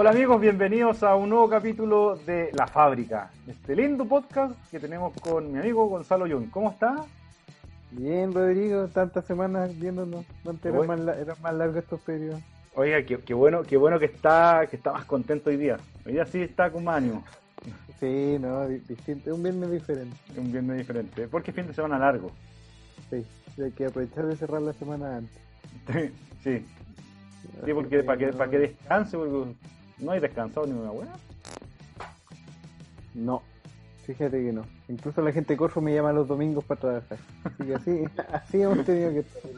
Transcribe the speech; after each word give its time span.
Hola 0.00 0.12
amigos, 0.12 0.40
bienvenidos 0.40 1.02
a 1.02 1.14
un 1.14 1.28
nuevo 1.28 1.46
capítulo 1.46 2.16
de 2.16 2.48
La 2.54 2.66
Fábrica, 2.66 3.30
este 3.46 3.76
lindo 3.76 4.06
podcast 4.06 4.54
que 4.70 4.80
tenemos 4.80 5.12
con 5.20 5.52
mi 5.52 5.58
amigo 5.58 5.84
Gonzalo 5.88 6.26
Young. 6.26 6.48
¿Cómo 6.48 6.70
está? 6.70 7.04
Bien, 7.90 8.32
Rodrigo, 8.32 8.88
tantas 8.88 9.26
semanas 9.26 9.78
viéndonos, 9.78 10.24
antes 10.48 10.72
eran 10.72 10.86
más, 10.86 11.18
era 11.18 11.34
más 11.42 11.52
largos 11.52 11.76
estos 11.76 12.00
periodos. 12.00 12.40
Oiga, 12.76 13.02
qué, 13.02 13.34
bueno, 13.34 13.62
qué 13.62 13.76
bueno 13.76 13.98
que 13.98 14.06
está, 14.06 14.66
que 14.70 14.76
está 14.76 14.90
más 14.90 15.04
contento 15.04 15.50
hoy 15.50 15.58
día. 15.58 15.76
Hoy 16.06 16.14
día 16.14 16.24
sí 16.24 16.40
está 16.40 16.72
con 16.72 16.82
más 16.82 16.96
ánimo. 16.96 17.22
Sí, 17.98 18.38
no, 18.40 18.68
distinto, 18.68 19.34
un 19.34 19.42
viernes 19.42 19.70
diferente. 19.70 20.16
Un 20.34 20.50
viernes 20.50 20.78
diferente, 20.78 21.28
porque 21.28 21.50
es 21.50 21.54
fin 21.54 21.66
de 21.66 21.74
semana 21.74 21.98
largo. 21.98 22.30
Sí, 23.10 23.26
hay 23.62 23.72
que 23.72 23.84
aprovechar 23.84 24.24
de 24.24 24.36
cerrar 24.36 24.62
la 24.62 24.72
semana 24.72 25.18
antes. 25.18 25.42
sí, 26.42 26.64
sí, 27.66 27.74
porque 27.74 28.02
para 28.02 28.16
que, 28.16 28.28
para 28.28 28.50
que 28.50 28.58
descanse, 28.60 29.18
porque 29.18 29.54
no 30.00 30.12
hay 30.12 30.20
descansado 30.20 30.66
ni 30.66 30.72
una 30.72 30.90
buena. 30.90 31.12
No, 33.14 33.42
fíjate 34.06 34.42
que 34.42 34.52
no. 34.52 34.64
Incluso 34.88 35.22
la 35.22 35.32
gente 35.32 35.54
de 35.54 35.56
Corfo 35.56 35.80
me 35.80 35.94
llama 35.94 36.12
los 36.12 36.28
domingos 36.28 36.64
para 36.64 36.80
trabajar. 36.80 37.18
Así 37.44 37.64
que 37.64 37.74
así, 37.74 38.04
así 38.32 38.62
hemos 38.62 38.84
tenido 38.84 39.10
que 39.12 39.18
estar. 39.20 39.50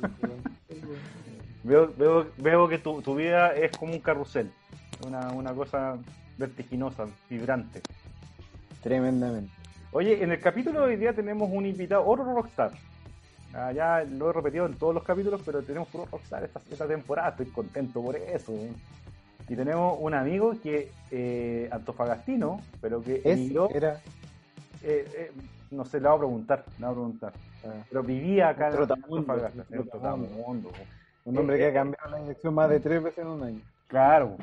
Veo, 1.64 1.92
veo, 1.96 2.26
veo 2.38 2.68
que 2.68 2.78
tu, 2.78 3.02
tu 3.02 3.14
vida 3.14 3.54
es 3.54 3.70
como 3.76 3.92
un 3.92 4.00
carrusel, 4.00 4.50
una, 5.06 5.30
una 5.30 5.54
cosa 5.54 5.96
vertiginosa, 6.36 7.06
vibrante. 7.30 7.82
Tremendamente. 8.82 9.52
Oye, 9.92 10.22
en 10.24 10.32
el 10.32 10.40
capítulo 10.40 10.80
de 10.80 10.86
hoy 10.86 10.96
día 10.96 11.12
tenemos 11.12 11.48
un 11.52 11.66
invitado, 11.66 12.04
otro 12.04 12.24
rockstar. 12.24 12.72
Ah, 13.54 13.70
ya 13.70 14.02
lo 14.04 14.30
he 14.30 14.32
repetido 14.32 14.66
en 14.66 14.74
todos 14.74 14.94
los 14.94 15.04
capítulos, 15.04 15.42
pero 15.44 15.62
tenemos 15.62 15.86
puro 15.88 16.08
rockstar 16.10 16.42
esta, 16.44 16.60
esta 16.70 16.88
temporada, 16.88 17.28
estoy 17.30 17.46
contento 17.46 18.02
por 18.02 18.16
eso. 18.16 18.52
Y 19.48 19.56
tenemos 19.56 19.98
un 20.00 20.14
amigo 20.14 20.54
que, 20.62 20.90
eh, 21.10 21.68
antofagastino, 21.70 22.60
pero 22.80 23.02
que 23.02 23.20
emigró, 23.24 23.68
era... 23.70 24.00
Eh, 24.82 25.06
eh, 25.14 25.32
no 25.70 25.84
sé, 25.84 26.00
le 26.00 26.08
voy 26.08 26.16
a 26.16 26.18
preguntar, 26.18 26.64
le 26.78 26.86
voy 26.86 26.92
a 26.92 26.94
preguntar. 26.94 27.32
Ah. 27.64 27.84
Pero 27.88 28.02
vivía 28.02 28.48
acá 28.50 28.68
en 28.68 28.76
Antofagasta, 28.76 29.64
en 29.70 29.88
Trotamundo. 29.88 30.70
Un 31.24 31.38
hombre 31.38 31.56
que 31.56 31.66
ha 31.66 31.72
cambiado 31.72 32.10
la 32.10 32.18
dirección 32.18 32.54
más 32.54 32.68
de 32.68 32.80
tres 32.80 33.02
veces 33.02 33.18
en 33.18 33.28
un 33.28 33.42
año. 33.42 33.60
Claro, 33.86 34.36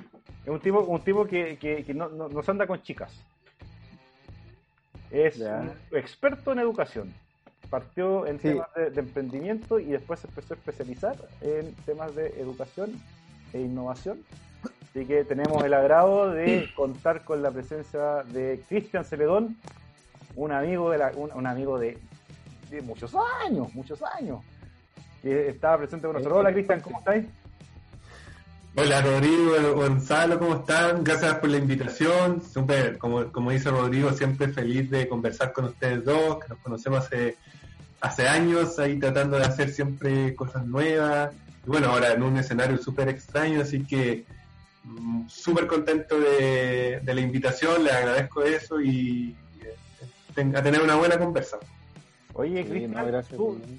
es 0.43 0.49
un 0.49 0.59
tipo, 0.59 0.79
un 0.79 1.01
tipo 1.01 1.25
que, 1.25 1.57
que, 1.57 1.83
que 1.83 1.93
no, 1.93 2.09
no, 2.09 2.43
se 2.43 2.51
anda 2.51 2.67
con 2.67 2.81
chicas. 2.81 3.11
Es 5.11 5.39
un 5.39 5.71
experto 5.91 6.51
en 6.51 6.59
educación. 6.59 7.13
Partió 7.69 8.25
en 8.25 8.39
temas 8.39 8.67
de, 8.75 8.99
emprendimiento 8.99 9.79
y 9.79 9.85
después 9.85 10.19
se 10.19 10.27
empezó 10.27 10.53
a 10.53 10.57
especializar 10.57 11.15
en 11.41 11.73
temas 11.85 12.15
de 12.15 12.27
educación 12.39 12.91
e 13.53 13.59
innovación. 13.59 14.23
Así 14.89 15.05
que 15.05 15.23
tenemos 15.23 15.63
el 15.63 15.73
agrado 15.73 16.31
de 16.31 16.67
contar 16.75 17.23
con 17.23 17.43
la 17.43 17.51
presencia 17.51 18.23
de 18.23 18.63
Cristian 18.67 19.05
Celedón, 19.05 19.55
un 20.35 20.51
amigo 20.51 20.89
de 20.89 20.97
la, 20.97 21.11
un, 21.15 21.45
amigo 21.45 21.77
de, 21.77 21.99
de, 22.71 22.81
muchos 22.81 23.13
años, 23.45 23.71
muchos 23.75 24.01
años, 24.01 24.43
que 25.21 25.49
estaba 25.49 25.77
presente 25.77 26.07
con 26.07 26.15
nosotros. 26.15 26.39
Hola 26.39 26.51
Cristian, 26.51 26.81
¿cómo 26.81 26.99
estáis? 26.99 27.25
Hola 28.75 29.01
Rodrigo, 29.01 29.75
Gonzalo, 29.75 30.39
¿cómo 30.39 30.55
están? 30.55 31.03
Gracias 31.03 31.35
por 31.35 31.49
la 31.49 31.57
invitación. 31.57 32.41
Super, 32.41 32.97
como, 32.97 33.31
como 33.31 33.51
dice 33.51 33.69
Rodrigo, 33.69 34.11
siempre 34.13 34.47
feliz 34.47 34.89
de 34.89 35.07
conversar 35.07 35.53
con 35.53 35.65
ustedes 35.65 36.03
dos, 36.03 36.39
que 36.39 36.49
nos 36.49 36.57
conocemos 36.59 37.05
hace, 37.05 37.35
hace 38.01 38.27
años, 38.27 38.79
ahí 38.79 38.97
tratando 38.97 39.37
de 39.37 39.45
hacer 39.45 39.69
siempre 39.69 40.33
cosas 40.33 40.65
nuevas. 40.65 41.31
Y 41.65 41.69
bueno, 41.69 41.89
ahora 41.89 42.13
en 42.13 42.23
un 42.23 42.37
escenario 42.37 42.77
súper 42.79 43.09
extraño, 43.09 43.61
así 43.61 43.83
que 43.83 44.25
súper 45.27 45.67
contento 45.67 46.19
de, 46.19 47.01
la 47.05 47.21
invitación, 47.21 47.83
les 47.83 47.93
agradezco 47.93 48.43
eso 48.43 48.81
y, 48.81 49.35
a 50.37 50.63
tener 50.63 50.81
una 50.81 50.95
buena 50.95 51.17
conversación. 51.17 51.69
Oye, 52.33 52.65
Cristian, 52.65 53.25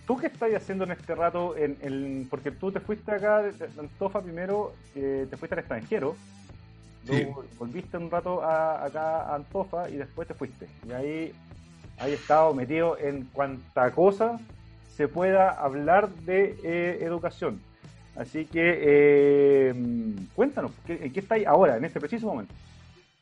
¿tú, 0.06 0.18
qué 0.18 0.26
estás 0.26 0.52
haciendo 0.54 0.84
en 0.84 0.90
este 0.90 1.14
rato? 1.14 1.56
En, 1.56 2.26
porque 2.28 2.50
tú 2.50 2.70
te 2.70 2.80
fuiste 2.80 3.10
acá 3.10 3.42
de, 3.42 3.52
Antofa 3.78 4.20
primero, 4.20 4.74
eh, 4.94 5.26
te 5.30 5.36
fuiste 5.36 5.54
al 5.54 5.60
extranjero, 5.60 6.16
volviste 7.58 7.96
un 7.96 8.10
rato 8.10 8.42
acá 8.42 9.22
a 9.22 9.36
Antofa 9.36 9.88
y 9.88 9.96
después 9.96 10.28
te 10.28 10.34
fuiste. 10.34 10.68
Y 10.86 10.92
ahí 10.92 11.32
hay 11.96 12.12
estado 12.12 12.52
metido 12.52 12.98
en 12.98 13.24
cuanta 13.32 13.90
cosa 13.92 14.38
se 15.00 15.08
pueda 15.08 15.48
hablar 15.48 16.10
de 16.10 16.58
eh, 16.62 16.98
educación. 17.00 17.58
Así 18.20 18.44
que 18.44 18.78
eh, 18.82 19.74
cuéntanos, 20.34 20.72
¿en 20.86 21.10
qué 21.10 21.20
estáis 21.20 21.46
ahora, 21.46 21.78
en 21.78 21.86
este 21.86 21.98
preciso 21.98 22.26
momento? 22.26 22.52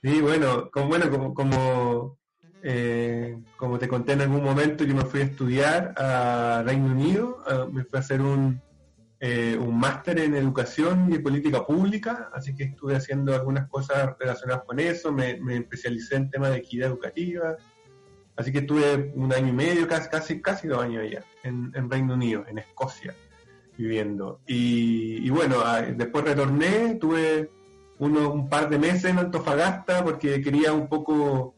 Sí, 0.03 0.21
bueno, 0.21 0.69
como, 0.73 0.89
bueno, 0.89 1.09
como, 1.09 1.35
como 1.35 2.19
eh, 2.65 3.39
como 3.57 3.79
te 3.79 3.87
conté 3.87 4.15
en 4.15 4.23
algún 4.23 4.43
momento, 4.43 4.83
yo 4.83 4.97
me 4.97 5.05
fui 5.05 5.21
a 5.21 5.25
estudiar 5.25 5.95
a 5.97 6.65
Reino 6.67 6.87
Unido, 6.87 7.45
me 7.71 7.85
fui 7.85 7.97
a 7.97 8.01
hacer 8.01 8.21
un, 8.21 8.61
eh, 9.21 9.57
un 9.57 9.79
máster 9.79 10.19
en 10.19 10.35
educación 10.35 11.13
y 11.13 11.21
política 11.21 11.65
pública, 11.65 12.31
así 12.33 12.55
que 12.57 12.65
estuve 12.65 12.97
haciendo 12.97 13.33
algunas 13.35 13.69
cosas 13.69 14.17
relacionadas 14.19 14.65
con 14.65 14.81
eso, 14.81 15.13
me, 15.13 15.39
especialicé 15.57 16.17
en 16.17 16.31
temas 16.31 16.51
de 16.51 16.57
equidad 16.57 16.89
educativa, 16.89 17.57
así 18.37 18.51
que 18.51 18.59
estuve 18.59 19.13
un 19.15 19.33
año 19.33 19.49
y 19.49 19.53
medio, 19.53 19.87
casi, 19.87 20.09
casi, 20.09 20.43
casi 20.43 20.67
dos 20.67 20.83
años 20.83 21.05
allá, 21.05 21.25
en, 21.45 21.89
Reino 21.89 22.15
Unido, 22.15 22.45
en 22.49 22.59
Escocia, 22.59 23.15
viviendo. 23.79 24.41
Y, 24.47 25.31
bueno, 25.31 25.63
después 25.97 26.25
retorné, 26.25 26.97
tuve 26.97 27.49
uno, 28.01 28.33
un 28.33 28.49
par 28.49 28.69
de 28.69 28.79
meses 28.79 29.07
en 29.07 29.19
Antofagasta 29.19 30.05
porque 30.05 30.43
quería 30.43 30.73
un 30.73 30.89
poco 30.89 31.55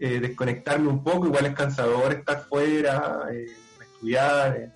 eh, 0.00 0.18
desconectarme 0.18 0.88
un 0.88 1.04
poco, 1.04 1.26
igual 1.26 1.46
es 1.46 1.54
cansador 1.54 2.12
estar 2.12 2.40
fuera, 2.44 3.28
eh, 3.30 3.46
estudiar, 3.80 4.56
eh, 4.56 4.72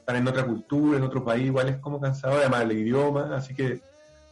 estar 0.00 0.14
en 0.14 0.28
otra 0.28 0.44
cultura, 0.44 0.98
en 0.98 1.04
otro 1.04 1.24
país, 1.24 1.46
igual 1.46 1.70
es 1.70 1.76
como 1.78 2.00
cansador, 2.00 2.40
además 2.40 2.62
el 2.62 2.72
idioma, 2.72 3.34
así 3.34 3.54
que 3.54 3.80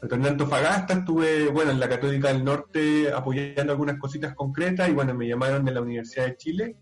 retorné 0.03 0.29
a 0.29 0.31
Antofagasta, 0.33 0.95
estuve, 0.95 1.49
bueno, 1.49 1.71
en 1.71 1.81
la 1.81 1.89
Católica 1.89 2.29
del 2.29 2.45
Norte 2.45 3.13
apoyando 3.13 3.73
algunas 3.73 3.99
cositas 3.99 4.35
concretas 4.35 4.91
y 4.91 4.93
bueno, 4.93 5.15
me 5.15 5.27
llamaron 5.27 5.65
de 5.65 5.73
la 5.73 5.81
Universidad 5.81 6.27
de 6.27 6.37
Chile 6.37 6.77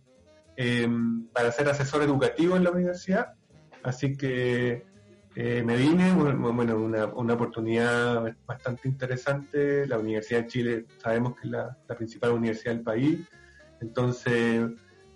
para 1.32 1.50
ser 1.52 1.68
asesor 1.68 2.02
educativo 2.02 2.56
en 2.56 2.64
la 2.64 2.70
universidad, 2.70 3.34
así 3.82 4.16
que 4.16 4.91
me 5.34 5.76
vine, 5.76 6.12
bueno, 6.12 6.76
una, 6.76 7.06
una, 7.06 7.34
oportunidad 7.34 8.36
bastante 8.46 8.88
interesante. 8.88 9.86
La 9.86 9.98
Universidad 9.98 10.40
de 10.40 10.46
Chile 10.46 10.86
sabemos 10.98 11.34
que 11.36 11.46
es 11.46 11.50
la, 11.50 11.76
principal 11.96 12.32
universidad 12.32 12.74
del 12.74 12.82
país. 12.82 13.20
Entonces 13.80 14.68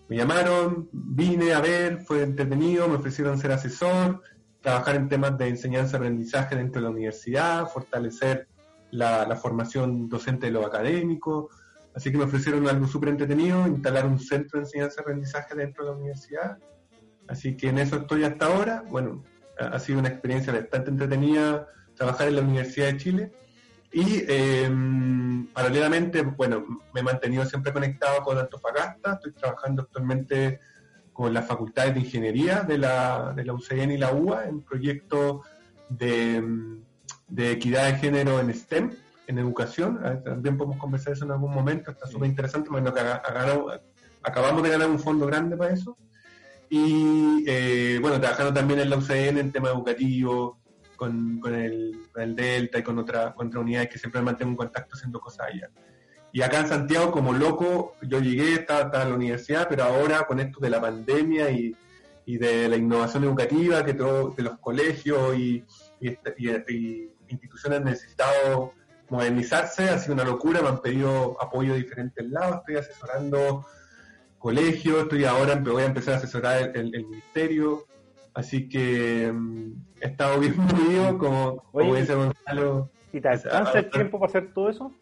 me 0.09 0.17
llamaron, 0.17 0.89
vine 0.93 1.53
a 1.53 1.61
ver, 1.61 2.01
fue 2.01 2.23
entretenido, 2.23 2.89
me 2.89 2.97
ofrecieron 2.97 3.39
ser 3.39 3.53
asesor, 3.53 4.23
trabajar 4.61 4.97
en 4.97 5.09
temas 5.09 5.37
de 5.37 5.49
enseñanza-aprendizaje 5.49 6.57
dentro 6.57 6.81
de 6.81 6.85
la 6.85 6.91
universidad, 6.91 7.69
fortalecer 7.69 8.49
la, 8.91 9.37
formación 9.37 10.09
docente 10.09 10.47
de 10.47 10.53
lo 10.53 10.65
académico. 10.65 11.51
Así 11.95 12.11
que 12.11 12.19
me 12.19 12.25
ofrecieron 12.25 12.67
algo 12.69 12.87
súper 12.87 13.11
entretenido, 13.11 13.67
instalar 13.67 14.07
un 14.07 14.19
centro 14.19 14.59
de 14.59 14.65
enseñanza-aprendizaje 14.65 15.55
dentro 15.55 15.85
de 15.85 15.91
la 15.91 15.97
universidad. 15.97 16.59
Así 17.29 17.57
que 17.57 17.69
en 17.69 17.79
eso 17.79 17.97
estoy 17.97 18.25
hasta 18.25 18.47
ahora. 18.47 18.85
Bueno, 18.89 19.23
ha 19.59 19.79
sido 19.79 19.99
una 19.99 20.09
experiencia 20.09 20.53
bastante 20.53 20.91
entretenida 20.91 21.69
trabajar 21.97 22.29
en 22.29 22.37
la 22.37 22.43
Universidad 22.43 22.87
de 22.87 22.97
Chile. 22.97 23.33
Y 23.93 24.23
em, 24.29 25.47
paralelamente, 25.49 26.23
bueno, 26.23 26.65
me 26.93 27.01
he 27.01 27.03
mantenido 27.03 27.45
siempre 27.47 27.73
conectado 27.73 28.23
con 28.23 28.37
Antofagasta, 28.39 29.15
estoy 29.15 29.33
trabajando 29.33 29.83
actualmente 29.83 30.61
con 31.13 31.33
las 31.33 31.47
facultades 31.47 31.95
de 31.95 32.01
ingeniería 32.01 32.61
de 32.61 32.77
la, 32.77 33.33
de 33.35 33.45
la 33.45 33.55
UCN 33.55 33.93
y 33.93 33.97
la 33.97 34.13
UA 34.13 34.49
en 34.49 34.61
proyectos 34.61 35.47
de, 35.89 36.45
de 37.29 37.53
equidad 37.53 37.87
de 37.87 37.99
género 37.99 38.39
en 38.39 38.53
STEM, 38.53 38.91
en 39.27 39.39
educación. 39.39 39.99
También 40.23 40.59
podemos 40.59 40.79
conversar 40.79 41.15
eso 41.15 41.25
en 41.25 41.31
algún 41.31 41.55
momento, 41.55 41.91
está 41.91 42.07
súper 42.07 42.29
interesante, 42.29 42.69
bueno, 42.69 42.93
acabamos 44.23 44.63
de 44.63 44.69
ganar 44.69 44.91
un 44.91 44.99
fondo 44.99 45.27
grande 45.27 45.57
para 45.57 45.73
eso. 45.73 45.97
Y 46.69 47.45
eh, 47.47 47.99
bueno, 48.01 48.21
trabajando 48.21 48.53
también 48.53 48.81
en 48.81 48.91
la 48.91 48.97
UCN 48.97 49.39
en 49.39 49.53
tema 49.53 49.71
educativo, 49.71 50.59
con, 50.97 51.39
con, 51.41 51.55
el, 51.55 51.99
Delta 52.35 52.79
y 52.79 52.83
con, 52.83 52.99
otra, 52.99 53.35
con 53.35 53.49
otras 53.49 53.63
unidades 53.63 53.91
que 53.91 53.99
siempre 53.99 54.23
mantengo 54.23 54.51
en 54.51 54.57
contacto 54.57 54.97
haciendo 54.97 55.21
cosas 55.21 55.49
allá. 55.53 55.71
Y 56.33 56.43
acá 56.43 56.61
en 56.61 56.69
Santiago, 56.69 57.13
como 57.13 57.33
loco, 57.33 57.95
yo 58.03 58.21
llegué, 58.21 58.55
estaba, 58.55 59.03
en 59.03 59.11
la 59.11 59.15
universidad, 59.15 59.69
pero 59.69 59.85
ahora 59.85 60.27
con 60.27 60.41
esto 60.41 60.59
de 60.61 60.71
la 60.71 60.81
pandemia 60.81 61.51
y, 61.51 61.75
y 62.27 62.39
de 62.39 62.69
la 62.69 62.77
innovación 62.77 63.25
educativa, 63.25 63.85
que 63.85 63.95
todo, 63.95 64.31
de 64.31 64.43
los 64.43 64.59
colegios 64.59 65.37
y, 65.37 65.65
y, 66.01 67.11
instituciones 67.29 67.79
han 67.79 67.85
necesitado 67.85 68.73
modernizarse, 69.09 69.89
ha 69.89 69.99
sido 69.99 70.15
una 70.15 70.25
locura, 70.25 70.61
me 70.61 70.69
han 70.69 70.83
pedido 70.83 71.37
apoyo 71.41 71.73
de 71.73 71.79
diferentes 71.79 72.29
lados, 72.29 72.59
estoy 72.59 72.77
asesorando 72.77 73.65
colegios, 74.47 75.03
estoy 75.03 75.25
ahora, 75.25 75.57
voy 75.57 75.83
a 75.83 75.87
empezar 75.87 76.15
a 76.15 76.17
asesorar 76.19 76.71
el, 76.77 76.95
el 76.95 77.07
ministerio, 77.07 77.85
Así 78.37 78.69
que 78.69 79.33
mm, 79.33 79.73
he 80.03 80.09
estado 80.09 80.39
bien 80.39 80.55
movido, 80.59 81.19
como, 81.19 81.57
como 81.73 81.95
dice 81.95 82.15
Gonzalo. 82.15 82.91
¿Y 83.13 83.21
te 83.21 83.29
alcanza 83.29 83.79
el 83.79 83.91
tiempo 83.91 84.21
para 84.21 84.29
hacer 84.29 84.53
todo 84.53 84.69
eso? 84.69 84.93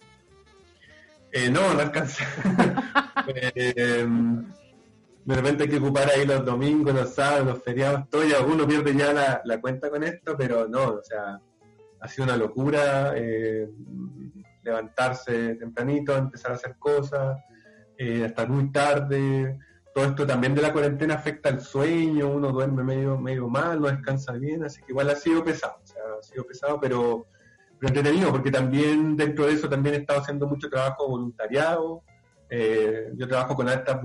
Eh, 1.33 1.51
no, 1.51 1.75
no 1.75 1.81
alcanza. 1.81 2.25
Eh, 3.27 4.07
de 5.25 5.35
repente 5.35 5.63
hay 5.63 5.71
que 5.71 5.79
ocupar 5.79 6.11
ahí 6.11 6.27
los 6.27 6.45
domingos, 6.45 6.95
los 6.95 7.15
sábados, 7.15 7.47
los 7.47 7.63
feriados, 7.63 8.07
todo, 8.11 8.23
y 8.23 8.35
alguno 8.35 8.67
pierde 8.67 8.95
ya 8.95 9.41
la, 9.43 9.61
cuenta 9.63 9.89
con 9.89 10.05
esto, 10.05 10.37
pero 10.37 10.69
no, 10.69 10.97
o 10.97 11.03
sea, 11.03 11.41
ha 12.01 12.09
sido 12.09 12.25
una 12.25 12.37
locura 12.37 13.15
eh, 13.17 13.67
levantarse 14.63 15.55
tempranito, 15.55 16.15
empezar 16.15 16.51
a 16.51 16.55
hacer 16.57 16.77
cosas, 16.79 17.39
eh, 17.99 18.25
hasta 18.25 18.47
muy 18.47 18.71
tarde. 18.71 19.59
Todo 19.95 20.07
esto 20.07 20.27
también 20.27 20.55
de 20.55 20.63
la 20.63 20.73
cuarentena 20.73 21.15
afecta 21.15 21.49
al 21.49 21.61
sueño, 21.61 22.29
uno 22.29 22.51
duerme 22.51 22.83
medio, 22.83 23.17
medio 23.17 23.49
mal, 23.49 23.81
no 23.81 23.87
descansa 23.87 24.33
bien, 24.33 24.65
así 24.65 24.81
que 24.83 24.91
igual 24.91 25.09
ha 25.09 25.15
sido 25.15 25.45
pesado, 25.45 25.77
o 25.83 25.87
sea, 25.87 26.03
ha 26.19 26.23
sido 26.23 26.45
pesado, 26.45 26.81
pero, 26.81 27.27
pero 27.79 27.89
entretenido, 27.89 28.33
porque 28.33 28.51
también 28.51 29.17
dentro 29.17 29.47
de 29.47 29.53
eso 29.53 29.69
también 29.69 29.95
he 29.95 29.99
estado 29.99 30.21
haciendo 30.21 30.49
mucho 30.49 30.69
trabajo 30.69 31.09
voluntariado, 31.09 32.03
eh, 32.51 33.13
yo 33.15 33.29
trabajo 33.29 33.55
con 33.55 33.69
hartas, 33.69 34.01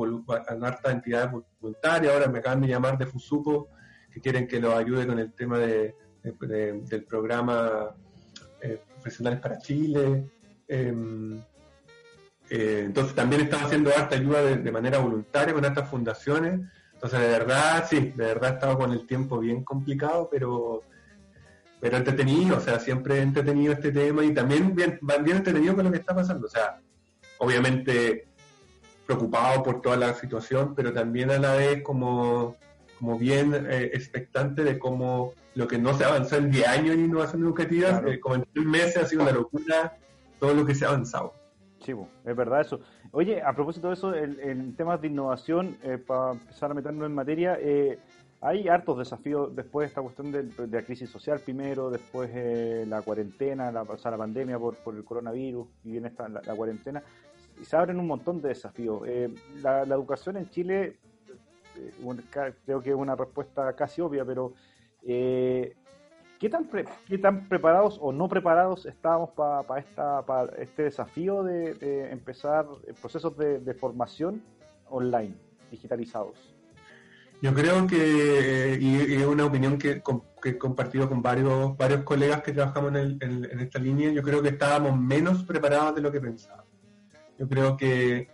entidades 0.86 1.31
voluntarias, 1.59 2.13
ahora 2.13 2.27
me 2.27 2.38
acaban 2.38 2.62
de 2.62 2.68
llamar 2.68 2.95
de 2.95 3.07
Fusupo, 3.07 3.69
que 4.13 4.21
quieren 4.21 4.47
que 4.47 4.59
los 4.59 4.74
ayude 4.74 5.07
con 5.07 5.18
el 5.18 5.33
tema 5.33 5.57
de, 5.57 5.95
del 6.24 7.03
programa 7.03 7.95
eh, 8.62 8.80
Profesionales 8.94 9.39
para 9.39 9.57
Chile. 9.57 10.25
Em, 10.68 11.41
eh, 12.50 12.84
entonces 12.86 13.16
también 13.16 13.42
estamos 13.42 13.68
haciendo 13.68 13.92
harta 13.96 14.16
ayuda 14.16 14.42
de, 14.44 14.72
manera 14.72 15.00
voluntaria 15.00 15.54
con 15.54 15.66
estas 15.66 15.90
fundaciones. 15.90 16.62
Entonces 16.94 17.19
de 17.19 17.28
verdad, 17.28 17.86
sí, 17.90 18.00
de 18.16 18.25
verdad 18.25 18.54
estaba 18.56 18.78
con 18.78 18.92
el 18.92 19.06
tiempo 19.06 19.40
bien 19.40 19.63
complicado, 19.63 20.28
pero 20.31 20.84
pero 21.81 21.96
entretenido, 21.96 22.57
o 22.57 22.60
sea, 22.60 22.78
siempre 22.78 23.22
entretenido 23.22 23.72
este 23.72 23.94
tema 23.94 24.24
y 24.25 24.34
también 24.34 24.75
bien, 24.75 25.00
bien 25.01 25.38
entretenido 25.38 25.75
con 25.75 25.86
lo 25.86 25.92
que 25.92 26.00
está 26.00 26.13
pasando. 26.13 26.48
O 26.48 26.50
sea, 26.50 26.81
obviamente 27.38 28.28
preocupado 29.06 29.63
por 29.63 29.81
toda 29.81 29.98
la 29.98 30.13
situación, 30.13 30.75
pero 30.75 30.94
también 30.94 31.31
a 31.31 31.40
la 31.40 31.56
vez 31.56 31.81
como, 31.81 32.57
como 33.00 33.18
bien 33.18 33.56
eh, 33.56 33.92
expectante 33.94 34.63
de 34.63 34.78
cómo 34.78 35.34
lo 35.56 35.68
que 35.68 35.78
no 35.78 35.98
se 35.98 36.04
avanzó 36.04 36.36
en 36.36 36.51
10 36.51 36.68
años 36.68 36.96
en 36.96 37.06
innovación 37.06 37.44
educativa, 37.44 38.04
eh, 38.06 38.19
como 38.19 38.36
en 38.36 38.46
3 38.54 38.66
meses 38.66 38.98
ha 38.98 39.06
sido 39.07 39.24
una 39.24 39.31
locura 39.31 39.98
todo 40.40 40.54
lo 40.54 40.66
que 40.66 40.75
se 40.75 40.86
ha 40.86 40.90
avanzado. 40.90 41.34
Es 42.25 42.36
verdad 42.36 42.62
eso. 42.62 42.80
Oye, 43.12 43.41
a 43.41 43.53
propósito 43.53 43.88
de 43.88 43.94
eso, 43.94 44.13
en, 44.15 44.75
temas 44.75 45.01
de 45.01 45.07
innovación, 45.07 45.77
eh, 45.83 45.97
para 45.97 46.33
empezar 46.33 46.71
a 46.71 46.74
meternos 46.74 47.06
en 47.06 47.15
materia, 47.15 47.57
hay 48.41 48.68
hartos 48.68 48.97
desafíos 48.97 49.56
después 49.56 49.86
de 49.86 49.88
esta 49.89 50.01
cuestión 50.01 50.31
de, 50.31 50.68
la 50.68 50.81
crisis 50.83 51.09
social 51.09 51.39
primero, 51.39 51.89
después 51.89 52.30
la 52.88 53.01
cuarentena, 53.01 53.71
la, 53.71 53.81
o 53.83 53.95
la 53.95 54.18
pandemia 54.18 54.57
por, 54.57 54.77
el 54.95 55.03
coronavirus 55.03 55.68
y 55.83 55.91
viene 55.91 56.07
esta, 56.07 56.30
la 56.30 56.56
cuarentena 56.56 57.03
y 57.59 57.65
se 57.65 57.75
abren 57.75 58.00
un 58.00 58.07
montón 58.07 58.41
de 58.41 58.50
desafíos. 58.50 59.01
Eh, 59.06 59.30
la, 59.62 59.83
educación 59.83 60.38
en 60.38 60.50
Chile, 60.50 60.97
eh, 61.75 62.53
creo 62.65 62.81
que 62.81 62.89
es 62.89 62.95
una 62.95 63.15
respuesta 63.15 63.74
casi 63.75 64.01
obvia, 64.01 64.24
pero 64.25 64.53
eh, 65.03 65.75
¿qué, 66.39 66.50
tan 66.50 66.69
¿qué 67.07 67.18
tan 67.18 67.47
preparados 67.47 67.97
o 68.01 68.12
no 68.12 68.27
preparados 68.27 68.86
estábamos 68.86 69.31
para 69.31 69.80
esta 69.80 70.24
este 70.57 70.83
desafío 70.83 71.44
de, 71.44 72.09
empezar 72.12 72.65
procesos 73.01 73.38
de, 73.38 73.74
formación 73.74 74.41
online, 74.89 75.36
digitalizados? 75.69 76.56
Yo 77.41 77.53
creo 77.53 77.88
que, 77.88 78.77
y, 78.81 79.15
es 79.15 79.25
una 79.25 79.45
opinión 79.45 79.77
que, 79.77 80.01
he 80.44 80.57
compartido 80.57 81.07
con 81.07 81.21
varios, 81.21 81.77
varios 81.77 82.03
colegas 82.03 82.41
que 82.41 82.53
trabajamos 82.53 82.95
en, 82.95 83.18
en 83.21 83.59
esta 83.59 83.80
línea, 83.80 84.12
yo 84.12 84.24
creo 84.24 84.41
que 84.41 84.50
estábamos 84.50 84.97
menos 84.97 85.44
preparados 85.44 85.95
de 85.95 86.01
lo 86.01 86.12
que 86.12 86.19
pensábamos. 86.19 86.68
Yo 87.38 87.47
creo 87.47 87.77
que, 87.77 88.27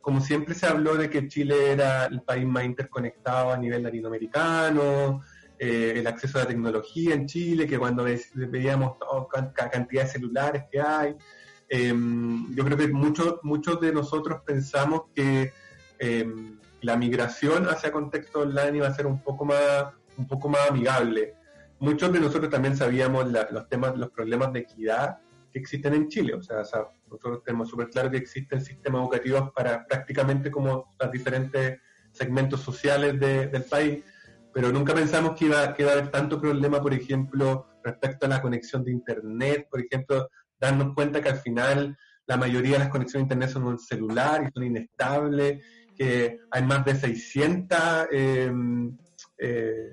como 0.00 0.20
siempre 0.20 0.54
se 0.54 0.66
habló 0.66 0.96
de 0.96 1.10
que 1.10 1.26
Chile 1.26 1.72
era 1.72 2.06
el 2.06 2.22
país 2.22 2.46
más 2.46 2.64
interconectado 2.64 3.52
a 3.52 3.56
nivel 3.56 3.82
latinoamericano, 3.82 5.22
eh, 5.64 6.00
el 6.00 6.08
acceso 6.08 6.38
a 6.38 6.40
la 6.42 6.48
tecnología 6.48 7.14
en 7.14 7.24
Chile, 7.26 7.68
que 7.68 7.78
cuando 7.78 8.04
veíamos 8.34 8.96
la 9.32 9.70
cantidad 9.70 10.02
de 10.02 10.08
celulares 10.08 10.64
que 10.68 10.80
hay, 10.80 11.14
em, 11.68 12.52
yo 12.52 12.64
creo 12.64 12.76
que 12.76 12.88
muchos 12.88 13.38
muchos 13.44 13.80
de 13.80 13.92
nosotros 13.92 14.40
pensamos 14.44 15.02
que 15.14 15.52
em, 16.00 16.58
la 16.80 16.96
migración 16.96 17.68
hacia 17.68 17.92
contexto 17.92 18.40
online 18.40 18.78
iba 18.78 18.88
a 18.88 18.94
ser 18.94 19.06
un 19.06 19.22
poco 19.22 19.44
más 19.44 19.84
un 20.16 20.26
poco 20.26 20.48
más 20.48 20.68
amigable. 20.68 21.34
Muchos 21.78 22.12
de 22.12 22.18
nosotros 22.18 22.50
también 22.50 22.76
sabíamos 22.76 23.30
los 23.30 23.68
temas, 23.68 23.96
los 23.96 24.10
problemas 24.10 24.52
de 24.52 24.60
equidad 24.60 25.18
que 25.52 25.60
existen 25.60 25.94
en 25.94 26.08
Chile. 26.08 26.34
O 26.34 26.42
sea, 26.42 26.64
nosotros 27.08 27.44
tenemos 27.44 27.68
súper 27.68 27.88
claro 27.88 28.10
que 28.10 28.16
existen 28.16 28.64
sistemas 28.64 29.02
educativos 29.02 29.52
para 29.52 29.86
prácticamente 29.86 30.50
como 30.50 30.92
los 30.98 31.12
diferentes 31.12 31.78
segmentos 32.10 32.60
sociales 32.60 33.20
del 33.20 33.64
país, 33.70 34.02
pero 34.52 34.70
nunca 34.72 34.94
pensamos 34.94 35.36
que 35.36 35.46
iba, 35.46 35.72
que 35.74 35.82
iba 35.82 35.92
a 35.92 35.94
haber 35.94 36.10
tanto 36.10 36.40
problema, 36.40 36.80
por 36.80 36.94
ejemplo, 36.94 37.66
respecto 37.82 38.26
a 38.26 38.28
la 38.28 38.42
conexión 38.42 38.84
de 38.84 38.92
Internet, 38.92 39.68
por 39.70 39.80
ejemplo, 39.80 40.28
darnos 40.60 40.94
cuenta 40.94 41.20
que 41.20 41.30
al 41.30 41.38
final 41.38 41.96
la 42.26 42.36
mayoría 42.36 42.74
de 42.74 42.78
las 42.80 42.88
conexiones 42.88 43.28
de 43.28 43.34
Internet 43.34 43.50
son 43.50 43.72
en 43.72 43.78
celular 43.78 44.44
y 44.44 44.52
son 44.52 44.64
inestables, 44.64 45.64
que 45.96 46.40
hay 46.50 46.62
más 46.62 46.84
de 46.84 46.94
600 46.94 47.78
eh, 48.12 48.52
eh, 49.38 49.90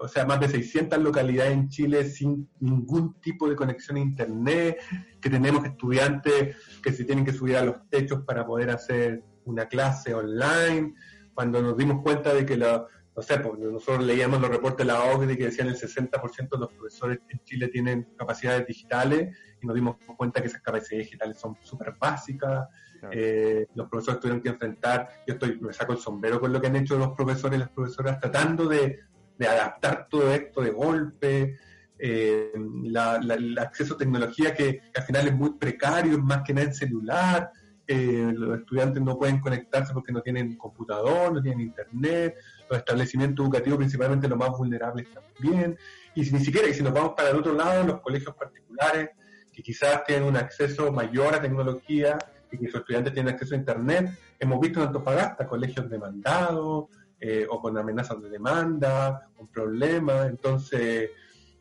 o 0.00 0.08
sea, 0.08 0.24
más 0.24 0.40
de 0.40 0.48
600 0.48 0.98
localidades 0.98 1.52
en 1.52 1.68
Chile 1.68 2.04
sin 2.04 2.48
ningún 2.60 3.20
tipo 3.20 3.48
de 3.48 3.54
conexión 3.54 3.96
a 3.96 4.00
Internet, 4.00 4.78
que 5.20 5.30
tenemos 5.30 5.64
estudiantes 5.64 6.56
que 6.82 6.92
se 6.92 7.04
tienen 7.04 7.24
que 7.24 7.32
subir 7.32 7.56
a 7.56 7.64
los 7.64 7.88
techos 7.88 8.22
para 8.22 8.44
poder 8.46 8.70
hacer 8.70 9.22
una 9.44 9.66
clase 9.66 10.12
online, 10.12 10.94
cuando 11.34 11.62
nos 11.62 11.76
dimos 11.76 12.02
cuenta 12.02 12.34
de 12.34 12.44
que 12.44 12.56
la, 12.56 12.86
no 13.16 13.22
sé, 13.22 13.38
porque 13.38 13.64
nosotros 13.64 14.04
leíamos 14.04 14.40
los 14.40 14.50
reportes 14.50 14.86
de 14.86 14.92
la 14.92 15.02
OCDE 15.04 15.38
que 15.38 15.44
decían 15.44 15.68
el 15.68 15.76
60% 15.76 16.50
de 16.50 16.58
los 16.58 16.72
profesores 16.72 17.18
en 17.30 17.40
Chile 17.44 17.68
tienen 17.68 18.08
capacidades 18.16 18.66
digitales 18.66 19.34
y 19.62 19.66
nos 19.66 19.74
dimos 19.74 19.96
cuenta 20.16 20.40
que 20.42 20.48
esas 20.48 20.60
capacidades 20.60 21.06
digitales 21.06 21.38
son 21.38 21.56
súper 21.62 21.94
básicas. 21.98 22.68
Eh, 23.12 23.66
los 23.74 23.88
profesores 23.88 24.20
tuvieron 24.20 24.42
que 24.42 24.48
enfrentar, 24.48 25.08
yo 25.26 25.34
estoy, 25.34 25.60
me 25.60 25.72
saco 25.72 25.92
el 25.92 25.98
sombrero 25.98 26.40
con 26.40 26.52
lo 26.52 26.60
que 26.60 26.66
han 26.66 26.76
hecho 26.76 26.98
los 26.98 27.12
profesores 27.12 27.56
y 27.56 27.60
las 27.60 27.70
profesoras 27.70 28.18
tratando 28.20 28.66
de 28.66 29.00
de 29.38 29.46
adaptar 29.46 30.08
todo 30.08 30.32
esto 30.32 30.62
de 30.62 30.70
golpe, 30.70 31.56
eh, 31.98 32.52
el 32.54 33.58
acceso 33.58 33.94
a 33.94 33.98
tecnología 33.98 34.54
que, 34.54 34.80
al 34.94 35.02
final 35.02 35.28
es 35.28 35.34
muy 35.34 35.54
precario, 35.54 36.12
es 36.12 36.18
más 36.22 36.42
que 36.42 36.54
nada 36.54 36.66
en 36.66 36.74
celular, 36.74 37.50
eh, 37.86 38.32
los 38.34 38.58
estudiantes 38.58 39.02
no 39.02 39.18
pueden 39.18 39.40
conectarse 39.40 39.92
porque 39.92 40.12
no 40.12 40.22
tienen 40.22 40.56
computador, 40.56 41.32
no 41.32 41.42
tienen 41.42 41.60
internet, 41.60 42.36
los 42.68 42.78
establecimientos 42.78 43.44
educativos 43.44 43.78
principalmente 43.78 44.28
los 44.28 44.38
más 44.38 44.50
vulnerables 44.50 45.06
también, 45.12 45.78
y 46.14 46.20
ni 46.22 46.40
siquiera, 46.40 46.68
y 46.68 46.74
si 46.74 46.82
nos 46.82 46.92
vamos 46.92 47.12
para 47.16 47.30
el 47.30 47.36
otro 47.36 47.52
lado, 47.52 47.84
los 47.84 48.00
colegios 48.00 48.34
particulares, 48.34 49.10
que 49.52 49.62
quizás 49.62 50.04
tienen 50.04 50.28
un 50.28 50.36
acceso 50.36 50.92
mayor 50.92 51.34
a 51.34 51.40
tecnología 51.40 52.18
y 52.50 52.58
que 52.58 52.66
sus 52.66 52.80
estudiantes 52.80 53.12
tienen 53.12 53.32
acceso 53.34 53.54
a 53.54 53.58
internet, 53.58 54.10
hemos 54.38 54.60
visto 54.60 54.80
en 54.80 54.88
Antofagasta 54.88 55.46
colegios 55.46 55.88
demandados, 55.88 56.86
eh, 57.18 57.46
o 57.48 57.60
con 57.60 57.76
amenazas 57.78 58.20
de 58.20 58.28
demanda, 58.28 59.30
con 59.34 59.48
problemas. 59.48 60.28
Entonces, 60.28 61.10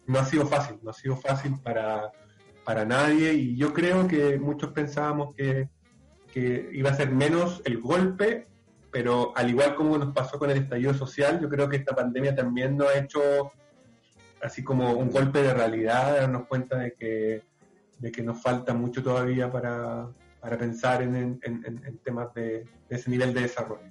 no 0.05 0.20
ha 0.20 0.25
sido 0.25 0.46
fácil, 0.46 0.77
no 0.84 0.89
ha 0.89 0.94
sido 0.94 1.15
fácil 1.15 1.55
para, 1.63 2.12
para 2.65 2.84
nadie 2.84 3.34
y 3.34 3.55
yo 3.55 3.74
creo 3.74 4.08
que 4.08 4.38
muchos 4.38 4.72
pensábamos 4.72 5.34
que, 5.36 5.70
que 6.36 6.70
iba 6.74 6.89
a 6.89 6.94
ser 6.94 7.12
menos 7.12 7.62
el 7.63 7.80
golpe, 7.80 8.46
pero 8.92 9.32
al 9.38 9.50
igual 9.50 9.74
como 9.74 9.98
nos 9.98 10.13
pasó 10.13 10.38
con 10.38 10.51
el 10.51 10.58
estallido 10.58 10.94
social, 10.94 11.39
yo 11.39 11.48
creo 11.48 11.70
que 11.70 11.77
esta 11.77 11.96
pandemia 11.96 12.36
también 12.36 12.75
nos 12.75 12.89
ha 12.89 13.00
hecho 13.00 13.54
así 14.42 14.62
como 14.62 14.92
un 14.92 15.10
golpe 15.12 15.42
de 15.42 15.54
realidad, 15.54 16.18
darnos 16.20 16.46
cuenta 16.48 16.77
de 16.77 16.92
que, 16.92 17.42
de 18.00 18.12
que 18.12 18.22
nos 18.22 18.42
falta 18.42 18.74
mucho 18.74 19.01
todavía 19.01 19.50
para, 19.50 20.10
para 20.42 20.58
pensar 20.58 21.01
en, 21.04 21.15
en, 21.15 21.63
en 21.63 21.98
temas 22.00 22.34
de, 22.34 22.65
de, 22.89 22.96
ese 22.98 23.10
nivel 23.10 23.34
de 23.34 23.39
desarrollo. 23.39 23.89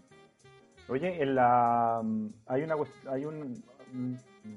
Oye, 0.89 1.23
en 1.23 1.37
la, 1.37 2.03
hay, 2.45 2.63
una, 2.63 2.75
hay 3.11 3.25
un, 3.25 3.65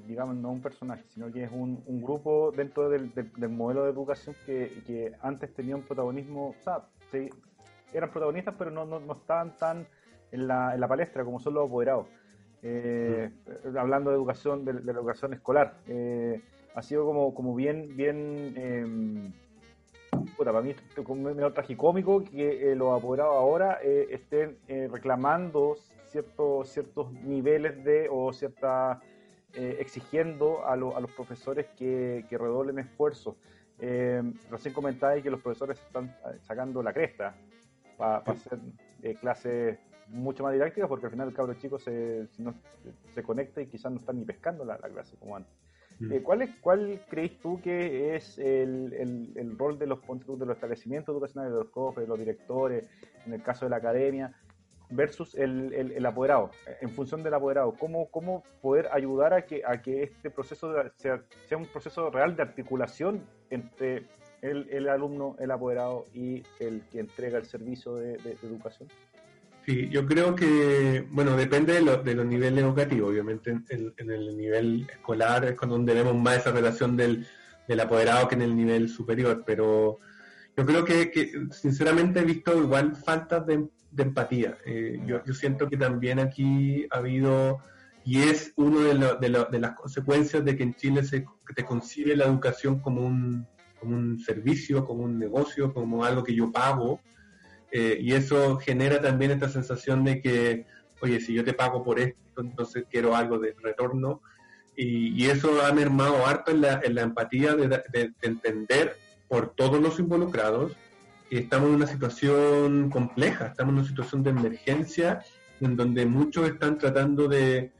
digamos, 0.06 0.36
no 0.36 0.50
un 0.50 0.60
personaje, 0.60 1.04
sino 1.08 1.32
que 1.32 1.44
es 1.44 1.50
un, 1.50 1.82
un 1.86 2.02
grupo 2.02 2.52
dentro 2.54 2.90
del, 2.90 3.14
del, 3.14 3.48
modelo 3.48 3.84
de 3.84 3.92
educación 3.92 4.36
que, 4.44 4.82
que, 4.86 5.14
antes 5.22 5.54
tenía 5.54 5.74
un 5.74 5.84
protagonismo, 5.84 6.50
o 6.50 6.62
sea, 6.62 6.82
eran 7.92 8.10
protagonistas, 8.10 8.54
pero 8.58 8.70
no, 8.70 8.84
no, 8.84 9.00
no 9.00 9.12
estaban 9.14 9.56
tan 9.56 9.86
en 10.30 10.46
la, 10.46 10.74
en 10.74 10.80
la, 10.80 10.88
palestra 10.88 11.24
como 11.24 11.40
son 11.40 11.54
los 11.54 11.66
apoderados. 11.66 12.06
Eh, 12.62 13.30
mm. 13.64 13.76
Hablando 13.76 14.10
de 14.10 14.16
educación, 14.16 14.64
de, 14.64 14.74
la 14.74 14.92
educación 14.92 15.32
escolar, 15.32 15.78
eh, 15.86 16.42
ha 16.74 16.82
sido 16.82 17.04
como, 17.04 17.34
como 17.34 17.54
bien, 17.54 17.96
bien, 17.96 18.54
eh, 18.56 19.30
puta, 20.36 20.52
para 20.52 20.62
mí 20.62 20.70
es 20.70 21.04
como 21.04 21.34
medio 21.34 21.52
tragicómico 21.52 22.24
que 22.24 22.72
eh, 22.72 22.74
los 22.76 22.96
apoderados 22.96 23.36
ahora 23.36 23.78
estén 23.82 24.58
reclamando 24.90 25.76
ciertos, 26.08 26.68
ciertos 26.70 27.12
niveles 27.12 27.84
de 27.84 28.08
o 28.10 28.32
cierta 28.32 29.00
eh, 29.54 29.78
exigiendo 29.80 30.64
a, 30.64 30.74
a, 30.74 30.76
los 30.76 31.10
profesores 31.16 31.66
que, 31.76 32.26
que 32.28 32.36
esfuerzos. 32.80 33.34
Eh, 33.78 34.22
recién 34.50 34.74
comentáis 34.74 35.22
que 35.22 35.30
los 35.30 35.40
profesores 35.40 35.80
están 35.80 36.14
sacando 36.42 36.82
la 36.82 36.92
cresta 36.92 37.34
para 37.98 38.18
hacer 38.18 38.58
eh, 39.02 39.14
clases 39.16 39.78
mucho 40.08 40.42
más 40.42 40.54
didácticas, 40.54 40.88
porque 40.88 41.06
al 41.06 41.12
final 41.12 41.28
el 41.28 41.34
cabro 41.34 41.52
chico 41.54 41.78
se, 41.78 42.26
se 43.14 43.22
conecta 43.22 43.60
y 43.60 43.66
quizás 43.66 43.92
no 43.92 43.98
está 43.98 44.12
ni 44.12 44.24
pescando 44.24 44.64
la, 44.64 44.78
clase 44.78 45.16
como 45.18 45.36
antes. 45.36 45.52
Mm. 45.98 46.12
Eh, 46.12 46.22
¿cuál, 46.22 46.42
es, 46.42 46.50
¿Cuál 46.60 47.02
crees 47.10 47.38
tú 47.40 47.60
que 47.60 48.16
es 48.16 48.38
el, 48.38 48.94
el, 48.94 49.32
el 49.36 49.58
rol 49.58 49.78
de 49.78 49.86
los, 49.86 50.00
de 50.00 50.46
los 50.46 50.54
establecimientos 50.54 51.12
educacionales, 51.12 51.52
de 51.52 51.58
los 51.58 51.68
cofres, 51.68 52.06
de 52.06 52.08
los 52.08 52.18
directores, 52.18 52.88
en 53.26 53.34
el 53.34 53.42
caso 53.42 53.66
de 53.66 53.70
la 53.70 53.76
academia, 53.76 54.32
versus 54.90 55.34
el, 55.34 55.74
el, 55.74 56.06
apoderado, 56.06 56.50
en 56.80 56.88
función 56.88 57.22
del 57.22 57.34
apoderado, 57.34 57.74
¿cómo, 57.78 58.10
cómo 58.10 58.42
poder 58.62 58.88
ayudar 58.92 59.34
a 59.34 59.44
que, 59.44 59.62
a 59.66 59.82
que 59.82 60.02
este 60.02 60.30
proceso 60.30 60.72
sea, 60.96 61.22
sea 61.46 61.58
un 61.58 61.66
proceso 61.66 62.10
real 62.10 62.34
de 62.36 62.42
articulación 62.42 63.22
entre 63.50 64.06
el, 64.42 64.68
el, 64.70 64.88
alumno, 64.88 65.36
el 65.38 65.50
apoderado 65.50 66.06
y 66.14 66.42
el 66.60 66.82
que 66.90 67.00
entrega 67.00 67.38
el 67.38 67.46
servicio 67.46 67.94
de, 67.96 68.14
educación? 68.42 68.88
Sí, 69.64 69.88
yo 69.90 70.06
creo 70.06 70.34
que, 70.34 71.06
bueno, 71.10 71.36
depende 71.36 71.74
de, 71.74 71.96
de 71.98 72.14
los 72.14 72.26
niveles 72.26 72.64
educativos. 72.64 73.10
Obviamente 73.10 73.50
en, 73.50 74.10
el 74.10 74.36
nivel 74.36 74.86
escolar 74.90 75.44
es 75.44 75.54
con 75.54 75.68
donde 75.68 75.94
vemos 75.94 76.14
más 76.14 76.38
esa 76.38 76.52
relación 76.52 76.96
del, 76.96 77.26
del 77.66 77.80
apoderado 77.80 78.28
que 78.28 78.34
en 78.34 78.42
el 78.42 78.56
nivel 78.56 78.88
superior, 78.88 79.42
pero 79.44 79.98
yo 80.56 80.66
creo 80.66 80.84
que, 80.84 81.10
que 81.10 81.46
sinceramente 81.50 82.20
he 82.20 82.24
visto 82.24 82.58
igual 82.58 82.96
faltas 82.96 83.46
de, 83.46 83.68
de 83.90 84.02
empatía. 84.02 84.56
Eh, 84.64 85.00
yo, 85.06 85.22
yo, 85.24 85.34
siento 85.34 85.68
que 85.68 85.76
también 85.76 86.18
aquí 86.18 86.86
ha 86.90 86.96
habido, 86.96 87.60
y 88.04 88.22
es 88.22 88.52
una 88.56 89.14
de, 89.14 89.46
de, 89.50 89.58
las 89.58 89.72
consecuencias 89.72 90.44
de 90.44 90.56
que 90.56 90.62
en 90.62 90.74
Chile 90.74 91.04
se 91.04 91.24
te 91.54 91.64
concibe 91.64 92.16
la 92.16 92.24
educación 92.24 92.80
como 92.80 93.02
un, 93.06 93.46
como 93.78 93.96
un 93.96 94.18
servicio, 94.20 94.84
como 94.84 95.04
un 95.04 95.18
negocio, 95.18 95.72
como 95.72 96.04
algo 96.04 96.24
que 96.24 96.34
yo 96.34 96.50
pago, 96.50 97.00
eh, 97.70 97.98
y 98.00 98.12
eso 98.12 98.56
genera 98.58 99.00
también 99.00 99.30
esta 99.30 99.48
sensación 99.48 100.04
de 100.04 100.20
que, 100.20 100.66
oye, 101.00 101.20
si 101.20 101.34
yo 101.34 101.44
te 101.44 101.52
pago 101.52 101.82
por 101.82 101.98
esto, 102.00 102.40
entonces 102.40 102.84
quiero 102.90 103.14
algo 103.14 103.38
de 103.38 103.54
retorno, 103.62 104.22
y, 104.80 105.26
eso 105.26 105.60
ha 105.66 105.72
mermado 105.72 106.24
harto 106.24 106.52
en 106.52 106.60
la, 106.60 107.02
empatía 107.02 107.56
de, 107.56 107.66
de 107.68 108.12
entender 108.22 108.96
por 109.26 109.52
todos 109.56 109.82
los 109.82 109.98
involucrados 109.98 110.76
estamos 111.30 111.68
en 111.68 111.74
una 111.76 111.86
situación 111.86 112.90
compleja, 112.90 113.48
estamos 113.48 113.72
en 113.72 113.78
una 113.80 113.88
situación 113.88 114.22
de 114.22 114.30
emergencia 114.30 115.22
en 115.60 115.76
donde 115.76 116.06
muchos 116.06 116.48
están 116.48 116.78
tratando 116.78 117.28
de, 117.28 117.72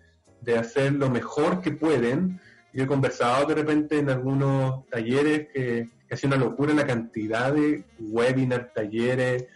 hacer 0.58 0.92
lo 0.92 1.10
mejor 1.10 1.60
que 1.60 1.72
pueden. 1.72 2.40
Yo 2.78 2.84
he 2.84 2.86
conversado 2.86 3.44
de 3.44 3.56
repente 3.56 3.98
en 3.98 4.08
algunos 4.08 4.86
talleres 4.86 5.48
que, 5.52 5.88
ha 6.08 6.16
sido 6.16 6.36
una 6.36 6.44
locura 6.44 6.72
la 6.72 6.86
cantidad 6.86 7.52
de 7.52 7.82
webinars, 7.98 8.72
talleres 8.72 9.46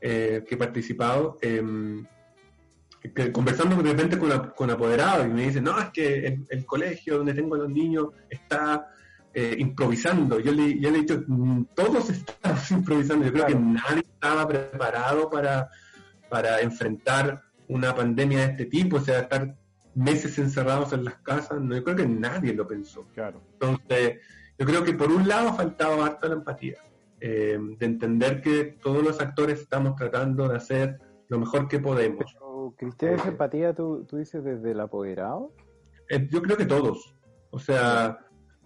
eh, 0.00 0.44
que 0.44 0.56
he 0.56 0.58
participado. 0.58 1.38
Em, 1.42 2.04
conversando 3.32 3.80
de 3.80 3.92
repente 3.92 4.18
con, 4.18 4.50
con 4.56 4.68
apoderados 4.68 5.26
y 5.26 5.28
me 5.28 5.46
dicen, 5.46 5.62
no, 5.62 5.78
es 5.78 5.90
que 5.90 6.26
el, 6.26 6.44
el 6.50 6.66
colegio 6.66 7.18
donde 7.18 7.34
tengo 7.34 7.54
a 7.54 7.58
los 7.58 7.70
niños 7.70 8.08
está 8.28 8.88
eh, 9.32 9.54
improvisando. 9.60 10.40
Yo 10.40 10.50
le, 10.50 10.74
le 10.74 10.88
he 10.88 10.92
dicho, 10.92 11.22
mm, 11.24 11.66
todos 11.72 12.10
estamos 12.10 12.68
improvisando. 12.72 13.26
Yo 13.26 13.32
creo 13.32 13.46
que 13.46 13.54
nadie 13.54 14.04
estaba 14.12 14.48
preparado 14.48 15.30
para, 15.30 15.70
para 16.28 16.60
enfrentar 16.62 17.42
una 17.68 17.94
pandemia 17.94 18.38
de 18.38 18.44
este 18.46 18.64
tipo, 18.64 18.96
o 18.96 19.00
sea, 19.00 19.20
estar 19.20 19.54
meses 19.96 20.38
encerrados 20.38 20.92
en 20.92 21.04
las 21.04 21.16
casas. 21.16 21.60
No, 21.60 21.74
yo 21.74 21.82
creo 21.82 21.96
que 21.96 22.06
nadie 22.06 22.54
lo 22.54 22.68
pensó. 22.68 23.06
Claro. 23.14 23.40
Entonces, 23.54 24.20
yo 24.58 24.66
creo 24.66 24.84
que 24.84 24.92
por 24.92 25.10
un 25.10 25.26
lado 25.26 25.52
faltaba 25.54 26.06
harta 26.06 26.28
la 26.28 26.34
empatía, 26.34 26.78
eh, 27.20 27.58
de 27.78 27.86
entender 27.86 28.40
que 28.40 28.76
todos 28.80 29.02
los 29.02 29.20
actores 29.20 29.60
estamos 29.60 29.96
tratando 29.96 30.48
de 30.48 30.56
hacer 30.56 30.98
lo 31.28 31.38
mejor 31.38 31.66
que 31.66 31.78
podemos. 31.78 32.36
Cristian, 32.76 33.14
esa 33.14 33.28
empatía 33.28 33.74
tú, 33.74 34.04
tú 34.08 34.16
dices 34.16 34.42
desde 34.44 34.72
el 34.72 34.80
apoderado? 34.80 35.52
Eh, 36.08 36.28
yo 36.30 36.42
creo 36.42 36.56
que 36.56 36.66
todos. 36.66 37.14
O 37.50 37.58
sea, 37.58 38.18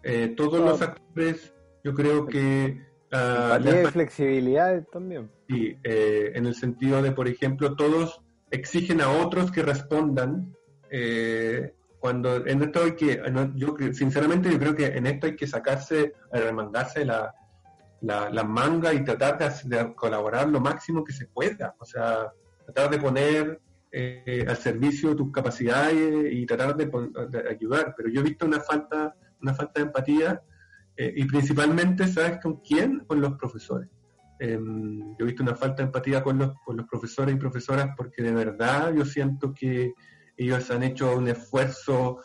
eh, 0.02 0.34
todos 0.36 0.60
los 0.60 0.80
actores, 0.82 1.54
yo 1.84 1.94
creo 1.94 2.26
que... 2.26 2.80
Uh, 3.12 3.88
flexibilidad 3.88 4.84
también. 4.92 5.30
Sí, 5.48 5.76
eh, 5.82 6.30
en 6.34 6.46
el 6.46 6.54
sentido 6.54 7.02
de, 7.02 7.10
por 7.10 7.26
ejemplo, 7.26 7.74
todos 7.74 8.22
exigen 8.52 9.00
a 9.00 9.10
otros 9.10 9.50
que 9.50 9.62
respondan. 9.62 10.54
Eh, 10.90 11.74
cuando 11.98 12.46
en 12.46 12.62
esto 12.62 12.82
hay 12.82 12.92
que, 12.92 13.22
yo 13.54 13.76
sinceramente 13.92 14.50
yo 14.50 14.58
creo 14.58 14.74
que 14.74 14.86
en 14.86 15.06
esto 15.06 15.26
hay 15.26 15.36
que 15.36 15.46
sacarse, 15.46 16.14
remangarse 16.32 17.04
la, 17.04 17.34
la, 18.00 18.44
manga 18.44 18.94
y 18.94 19.04
tratar 19.04 19.38
de, 19.64 19.94
colaborar 19.94 20.48
lo 20.48 20.60
máximo 20.60 21.04
que 21.04 21.12
se 21.12 21.26
pueda. 21.26 21.74
O 21.78 21.84
sea, 21.84 22.32
tratar 22.64 22.90
de 22.90 22.98
poner 22.98 23.60
al 24.48 24.56
servicio 24.56 25.14
tus 25.14 25.30
capacidades 25.30 26.32
y 26.32 26.46
tratar 26.46 26.74
de, 26.74 27.48
ayudar. 27.50 27.94
Pero 27.94 28.08
yo 28.08 28.20
he 28.20 28.24
visto 28.24 28.46
una 28.46 28.60
falta 28.60 29.14
una 29.42 29.54
falta 29.54 29.80
de 29.80 29.86
empatía 29.86 30.42
eh, 30.96 31.12
y 31.16 31.24
principalmente, 31.24 32.06
¿sabes 32.06 32.38
con 32.42 32.56
quién? 32.60 33.00
Con 33.00 33.20
los 33.20 33.34
profesores. 33.34 33.88
Em, 34.38 35.16
yo 35.16 35.24
he 35.24 35.24
visto 35.24 35.42
una 35.42 35.54
falta 35.54 35.76
de 35.76 35.84
empatía 35.84 36.22
con 36.22 36.38
los, 36.38 36.52
con 36.64 36.76
los 36.76 36.86
profesores 36.86 37.34
y 37.34 37.38
profesoras 37.38 37.90
porque 37.96 38.22
de 38.22 38.32
verdad 38.32 38.94
yo 38.94 39.04
siento 39.04 39.52
que 39.52 39.92
ellos 40.44 40.70
han 40.70 40.82
hecho 40.82 41.16
un 41.16 41.28
esfuerzo 41.28 42.20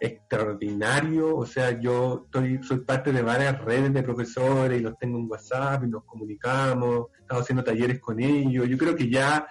extraordinario, 0.00 1.36
o 1.36 1.46
sea, 1.46 1.78
yo 1.78 2.26
soy 2.62 2.80
parte 2.80 3.12
de 3.12 3.22
varias 3.22 3.60
redes 3.60 3.92
de 3.92 4.02
profesores 4.02 4.80
y 4.80 4.82
los 4.82 4.98
tengo 4.98 5.18
en 5.18 5.30
WhatsApp 5.30 5.84
y 5.84 5.88
nos 5.88 6.04
comunicamos, 6.04 7.06
estamos 7.20 7.42
haciendo 7.42 7.62
talleres 7.62 8.00
con 8.00 8.18
ellos, 8.20 8.66
yo 8.68 8.76
creo 8.76 8.96
que 8.96 9.08
ya 9.08 9.46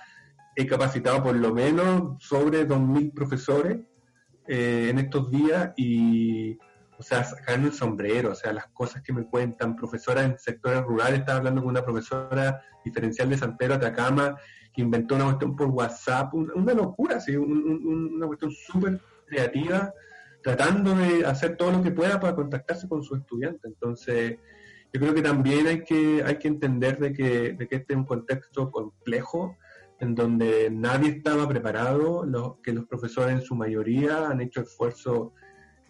he 0.55 0.67
capacitado 0.67 1.23
por 1.23 1.35
lo 1.35 1.53
menos 1.53 2.21
sobre 2.21 2.67
2.000 2.67 3.13
profesores 3.13 3.79
eh, 4.47 4.87
en 4.89 4.99
estos 4.99 5.31
días 5.31 5.71
y, 5.77 6.57
o 6.97 7.03
sea, 7.03 7.23
sacarme 7.23 7.67
el 7.67 7.73
sombrero, 7.73 8.31
o 8.31 8.35
sea, 8.35 8.51
las 8.51 8.67
cosas 8.67 9.01
que 9.03 9.13
me 9.13 9.25
cuentan, 9.25 9.77
profesoras 9.77 10.25
en 10.25 10.37
sectores 10.37 10.81
rurales, 10.81 11.19
estaba 11.19 11.37
hablando 11.37 11.61
con 11.61 11.69
una 11.69 11.85
profesora 11.85 12.61
diferencial 12.83 13.29
de 13.29 13.37
San 13.37 13.55
Pedro 13.55 13.75
Atacama, 13.75 14.35
que 14.73 14.81
inventó 14.81 15.15
una 15.15 15.25
cuestión 15.25 15.55
por 15.55 15.67
WhatsApp, 15.67 16.33
una, 16.33 16.73
locura, 16.73 17.19
¿sí? 17.19 17.35
una 17.35 18.27
cuestión 18.27 18.51
súper 18.51 18.99
creativa, 19.25 19.93
tratando 20.41 20.95
de 20.95 21.25
hacer 21.25 21.57
todo 21.57 21.71
lo 21.71 21.81
que 21.81 21.91
pueda 21.91 22.19
para 22.19 22.35
contactarse 22.35 22.87
con 22.87 23.03
su 23.03 23.15
estudiante. 23.15 23.67
Entonces, 23.67 24.37
yo 24.93 24.99
creo 24.99 25.13
que 25.13 25.21
también 25.21 25.67
hay 25.67 25.83
que, 25.83 26.23
hay 26.25 26.37
que 26.37 26.47
entender 26.47 26.99
de 26.99 27.13
que, 27.13 27.53
de 27.53 27.67
que 27.67 27.75
este 27.77 27.93
es 27.93 27.97
un 27.97 28.05
contexto 28.05 28.71
complejo, 28.71 29.57
en 29.99 30.15
donde 30.15 30.69
nadie 30.71 31.09
estaba 31.09 31.47
preparado, 31.47 32.59
que 32.63 32.73
los 32.73 32.85
profesores 32.85 33.35
en 33.35 33.41
su 33.41 33.55
mayoría 33.55 34.29
han 34.29 34.41
hecho 34.41 34.61
esfuerzos 34.61 35.29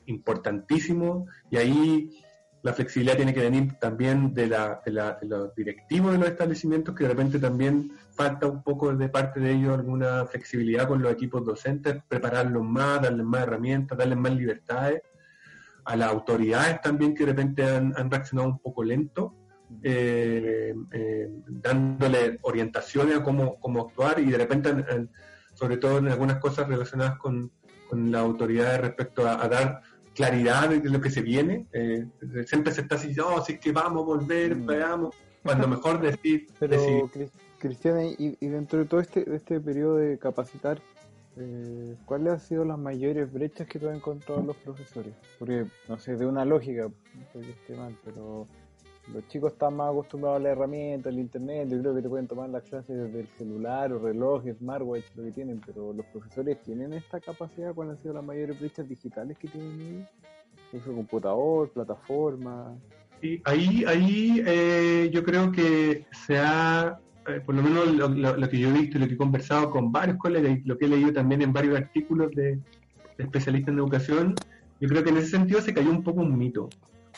importantísimo 0.05 1.27
y 1.49 1.57
ahí 1.57 2.23
la 2.61 2.73
flexibilidad 2.73 3.15
tiene 3.15 3.33
que 3.33 3.41
venir 3.41 3.73
también 3.79 4.33
de, 4.33 4.47
la, 4.47 4.81
de, 4.85 4.91
la, 4.91 5.17
de, 5.19 5.27
los 5.27 5.55
directivos 5.55 6.11
de 6.11 6.19
los 6.19 6.27
establecimientos, 6.27 6.93
que 6.93 7.05
de 7.05 7.09
repente 7.09 7.39
también 7.39 7.91
falta 8.11 8.47
un 8.47 8.63
poco 8.63 8.93
de 8.93 9.09
parte 9.09 9.39
de 9.39 9.51
ellos 9.53 9.73
alguna 9.73 10.25
flexibilidad 10.25 10.87
con 10.87 11.01
los 11.01 11.11
equipos 11.11 11.45
docentes, 11.45 11.97
prepararlos 12.07 12.63
más, 12.63 13.01
darles 13.01 13.25
más 13.25 13.43
herramientas, 13.43 13.97
darles 13.97 14.17
más 14.17 14.33
libertades. 14.33 15.01
A 15.83 15.95
las 15.95 16.11
autoridades 16.11 16.79
también 16.81 17.15
que 17.15 17.25
de 17.25 17.31
repente 17.31 17.63
han, 17.63 17.93
han 17.97 18.11
reaccionado 18.11 18.49
un 18.49 18.59
poco 18.59 18.83
lento, 18.83 19.33
eh, 19.81 20.75
eh, 20.91 21.29
dándole 21.47 22.37
orientaciones 22.43 23.17
a 23.17 23.23
cómo, 23.23 23.59
cómo, 23.59 23.87
actuar 23.87 24.19
y 24.19 24.25
de 24.25 24.37
repente, 24.37 24.69
sobre 25.53 25.77
todo 25.77 25.97
en 25.97 26.09
algunas 26.09 26.37
cosas 26.37 26.67
relacionadas 26.67 27.17
con, 27.17 27.51
con 27.89 28.11
las 28.11 28.21
autoridades 28.21 28.81
respecto 28.81 29.27
a 29.27 29.47
dar 29.47 29.81
claridad 30.13 30.69
de 30.69 30.89
lo 30.89 31.01
que 31.01 31.09
se 31.09 31.21
viene. 31.21 31.67
Eh, 31.71 32.05
siempre 32.45 32.71
se 32.73 32.81
está 32.81 32.95
diciendo, 32.95 33.33
oh, 33.35 33.41
si 33.43 33.53
es 33.53 33.59
que 33.59 33.71
vamos 33.71 34.03
a 34.03 34.05
volver, 34.05 34.55
mm. 34.55 34.65
veamos, 34.65 35.15
cuando 35.43 35.67
mejor 35.67 36.01
decir. 36.01 36.47
Pero, 36.59 37.09
Cristian, 37.61 38.15
y, 38.17 38.35
dentro 38.47 38.79
de 38.79 38.85
todo 38.85 38.99
este, 38.99 39.23
este 39.35 39.59
periodo 39.59 39.97
de 39.97 40.17
capacitar, 40.17 40.79
eh, 41.37 41.95
¿cuáles 42.05 42.33
han 42.33 42.39
sido 42.39 42.65
las 42.65 42.79
mayores 42.79 43.31
brechas 43.31 43.67
que 43.67 43.77
tú 43.77 43.87
has 43.87 43.95
encontrado 43.95 44.41
en 44.41 44.47
los 44.47 44.57
profesores? 44.57 45.13
Porque, 45.37 45.67
no 45.87 45.99
sé, 45.99 46.15
de 46.15 46.25
una 46.25 46.43
lógica, 46.43 46.89
pero 48.03 48.47
los 49.13 49.27
chicos 49.27 49.53
están 49.53 49.75
más 49.75 49.91
acostumbrados 49.91 50.39
a 50.39 50.43
la 50.43 50.49
herramienta, 50.49 51.09
al 51.09 51.19
internet, 51.19 51.69
yo 51.69 51.79
creo 51.79 51.95
que 51.95 52.01
te 52.01 52.09
pueden 52.09 52.27
tomar 52.27 52.49
las 52.49 52.63
clases 52.63 52.97
desde 52.97 53.19
el 53.21 53.27
celular 53.37 53.93
o 53.93 53.99
reloj, 53.99 54.43
smartwatch, 54.57 55.05
lo 55.15 55.23
que 55.23 55.31
tienen, 55.31 55.61
pero 55.63 55.93
los 55.93 56.05
profesores 56.07 56.57
tienen 56.63 56.93
esta 56.93 57.19
capacidad, 57.19 57.75
¿cuáles 57.75 57.97
han 57.97 58.01
sido 58.01 58.15
las 58.15 58.23
mayores 58.23 58.59
brechas 58.59 58.89
digitales 58.89 59.37
que 59.37 59.47
tienen 59.47 59.81
ellos? 59.81 60.09
computador, 60.85 61.69
plataforma. 61.69 62.73
Sí, 63.19 63.41
ahí, 63.43 63.83
ahí 63.85 64.41
eh, 64.47 65.09
yo 65.11 65.21
creo 65.23 65.51
que 65.51 66.05
se 66.25 66.39
ha, 66.39 66.97
por 67.45 67.55
lo 67.55 67.63
menos 67.63 67.87
lo, 67.95 68.49
que 68.49 68.59
yo 68.59 68.69
he 68.69 68.73
visto 68.73 68.97
y 68.97 69.01
lo 69.01 69.07
que 69.07 69.13
he 69.13 69.17
conversado 69.17 69.69
con 69.69 69.91
varios 69.91 70.17
colegas 70.17 70.57
y 70.57 70.67
lo 70.67 70.77
que 70.77 70.85
he 70.85 70.89
leído 70.89 71.13
también 71.13 71.41
en 71.41 71.53
varios 71.53 71.77
artículos 71.77 72.31
de 72.31 72.59
especialistas 73.17 73.73
en 73.73 73.79
educación, 73.79 74.35
yo 74.79 74.89
creo 74.89 75.03
que 75.03 75.09
en 75.09 75.17
ese 75.17 75.29
sentido 75.29 75.61
se 75.61 75.73
cayó 75.73 75.91
un 75.91 76.03
poco 76.03 76.21
un 76.21 76.37
mito 76.37 76.69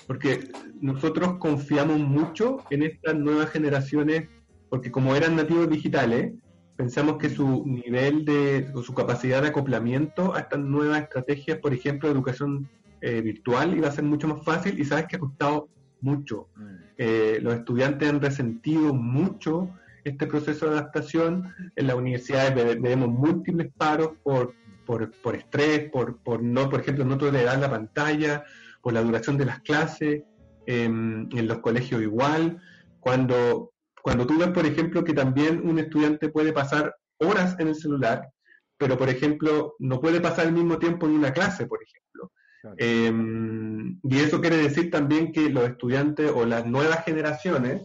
porque 0.08 0.50
nosotros 0.82 1.38
confiamos 1.38 2.00
mucho 2.00 2.58
en 2.70 2.84
estas 2.84 3.16
nuevas 3.16 3.50
generaciones 3.50 4.28
porque 4.70 4.92
como 4.92 5.16
eran 5.16 5.36
nativos 5.36 5.70
digitales, 5.70 6.34
pensamos 6.76 7.18
que 7.18 7.30
su 7.30 7.64
nivel 7.66 8.26
de, 8.26 8.72
o 8.74 8.82
su 8.82 8.94
capacidad 8.94 9.42
de 9.42 9.50
acoplamiento 9.50 10.34
a 10.34 10.40
estas 10.40 10.60
nuevas 10.60 11.04
estrategias, 11.04 11.60
por 11.60 11.74
ejemplo, 11.74 12.10
de 12.10 12.16
educación 12.16 12.68
eh, 13.02 13.22
virtual, 13.22 13.78
iba 13.78 13.88
a 13.88 13.92
ser 13.92 14.04
mucho 14.04 14.28
más 14.28 14.44
fácil 14.44 14.80
y 14.80 14.86
sabes 14.86 15.06
que 15.08 15.18
ha 15.18 15.20
costado 15.20 15.70
mucho. 16.02 16.48
Mm. 16.56 16.76
Eh, 16.98 17.40
los 17.42 17.54
estudiantes 17.54 18.10
han 18.10 18.20
resentido 18.20 18.94
mucho 18.94 19.70
este 20.04 20.28
proceso 20.28 20.66
de 20.66 20.74
adaptación. 20.74 21.54
En 21.76 21.88
las 21.88 21.96
universidades 21.96 22.82
vemos 22.82 23.10
múltiples 23.10 23.72
paros 23.78 24.12
por, 24.24 24.54
por, 24.86 25.12
por 25.22 25.36
estrés, 25.36 25.90
por, 25.90 26.22
por, 26.24 26.42
no, 26.42 26.70
por 26.70 26.82
ejemplo, 26.82 27.06
no 27.06 27.18
tolerar 27.18 27.60
la 27.60 27.70
pantalla, 27.70 28.44
por 28.82 28.94
la 28.94 29.02
duración 29.02 29.38
de 29.38 29.46
las 29.46 29.62
clases, 29.62 30.24
em, 30.66 31.30
en 31.32 31.48
los 31.48 31.60
colegios 31.60 32.02
igual. 32.02 32.62
Cuando, 33.00 33.74
cuando 34.02 34.28
tú 34.28 34.38
ves, 34.38 34.50
por 34.50 34.66
ejemplo, 34.66 35.04
que 35.04 35.14
también 35.14 35.68
un 35.68 35.80
estudiante 35.80 36.30
puede 36.30 36.54
pasar 36.54 36.96
horas 37.18 37.56
en 37.60 37.70
el 37.70 37.76
celular, 37.76 38.30
pero, 38.78 38.98
por 38.98 39.10
ejemplo, 39.10 39.76
no 39.80 40.02
puede 40.02 40.20
pasar 40.20 40.48
el 40.48 40.54
mismo 40.54 40.78
tiempo 40.78 41.06
en 41.06 41.14
una 41.14 41.32
clase, 41.32 41.66
por 41.66 41.80
ejemplo. 41.82 42.32
Em, 42.78 44.00
y 44.04 44.20
eso 44.20 44.40
quiere 44.40 44.58
decir 44.58 44.90
también 44.90 45.32
que 45.32 45.50
los 45.50 45.68
estudiantes 45.68 46.32
o 46.34 46.46
las 46.46 46.66
nuevas 46.66 47.04
generaciones, 47.04 47.84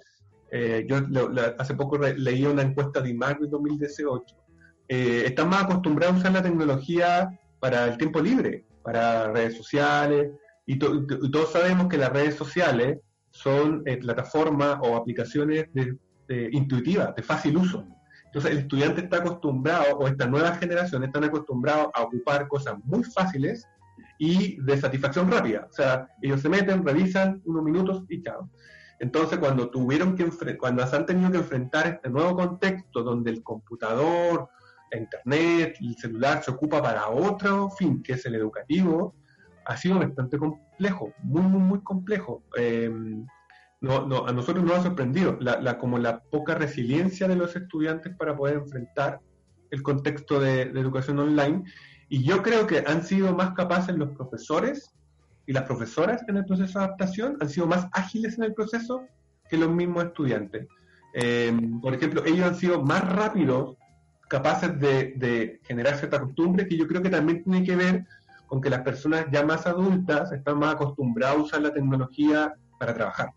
eh, 0.50 0.87
yo 0.88 0.97
hace 1.59 1.75
poco 1.75 1.99
leí 1.99 2.45
una 2.45 2.62
encuesta 2.62 3.00
de 3.00 3.11
IMAC 3.11 3.40
de 3.40 3.49
2018, 3.49 4.37
eh, 4.88 5.25
están 5.26 5.49
más 5.50 5.64
acostumbrados 5.64 6.17
a 6.17 6.19
usar 6.19 6.33
la 6.33 6.43
tecnología 6.43 7.38
para 7.61 7.87
el 7.87 7.99
tiempo 7.99 8.21
libre, 8.21 8.64
para 8.83 9.33
redes 9.33 9.57
sociales, 9.57 10.31
y, 10.64 10.78
todos 10.78 11.52
sabemos 11.52 11.88
que 11.88 11.97
las 11.97 12.12
redes 12.12 12.35
sociales 12.35 12.99
son 13.31 13.83
eh, 13.87 13.97
plataformas 13.97 14.78
o 14.83 14.97
aplicaciones 14.97 15.69
intuitivas, 16.28 17.14
de 17.14 17.23
fácil 17.23 17.57
uso. 17.57 17.87
Entonces 18.26 18.50
el 18.50 18.59
estudiante 18.59 19.00
está 19.00 19.19
acostumbrado, 19.19 19.97
o 19.97 20.07
esta 20.07 20.26
nueva 20.26 20.55
generación 20.57 21.05
están 21.05 21.25
acostumbrados 21.25 21.88
a 21.95 22.02
ocupar 22.02 22.47
cosas 22.49 22.75
muy 22.85 23.02
fáciles 23.02 23.67
y 24.19 24.61
de 24.62 24.76
satisfacción 24.76 25.31
rápida. 25.31 25.67
O 25.71 25.73
sea, 25.73 26.09
ellos 26.21 26.43
se 26.43 26.49
meten, 26.49 26.85
revisan 26.85 27.40
unos 27.47 27.64
minutos 27.64 28.05
y 28.09 28.23
chao. 28.23 28.50
Entonces, 29.00 29.38
cuando 29.38 29.71
tuvieron 29.71 30.17
que 30.17 30.28
cuando 30.59 30.87
se 30.87 30.97
han 30.97 31.07
tenido 31.07 31.31
que 31.31 31.38
enfrentar 31.38 31.87
este 31.87 32.11
nuevo 32.11 32.35
contexto 32.37 33.02
donde 33.02 33.31
el 33.31 33.43
computador, 33.43 34.49
internet, 34.93 35.76
el 35.81 35.97
celular 35.97 36.43
se 36.43 36.50
ocupa 36.50 36.83
para 36.83 37.09
otro 37.09 37.71
fin, 37.71 38.02
que 38.02 38.14
es 38.14 38.26
el 38.26 38.35
educativo, 38.35 39.14
ha 39.67 39.76
sido 39.76 39.99
bastante 39.99 40.38
complejo, 40.38 41.12
muy, 41.23 41.43
muy, 41.43 41.61
muy 41.61 41.81
complejo. 41.83 42.43
Em, 42.57 43.26
no, 43.81 44.26
a 44.26 44.33
nosotros 44.33 44.64
nos 44.64 44.78
ha 44.78 44.83
sorprendido 44.83 45.37
la, 45.40 45.78
como 45.78 45.99
la 45.99 46.21
poca 46.21 46.57
resiliencia 46.57 47.28
de 47.28 47.37
los 47.37 47.55
estudiantes 47.55 48.17
para 48.17 48.37
poder 48.37 48.57
enfrentar 48.57 49.21
el 49.71 49.83
contexto 49.83 50.40
de 50.40 50.62
educación 50.62 51.21
online 51.21 51.62
y 52.09 52.25
yo 52.25 52.43
creo 52.43 52.67
que 52.67 52.83
han 52.87 53.05
sido 53.05 53.35
más 53.35 53.52
capaces 53.52 53.95
los 53.95 54.11
profesores 54.17 54.98
y 55.49 55.52
las 55.55 55.62
profesoras 55.62 56.23
en 56.28 56.37
el 56.37 56.45
proceso 56.45 56.78
de 56.78 56.85
adaptación, 56.85 57.38
han 57.40 57.49
sido 57.49 57.67
más 57.67 57.88
ágiles 57.93 58.37
en 58.37 58.45
el 58.45 58.52
proceso 58.52 59.07
que 59.49 59.57
los 59.57 59.71
mismos 59.71 60.05
estudiantes. 60.05 60.67
Eh, 61.14 61.59
por 61.81 61.95
ejemplo, 61.95 62.23
ellos 62.26 62.47
han 62.47 62.55
sido 62.55 62.83
más 62.83 63.02
rápidos, 63.11 63.78
capaces 64.28 64.78
de, 64.78 65.59
generar 65.64 65.97
cierta 65.97 66.21
costumbre, 66.21 66.69
que 66.69 66.76
yo 66.76 66.87
creo 66.87 67.00
que 67.00 67.09
también 67.09 67.43
tiene 67.43 67.64
que 67.64 67.76
ver 67.76 68.05
con 68.47 68.61
que 68.61 68.69
las 68.69 68.83
personas 68.83 69.25
ya 69.33 69.43
más 69.43 69.67
adultas 69.67 70.31
están 70.33 70.59
más 70.59 70.75
acostumbradas 70.75 71.38
a 71.38 71.40
usar 71.40 71.62
la 71.62 71.73
tecnología 71.73 72.52
para 72.78 72.93
trabajar. 72.93 73.31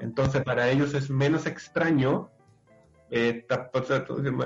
Entonces, 0.00 0.42
para 0.42 0.70
ellos 0.70 0.94
es 0.94 1.10
menos 1.10 1.44
extraño 1.46 2.30
eh, 3.10 3.44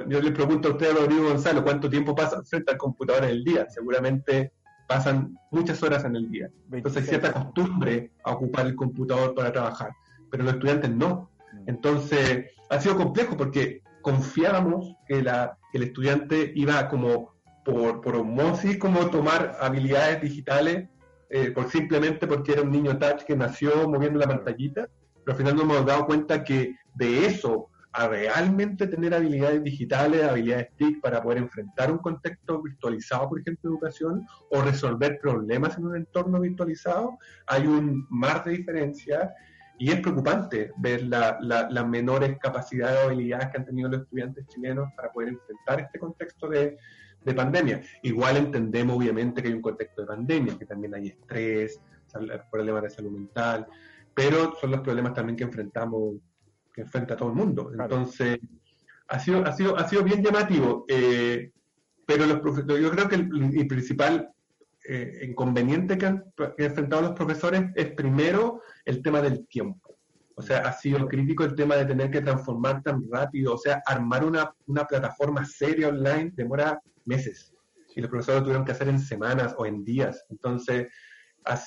yo 0.08 0.22
le 0.22 0.30
pregunto 0.32 0.68
a 0.68 0.72
usted, 0.72 0.96
Rodrigo 0.96 1.28
Gonzalo, 1.28 1.62
¿cuánto 1.62 1.88
tiempo 1.90 2.14
pasa 2.14 2.42
frente 2.42 2.72
al 2.72 2.78
computador 2.78 3.24
en 3.24 3.30
el 3.30 3.44
día? 3.44 3.66
Seguramente 3.68 4.52
pasan 4.86 5.38
muchas 5.50 5.82
horas 5.82 6.04
en 6.04 6.16
el 6.16 6.30
día. 6.30 6.50
Entonces 6.72 7.02
hay 7.02 7.08
cierta 7.08 7.32
costumbre 7.32 8.10
a 8.24 8.32
ocupar 8.32 8.66
el 8.66 8.74
computador 8.74 9.34
para 9.34 9.52
trabajar, 9.52 9.92
pero 10.30 10.44
los 10.44 10.54
estudiantes 10.54 10.90
no. 10.90 11.30
Mm. 11.52 11.68
Entonces 11.68 12.50
ha 12.70 12.80
sido 12.80 12.96
complejo 12.96 13.36
porque 13.36 13.82
confiábamos 14.02 14.94
que, 15.06 15.22
la, 15.22 15.56
el 15.72 15.84
estudiante 15.84 16.52
iba 16.54 16.88
como 16.88 17.34
por, 17.64 18.00
por 18.02 18.16
osmosis, 18.16 18.78
como 18.78 19.08
tomar 19.08 19.56
habilidades 19.60 20.20
digitales, 20.20 20.88
eh, 21.30 21.50
por, 21.50 21.70
simplemente 21.70 22.26
porque 22.26 22.52
era 22.52 22.62
un 22.62 22.70
niño 22.70 22.98
touch 22.98 23.22
que 23.22 23.34
nació 23.34 23.88
moviendo 23.88 24.18
la 24.18 24.26
pantallita, 24.26 24.88
pero 25.24 25.32
al 25.32 25.36
final 25.36 25.56
nos 25.56 25.64
hemos 25.64 25.86
dado 25.86 26.06
cuenta 26.06 26.44
que 26.44 26.76
de 26.94 27.26
eso 27.26 27.70
a 27.94 28.08
realmente 28.08 28.88
tener 28.88 29.14
habilidades 29.14 29.62
digitales, 29.62 30.24
habilidades 30.24 30.68
TIC 30.76 31.00
para 31.00 31.22
poder 31.22 31.38
enfrentar 31.38 31.92
un 31.92 31.98
contexto 31.98 32.60
virtualizado, 32.60 33.28
por 33.28 33.40
ejemplo, 33.40 33.70
educación, 33.70 34.26
o 34.50 34.62
resolver 34.62 35.20
problemas 35.22 35.78
en 35.78 35.86
un 35.86 35.96
entorno 35.96 36.40
virtualizado, 36.40 37.18
hay 37.46 37.68
un 37.68 38.04
mar 38.10 38.42
de 38.42 38.50
diferencia 38.50 39.32
y 39.78 39.92
es 39.92 40.00
preocupante 40.00 40.72
ver 40.76 41.04
las 41.04 41.86
menores 41.86 42.36
capacidades 42.40 42.98
o 42.98 43.06
habilidades 43.06 43.50
que 43.50 43.58
han 43.58 43.64
tenido 43.64 43.88
los 43.88 44.02
estudiantes 44.02 44.44
chilenos 44.48 44.88
para 44.96 45.12
poder 45.12 45.28
enfrentar 45.28 45.80
este 45.80 46.00
contexto 46.00 46.48
de, 46.48 46.76
de 47.24 47.34
pandemia. 47.34 47.80
Igual 48.02 48.38
entendemos, 48.38 48.96
obviamente, 48.96 49.40
que 49.40 49.48
hay 49.48 49.54
un 49.54 49.62
contexto 49.62 50.02
de 50.02 50.08
pandemia, 50.08 50.58
que 50.58 50.66
también 50.66 50.94
hay 50.96 51.08
estrés, 51.08 51.80
problemas 52.50 52.82
de 52.82 52.90
salud 52.90 53.12
mental, 53.12 53.68
pero 54.14 54.54
son 54.60 54.72
los 54.72 54.80
problemas 54.80 55.14
también 55.14 55.36
que 55.36 55.44
enfrentamos 55.44 56.16
que 56.74 56.82
enfrenta 56.82 57.14
a 57.14 57.16
todo 57.16 57.28
el 57.28 57.36
mundo. 57.36 57.70
Entonces, 57.72 58.40
ha 59.08 59.18
sido, 59.18 59.46
ha 59.46 59.52
sido, 59.52 59.78
ha 59.78 59.88
sido 59.88 60.02
bien 60.02 60.22
llamativo. 60.22 60.84
Eh, 60.88 61.52
pero 62.04 62.26
los 62.26 62.66
yo 62.66 62.90
creo 62.90 63.08
que 63.08 63.14
el, 63.14 63.66
principal 63.66 64.28
eh, 64.86 65.20
inconveniente 65.22 65.96
que 65.96 66.06
han, 66.06 66.24
enfrentado 66.58 67.02
los 67.02 67.12
profesores 67.12 67.70
es 67.74 67.92
primero 67.92 68.60
el 68.84 69.00
tema 69.02 69.22
del 69.22 69.46
tiempo. 69.46 69.96
O 70.34 70.42
sea, 70.42 70.58
ha 70.58 70.72
sido 70.72 71.06
crítico 71.06 71.44
el 71.44 71.54
tema 71.54 71.76
de 71.76 71.86
tener 71.86 72.10
que 72.10 72.20
transformar 72.20 72.82
tan 72.82 73.08
rápido. 73.10 73.54
O 73.54 73.58
sea, 73.58 73.80
armar 73.86 74.24
una, 74.24 74.52
una 74.66 74.84
plataforma 74.84 75.44
seria 75.44 75.88
online 75.88 76.32
demora 76.34 76.80
meses. 77.04 77.54
Y 77.94 78.00
los 78.00 78.10
profesores 78.10 78.40
lo 78.40 78.44
tuvieron 78.46 78.64
que 78.64 78.72
hacer 78.72 78.88
en 78.88 78.98
semanas 78.98 79.54
o 79.56 79.64
en 79.64 79.84
días. 79.84 80.26
Entonces, 80.28 80.88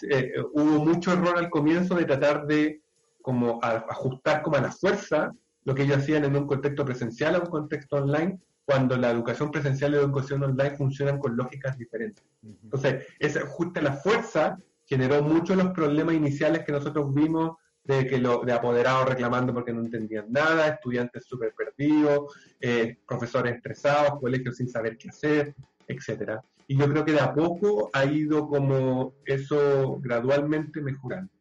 eh, 0.09 0.33
hubo 0.53 0.83
mucho 0.83 1.13
error 1.13 1.37
al 1.37 1.49
comienzo 1.49 1.95
de 1.95 2.05
tratar 2.05 2.45
de 2.45 2.81
como 3.27 3.59
ajustar 3.61 4.41
como 4.41 4.55
a 4.55 4.61
la 4.61 4.71
fuerza 4.71 5.33
lo 5.65 5.75
que 5.75 5.83
ellos 5.83 5.97
hacían 5.97 6.23
en 6.23 6.37
un 6.37 6.47
contexto 6.47 6.85
presencial 6.85 7.35
a 7.35 7.39
un 7.39 7.47
contexto 7.47 7.97
online, 7.97 8.39
cuando 8.63 8.95
la 8.95 9.11
educación 9.11 9.51
presencial 9.51 9.91
y 9.91 9.95
la 9.95 10.03
educación 10.03 10.41
online 10.43 10.77
funcionan 10.77 11.19
con 11.19 11.35
lógicas 11.35 11.77
diferentes. 11.77 12.23
Entonces, 12.41 13.05
ese 13.19 13.39
ajuste 13.39 13.81
a 13.81 13.83
la 13.83 13.91
fuerza 13.91 14.57
generó 14.85 15.21
muchos 15.21 15.57
de 15.57 15.63
los 15.65 15.73
problemas 15.73 16.15
iniciales 16.15 16.63
que 16.63 16.71
nosotros 16.71 17.13
vimos 17.13 17.57
de 17.83 18.07
que 18.07 18.17
lo, 18.17 18.45
de 18.45 18.53
apoderados 18.53 19.09
reclamando 19.09 19.53
porque 19.53 19.73
no 19.73 19.81
entendían 19.81 20.31
nada, 20.31 20.69
estudiantes 20.69 21.25
súper 21.25 21.53
perdidos, 21.53 22.33
eh, 22.61 22.97
profesores 23.05 23.57
estresados, 23.57 24.21
colegios 24.21 24.55
sin 24.55 24.69
saber 24.69 24.97
qué 24.97 25.09
hacer, 25.09 25.53
etcétera. 25.85 26.41
Y 26.65 26.77
yo 26.77 26.89
creo 26.89 27.03
que 27.03 27.11
de 27.11 27.19
a 27.19 27.33
poco 27.33 27.89
ha 27.91 28.05
ido 28.05 28.47
como 28.47 29.15
eso 29.25 29.99
gradualmente 29.99 30.79
mejorando. 30.79 31.36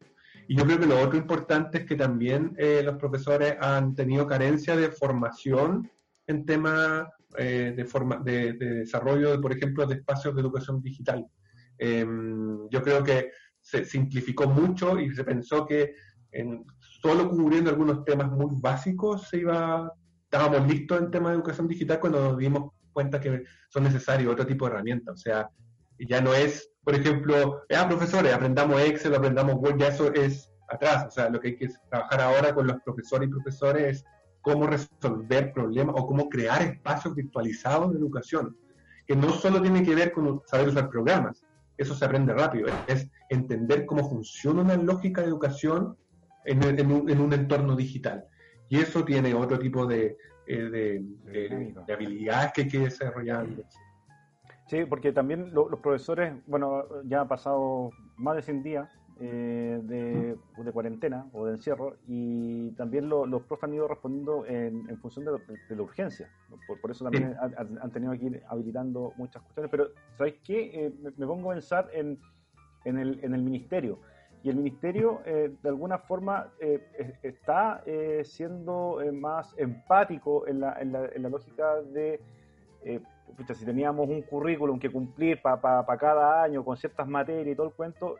Y 0.47 0.55
yo 0.55 0.65
creo 0.65 0.79
que 0.79 0.85
lo 0.85 0.99
otro 1.01 1.17
importante 1.17 1.79
es 1.79 1.85
que 1.85 1.95
también 1.95 2.55
eh, 2.57 2.81
los 2.83 2.95
profesores 2.95 3.55
han 3.59 3.93
tenido 3.95 4.25
carencia 4.25 4.75
de 4.75 4.89
formación 4.89 5.89
en 6.25 6.45
temas 6.45 7.07
eh, 7.37 7.73
de, 7.75 7.85
forma, 7.85 8.17
de, 8.17 8.53
desarrollo, 8.53 9.39
por 9.41 9.51
ejemplo, 9.51 9.85
de 9.85 9.95
espacios 9.95 10.33
de 10.33 10.41
educación 10.41 10.81
digital. 10.81 11.25
Em, 11.77 12.67
yo 12.69 12.81
creo 12.81 13.03
que 13.03 13.31
se 13.59 13.83
simplificó 13.83 14.47
mucho 14.47 14.97
y 14.99 15.13
se 15.13 15.23
pensó 15.23 15.65
que 15.65 15.95
solo 16.79 17.29
cubriendo 17.29 17.69
algunos 17.69 18.03
temas 18.05 18.31
muy 18.31 18.55
básicos 18.61 19.27
se 19.29 19.39
iba, 19.39 19.91
estábamos 20.23 20.67
listos 20.67 21.01
en 21.01 21.11
temas 21.11 21.31
de 21.31 21.35
educación 21.37 21.67
digital 21.67 21.99
cuando 21.99 22.21
nos 22.23 22.37
dimos 22.37 22.71
cuenta 22.93 23.19
que 23.19 23.43
son 23.69 23.83
necesarios 23.83 24.31
otro 24.31 24.45
tipo 24.45 24.65
de 24.65 24.71
herramientas. 24.71 25.13
O 25.13 25.17
sea, 25.17 25.49
ya 25.99 26.21
no 26.21 26.33
es 26.33 26.71
por 26.87 26.95
ejemplo, 26.95 27.63
ah, 27.75 27.85
profesores, 27.85 28.33
aprendamos 28.33 28.79
Excel, 28.79 29.13
aprendamos 29.13 29.55
Word, 29.55 29.77
ya 29.77 29.89
eso 29.89 30.13
es 30.13 30.49
atrás. 30.69 31.07
O 31.09 31.11
sea, 31.11 31.29
lo 31.29 31.37
que 31.37 31.49
hay 31.49 31.57
que 31.57 31.67
trabajar 31.89 32.21
ahora 32.21 32.55
con 32.55 32.65
los 32.65 32.81
profesores 32.81 33.27
y 33.27 33.31
profesores 33.33 33.83
es 33.83 34.05
cómo 34.39 34.67
resolver 34.67 35.51
problemas 35.51 35.95
o 35.97 36.07
cómo 36.07 36.29
crear 36.29 36.61
espacios 36.61 37.13
virtualizados 37.13 37.91
de 37.91 37.99
educación, 37.99 38.55
que 39.05 39.17
no 39.17 39.31
solo 39.31 39.61
tiene 39.61 39.83
que 39.83 39.95
ver 39.95 40.13
con 40.13 40.41
saber 40.45 40.69
usar 40.69 40.89
programas, 40.89 41.43
eso 41.77 41.93
se 41.93 42.05
aprende 42.05 42.33
rápido, 42.33 42.69
es 42.87 43.05
entender 43.29 43.85
cómo 43.85 44.09
funciona 44.09 44.61
una 44.61 44.77
lógica 44.77 45.19
de 45.19 45.27
educación 45.27 45.97
en, 46.45 46.89
un, 46.89 47.33
entorno 47.33 47.75
digital. 47.75 48.23
Y 48.69 48.79
eso 48.79 49.03
tiene 49.03 49.33
otro 49.33 49.59
tipo 49.59 49.85
de, 49.85 50.15
eh, 50.47 51.01
de 51.25 51.93
habilidades 51.93 52.53
que 52.53 52.61
hay 52.61 52.67
que 52.69 52.79
desarrollar. 52.79 53.45
Sí, 54.67 54.83
porque 54.85 55.13
también 55.13 55.53
los 55.53 55.79
profesores, 55.79 56.33
bueno, 56.45 56.83
ya 57.05 57.21
ha 57.21 57.27
pasado 57.27 57.91
más 58.17 58.35
de 58.35 58.41
100 58.41 58.63
días 58.63 58.89
eh, 59.19 59.79
de, 59.83 60.71
cuarentena 60.73 61.25
o 61.31 61.45
de 61.45 61.53
encierro 61.53 61.95
y 62.05 62.71
también 62.71 63.07
los 63.07 63.41
profes 63.43 63.63
han 63.63 63.73
ido 63.73 63.87
respondiendo 63.87 64.45
en, 64.45 64.85
función 64.99 65.25
de, 65.25 65.75
la 65.75 65.81
urgencia. 65.81 66.29
Por, 66.81 66.91
eso 66.91 67.05
también 67.05 67.35
han, 67.39 67.91
tenido 67.91 68.11
que 68.11 68.25
ir 68.25 68.43
habilitando 68.49 69.13
muchas 69.15 69.41
cuestiones. 69.43 69.71
Pero, 69.71 69.87
¿sabéis 70.17 70.35
qué? 70.43 70.85
Eh, 70.85 70.93
me, 71.01 71.25
pongo 71.25 71.51
a 71.51 71.53
pensar 71.53 71.89
en, 71.93 72.19
en, 72.83 72.97
el, 72.97 73.23
en 73.23 73.33
el 73.33 73.41
ministerio. 73.41 73.99
Y 74.43 74.49
el 74.49 74.57
ministerio, 74.57 75.21
eh, 75.25 75.55
de 75.63 75.69
alguna 75.69 75.97
forma, 75.97 76.51
está 77.23 77.83
siendo 78.23 78.99
más 79.13 79.55
empático 79.57 80.45
en 80.45 80.59
la, 80.59 80.73
en 80.81 80.91
la, 80.91 81.05
en 81.07 81.23
la 81.23 81.29
lógica 81.29 81.81
de 81.81 82.21
si 83.53 83.65
teníamos 83.65 84.09
un 84.09 84.21
currículum 84.21 84.79
que 84.79 84.89
cumplir 84.89 85.41
para 85.41 85.97
cada 85.97 86.43
año 86.43 86.63
con 86.63 86.77
ciertas 86.77 87.07
materias 87.07 87.47
y 87.47 87.55
todo 87.55 87.67
el 87.67 87.73
cuento, 87.73 88.17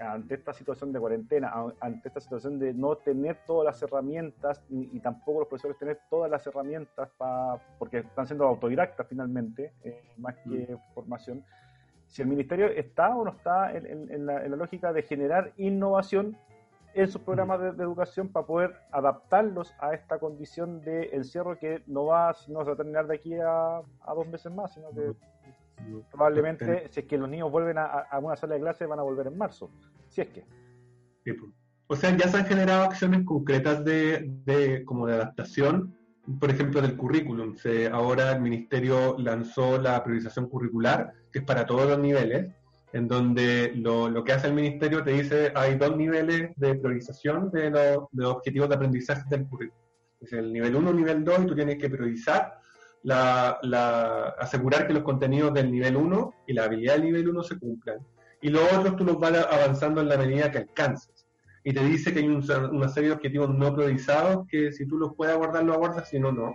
ante 0.00 0.34
esta 0.34 0.52
situación 0.52 0.92
de 0.92 1.00
cuarentena, 1.00 1.52
ante 1.80 2.08
esta 2.08 2.20
situación 2.20 2.58
de 2.58 2.74
no 2.74 2.96
tener 2.96 3.38
todas 3.46 3.64
las 3.64 3.82
herramientas 3.82 4.62
y, 4.68 4.98
tampoco 5.00 5.40
los 5.40 5.48
profesores 5.48 5.78
tener 5.78 6.00
todas 6.10 6.30
las 6.30 6.46
herramientas 6.46 7.08
para, 7.16 7.58
porque 7.78 7.98
están 7.98 8.26
siendo 8.26 8.44
autodidactas 8.44 9.06
finalmente, 9.08 9.72
eh, 9.84 10.02
más 10.18 10.34
que 10.36 10.74
mm. 10.74 10.94
formación, 10.94 11.44
si 12.06 12.22
el 12.22 12.28
ministerio 12.28 12.66
está 12.66 13.14
o 13.16 13.24
no 13.24 13.32
está 13.32 13.72
en, 13.76 14.26
la, 14.26 14.46
lógica 14.48 14.92
de 14.92 15.02
generar 15.02 15.52
innovación 15.56 16.36
en 16.96 17.08
sus 17.08 17.20
programas 17.20 17.60
de, 17.60 17.68
educación 17.68 18.28
para 18.28 18.46
poder 18.46 18.76
adaptarlos 18.90 19.74
a 19.78 19.94
esta 19.94 20.18
condición 20.18 20.80
de 20.80 21.10
encierro 21.12 21.58
que 21.58 21.82
no 21.86 22.06
va, 22.06 22.34
no 22.48 22.64
va 22.64 22.72
a 22.72 22.76
terminar 22.76 23.06
de 23.06 23.14
aquí 23.14 23.34
a, 23.34 23.78
a 23.78 24.14
dos 24.14 24.26
meses 24.26 24.52
más, 24.52 24.74
sino 24.74 24.90
que 24.90 25.14
Probablemente, 26.10 26.88
si 26.90 27.00
es 27.00 27.06
que 27.06 27.18
los 27.18 27.28
niños 27.28 27.50
vuelven 27.50 27.76
a, 27.78 28.08
una 28.20 28.36
sala 28.36 28.54
de 28.54 28.60
clase, 28.60 28.86
van 28.86 28.98
a 28.98 29.02
volver 29.02 29.26
en 29.26 29.36
marzo. 29.36 29.70
Si 30.08 30.20
es 30.22 30.28
que. 30.28 30.44
Pues. 31.24 31.38
O 31.88 31.96
sea, 31.96 32.16
ya 32.16 32.28
se 32.28 32.38
han 32.38 32.46
generado 32.46 32.84
acciones 32.84 33.24
concretas 33.24 33.84
de, 33.84 34.82
como 34.84 35.06
de 35.06 35.14
adaptación, 35.14 35.96
por 36.40 36.50
ejemplo, 36.50 36.80
del 36.80 36.96
currículum. 36.96 37.54
Se, 37.54 37.88
ahora 37.88 38.32
el 38.32 38.40
Ministerio 38.40 39.16
lanzó 39.18 39.78
la 39.78 40.02
priorización 40.02 40.48
curricular, 40.48 41.12
que 41.32 41.40
es 41.40 41.44
para 41.44 41.66
todos 41.66 41.88
los 41.88 41.98
niveles, 41.98 42.52
en 42.92 43.08
donde 43.08 43.72
lo, 43.74 44.24
que 44.24 44.32
hace 44.32 44.46
el 44.46 44.54
Ministerio 44.54 45.02
te 45.02 45.12
dice 45.12 45.52
hay 45.54 45.76
dos 45.76 45.96
niveles 45.96 46.50
de 46.56 46.74
priorización 46.74 47.50
de, 47.50 47.70
los 48.12 48.30
objetivos 48.30 48.68
de 48.68 48.74
aprendizaje 48.74 49.22
del 49.28 49.46
currículum. 49.46 49.84
Es 50.20 50.32
el 50.32 50.52
nivel 50.52 50.74
1, 50.74 50.92
nivel 50.92 51.24
2, 51.24 51.40
y 51.40 51.46
tú 51.46 51.54
tienes 51.54 51.76
que 51.76 51.90
priorizar 51.90 52.58
asegurar 53.12 54.86
que 54.86 54.94
los 54.94 55.02
contenidos 55.02 55.54
del 55.54 55.70
nivel 55.70 55.96
1 55.96 56.34
y 56.48 56.52
la 56.52 56.64
habilidad 56.64 56.94
del 56.94 57.04
nivel 57.04 57.28
1 57.28 57.42
se 57.42 57.58
cumplan. 57.58 57.98
Y 58.40 58.48
los 58.48 58.72
otros 58.72 58.96
tú 58.96 59.04
los 59.04 59.18
vas 59.18 59.46
avanzando 59.50 60.00
en 60.00 60.08
la 60.08 60.16
medida 60.16 60.50
que 60.50 60.58
alcances. 60.58 61.26
Y 61.64 61.72
te 61.72 61.84
dice 61.84 62.12
que 62.12 62.20
hay 62.20 62.28
una 62.28 62.88
serie 62.88 63.10
de 63.10 63.16
objetivos 63.16 63.50
no 63.50 63.74
priorizados 63.74 64.46
que 64.48 64.72
si 64.72 64.86
tú 64.86 64.98
los 64.98 65.14
puedes 65.14 65.34
abordar, 65.34 65.64
lo 65.64 65.74
abordas, 65.74 66.08
si 66.08 66.18
no, 66.18 66.32
no. 66.32 66.54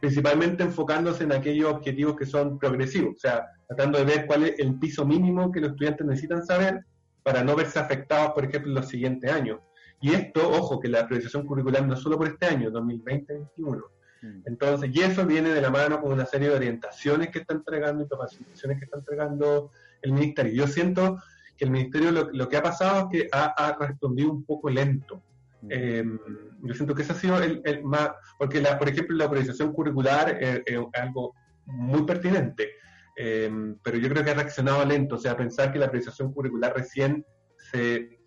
Principalmente 0.00 0.64
enfocándose 0.64 1.24
en 1.24 1.32
aquellos 1.32 1.72
objetivos 1.72 2.16
que 2.16 2.26
son 2.26 2.58
progresivos, 2.58 3.16
o 3.16 3.18
sea, 3.18 3.46
tratando 3.68 3.98
de 3.98 4.04
ver 4.04 4.26
cuál 4.26 4.44
es 4.44 4.58
el 4.58 4.78
piso 4.78 5.06
mínimo 5.06 5.52
que 5.52 5.60
los 5.60 5.70
estudiantes 5.70 6.06
necesitan 6.06 6.44
saber 6.44 6.84
para 7.22 7.44
no 7.44 7.54
verse 7.54 7.78
afectados, 7.78 8.32
por 8.32 8.44
ejemplo, 8.44 8.70
en 8.70 8.74
los 8.74 8.88
siguientes 8.88 9.30
años. 9.30 9.60
Y 10.00 10.14
esto, 10.14 10.50
ojo, 10.50 10.80
que 10.80 10.88
la 10.88 11.06
priorización 11.06 11.46
curricular 11.46 11.86
no 11.86 11.94
es 11.94 12.00
solo 12.00 12.16
por 12.16 12.28
este 12.28 12.46
año, 12.46 12.70
2020-2021, 12.70 13.82
Mm. 14.22 14.42
Entonces, 14.46 14.90
y 14.92 15.00
eso 15.00 15.24
viene 15.26 15.50
de 15.50 15.60
la 15.60 15.70
mano 15.70 16.00
con 16.00 16.12
una 16.12 16.26
serie 16.26 16.48
de 16.48 16.56
orientaciones 16.56 17.30
que 17.30 17.40
está 17.40 17.54
entregando 17.54 18.04
y 18.04 18.08
capacitaciones 18.08 18.78
que 18.78 18.84
está 18.84 18.98
entregando 18.98 19.70
el 20.02 20.12
ministerio. 20.12 20.52
Yo 20.52 20.66
siento 20.66 21.18
que 21.56 21.64
el 21.64 21.70
ministerio 21.70 22.10
lo, 22.10 22.48
que 22.48 22.56
ha 22.56 22.62
pasado 22.62 23.08
es 23.12 23.22
que 23.22 23.28
ha, 23.32 23.76
respondido 23.78 24.30
un 24.30 24.44
poco 24.44 24.70
lento. 24.70 25.22
Mm. 25.62 25.68
Em, 25.70 26.18
yo 26.62 26.74
siento 26.74 26.94
que 26.94 27.02
ese 27.02 27.12
ha 27.12 27.16
sido 27.16 27.38
el, 27.42 27.84
más, 27.84 28.10
porque 28.38 28.60
la, 28.60 28.78
por 28.78 28.88
ejemplo 28.88 29.16
la 29.16 29.24
autorización 29.24 29.72
curricular 29.72 30.36
es, 30.40 30.62
algo 30.94 31.34
muy 31.66 32.02
pertinente, 32.04 32.70
em, 33.18 33.76
pero 33.82 33.98
yo 33.98 34.08
creo 34.08 34.24
que 34.24 34.30
ha 34.30 34.34
reaccionado 34.34 34.84
lento, 34.84 35.16
o 35.16 35.18
sea, 35.18 35.36
pensar 35.36 35.72
que 35.72 35.78
la 35.78 35.86
autorización 35.86 36.32
curricular 36.32 36.74
recién 36.74 37.24
se 37.72 38.20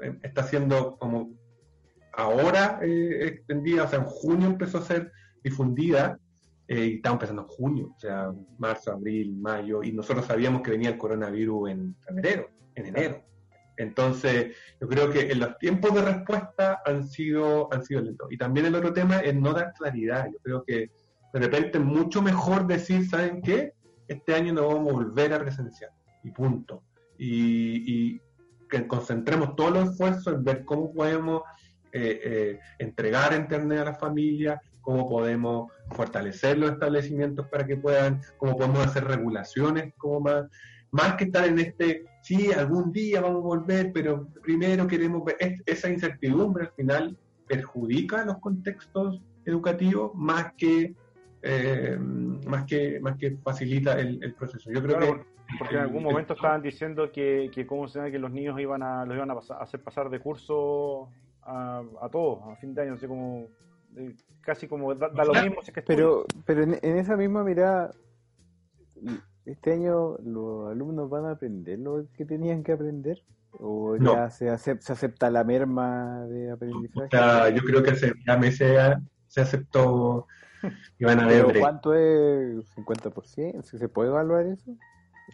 em, 0.00 0.18
está 0.22 0.42
siendo 0.42 0.96
como 0.96 1.36
ahora 2.14 2.80
eh, 2.82 3.26
extendida, 3.26 3.84
o 3.84 3.88
sea, 3.88 3.98
en 3.98 4.06
junio 4.06 4.46
empezó 4.48 4.78
a 4.78 4.82
ser 4.82 5.12
difundida 5.44 6.18
eh, 6.66 6.86
y 6.86 6.94
estamos 6.96 7.16
empezando 7.16 7.42
en 7.42 7.48
junio, 7.48 7.92
o 7.94 7.98
sea, 8.00 8.32
marzo, 8.58 8.92
abril, 8.92 9.36
mayo, 9.36 9.82
y 9.82 9.92
nosotros 9.92 10.26
sabíamos 10.26 10.62
que 10.62 10.72
venía 10.72 10.90
el 10.90 10.98
coronavirus 10.98 11.70
en 11.70 11.96
enero, 12.08 12.50
en 12.74 12.86
enero. 12.86 13.24
Entonces, 13.76 14.56
yo 14.80 14.88
creo 14.88 15.10
que 15.10 15.30
en 15.30 15.38
los 15.38 15.56
tiempos 15.58 15.94
de 15.94 16.02
respuesta 16.02 16.80
han 16.84 17.06
sido, 17.06 17.72
han 17.72 17.84
sido 17.84 18.00
lentos. 18.00 18.26
Y 18.30 18.36
también 18.36 18.66
el 18.66 18.74
otro 18.74 18.92
tema 18.92 19.20
es 19.20 19.34
no 19.34 19.52
dar 19.52 19.72
claridad. 19.72 20.26
Yo 20.32 20.38
creo 20.42 20.64
que 20.64 20.90
de 21.32 21.40
repente 21.40 21.78
es 21.78 21.84
mucho 21.84 22.20
mejor 22.20 22.66
decir, 22.66 23.08
¿saben 23.08 23.40
qué? 23.40 23.74
Este 24.08 24.34
año 24.34 24.52
no 24.52 24.66
vamos 24.66 24.88
a 24.88 24.92
volver 24.92 25.32
a 25.34 25.38
presenciar. 25.38 25.90
Y 26.24 26.30
punto. 26.30 26.82
Y, 27.18 28.20
que 28.70 28.86
concentremos 28.86 29.56
todos 29.56 29.72
los 29.72 29.90
esfuerzos 29.90 30.34
en 30.34 30.44
ver 30.44 30.64
cómo 30.66 30.92
podemos 30.92 31.42
eh, 31.90 32.20
eh, 32.22 32.60
entregar 32.78 33.32
Internet 33.32 33.78
a 33.78 33.84
la 33.86 33.94
familia, 33.94 34.60
cómo 34.82 35.08
podemos 35.08 35.72
fortalecer 35.90 36.58
los 36.58 36.72
establecimientos 36.72 37.46
para 37.48 37.66
que 37.66 37.78
puedan, 37.78 38.20
cómo 38.36 38.58
podemos 38.58 38.86
hacer 38.86 39.04
regulaciones, 39.04 39.94
como 39.96 40.20
más, 40.20 40.46
más 40.90 41.14
que 41.14 41.24
estar 41.24 41.46
en 41.46 41.58
este, 41.58 42.04
sí, 42.22 42.52
algún 42.52 42.92
día 42.92 43.22
vamos 43.22 43.42
a 43.42 43.46
volver, 43.46 43.90
pero 43.92 44.28
primero 44.42 44.86
queremos 44.86 45.24
ver, 45.24 45.36
esa 45.64 45.88
incertidumbre 45.88 46.64
al 46.64 46.72
final 46.72 47.18
perjudica 47.46 48.24
los 48.24 48.38
contextos 48.38 49.22
educativos 49.44 50.12
más 50.14 50.52
que 50.56 50.94
eh, 51.42 51.96
más 51.98 52.64
que 52.64 53.00
más 53.00 53.16
que 53.16 53.36
facilita 53.36 53.98
el, 53.98 54.34
proceso. 54.34 54.70
Yo 54.70 54.82
creo 54.82 54.98
que 54.98 55.24
porque 55.58 55.76
en 55.76 55.82
algún 55.82 56.02
momento 56.02 56.34
estaban 56.34 56.60
diciendo 56.60 57.10
que, 57.10 57.50
que 57.54 57.66
cómo 57.66 57.88
se 57.88 58.10
que 58.10 58.18
los 58.18 58.30
niños 58.30 58.60
iban 58.60 58.82
a 58.82 59.06
los 59.06 59.16
iban 59.16 59.30
a, 59.30 59.38
hacer 59.60 59.82
pasar 59.82 60.10
de 60.10 60.20
curso 60.20 61.08
a, 61.42 61.82
a 62.02 62.08
todos 62.10 62.40
a 62.52 62.56
fin 62.56 62.74
de 62.74 62.82
año, 62.82 62.94
así 62.94 63.06
como 63.06 63.48
casi 64.42 64.68
como 64.68 64.94
da, 64.94 65.08
lo 65.08 65.32
mismo. 65.32 65.60
pero 65.86 66.24
pero 66.44 66.62
en, 66.62 66.74
esa 66.82 67.16
misma 67.16 67.44
mirada, 67.44 67.92
este 69.44 69.72
año 69.72 70.16
los 70.24 70.70
alumnos 70.70 71.08
van 71.08 71.26
a 71.26 71.32
aprender 71.32 71.78
lo 71.78 72.06
que 72.14 72.24
tenían 72.24 72.62
que 72.62 72.72
aprender. 72.72 73.22
¿O 73.60 73.96
ya 73.96 74.28
se, 74.28 74.50
acepta, 74.50 74.86
se 74.86 74.92
acepta 74.92 75.30
la 75.30 75.42
merma 75.42 76.26
de 76.26 76.50
aprendizaje? 76.50 77.08
yo 77.54 77.62
creo 77.62 77.82
que 77.82 77.90
hace 77.92 78.12
ya 78.26 78.36
meses 78.36 78.78
se 79.26 79.40
aceptó 79.40 80.26
y 80.98 81.04
van 81.04 81.20
a 81.20 81.26
ver. 81.26 81.58
¿Cuánto 81.58 81.94
es? 81.94 82.74
¿50%? 82.76 83.62
¿Si 83.62 83.78
se 83.78 83.88
puede 83.88 84.10
evaluar 84.10 84.46
eso? 84.46 84.76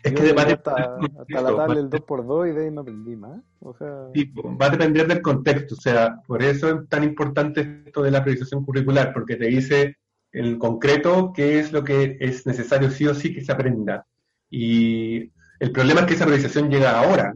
Es 0.03 0.13
que 0.13 0.23
depende 0.23 0.55
hasta, 0.55 0.73
hasta 0.73 1.41
la 1.41 1.57
tabla 1.57 1.75
del 1.77 1.89
2x2 1.89 2.51
y 2.51 2.53
de 2.53 2.65
ahí 2.65 2.71
no 2.71 2.81
aprendí 2.81 3.17
más. 3.17 3.41
O 3.61 3.75
sea... 3.75 3.87
va 3.89 4.67
a 4.67 4.71
depender 4.71 5.07
del 5.07 5.23
contexto. 5.23 5.75
O 5.77 5.81
sea, 5.81 6.21
por 6.27 6.43
eso 6.43 6.69
es 6.69 6.89
tan 6.89 7.05
importante 7.05 7.83
esto 7.87 8.03
de 8.03 8.11
la 8.11 8.23
priorización 8.23 8.65
curricular, 8.65 9.13
porque 9.13 9.37
te 9.37 9.47
dice 9.47 9.97
en 10.33 10.59
concreto 10.59 11.33
qué 11.35 11.61
es 11.61 11.73
lo 11.73 11.85
que 11.85 12.17
es 12.21 12.45
necesario 12.45 12.91
sí 12.91 13.07
o 13.07 13.15
sí 13.15 13.33
que 13.33 13.45
se 13.45 13.53
aprenda. 13.53 14.05
Y 14.51 15.33
el 15.61 15.71
problema 15.73 16.01
es 16.01 16.07
que 16.07 16.15
esa 16.15 16.27
priorización 16.27 16.71
llega 16.71 16.99
ahora 16.99 17.35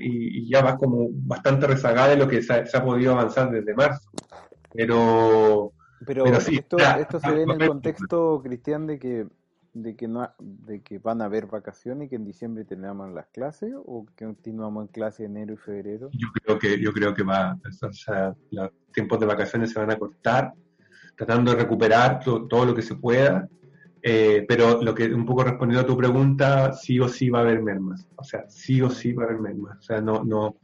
y, 0.00 0.48
ya 0.50 0.62
va 0.62 0.76
como 0.76 1.08
bastante 1.10 1.66
rezagada 1.66 2.08
de 2.08 2.16
lo 2.16 2.28
que 2.28 2.42
se 2.42 2.52
ha, 2.52 2.84
podido 2.84 3.12
avanzar 3.12 3.50
desde 3.50 3.74
marzo. 3.74 4.10
Pero, 4.72 5.72
pero, 6.06 6.24
esto, 6.26 6.78
esto 6.78 7.20
se 7.20 7.30
ve 7.30 7.42
en 7.42 7.50
el 7.50 7.68
contexto, 7.68 8.40
Cristian, 8.42 8.86
de 8.86 8.98
que 8.98 9.26
de 9.72 9.94
que 9.94 10.08
no 10.08 10.28
de 10.38 10.82
que 10.82 10.98
van 10.98 11.22
a 11.22 11.26
haber 11.26 11.46
vacaciones 11.46 12.06
y 12.06 12.08
que 12.10 12.16
en 12.16 12.24
diciembre 12.24 12.64
terminamos 12.64 13.12
las 13.12 13.26
clases 13.26 13.72
o 13.76 14.04
que 14.16 14.24
continuamos 14.24 14.86
en 14.86 14.88
clase 14.88 15.24
enero 15.24 15.54
y 15.54 15.56
febrero. 15.56 16.10
Yo 16.12 16.28
creo 16.32 16.58
que 16.58 16.80
yo 16.80 16.92
creo 16.92 17.14
que 17.14 17.22
va 17.22 17.56
o 17.64 17.92
sea, 17.92 18.34
los 18.50 18.70
tiempos 18.92 19.20
de 19.20 19.26
vacaciones 19.26 19.70
se 19.70 19.78
van 19.78 19.90
a 19.90 19.98
cortar 19.98 20.52
tratando 21.16 21.52
de 21.52 21.58
recuperar 21.58 22.20
todo, 22.20 22.64
lo 22.64 22.74
que 22.74 22.82
se 22.82 22.96
pueda 22.96 23.48
eh, 24.02 24.44
pero 24.48 24.82
lo 24.82 24.94
que 24.94 25.12
un 25.12 25.26
poco 25.26 25.44
respondiendo 25.44 25.82
a 25.82 25.86
tu 25.86 25.96
pregunta 25.96 26.72
sí 26.72 26.98
o 26.98 27.06
sí 27.06 27.28
va 27.28 27.40
a 27.40 27.42
haber 27.42 27.62
mermas 27.62 28.08
o 28.16 28.24
sea 28.24 28.48
sí 28.48 28.80
o 28.80 28.88
sí 28.88 29.12
va 29.12 29.24
a 29.24 29.26
haber 29.26 29.40
mermas 29.40 29.78
o 29.78 29.82
sea 29.82 30.00
no 30.00 30.24
no 30.24 30.56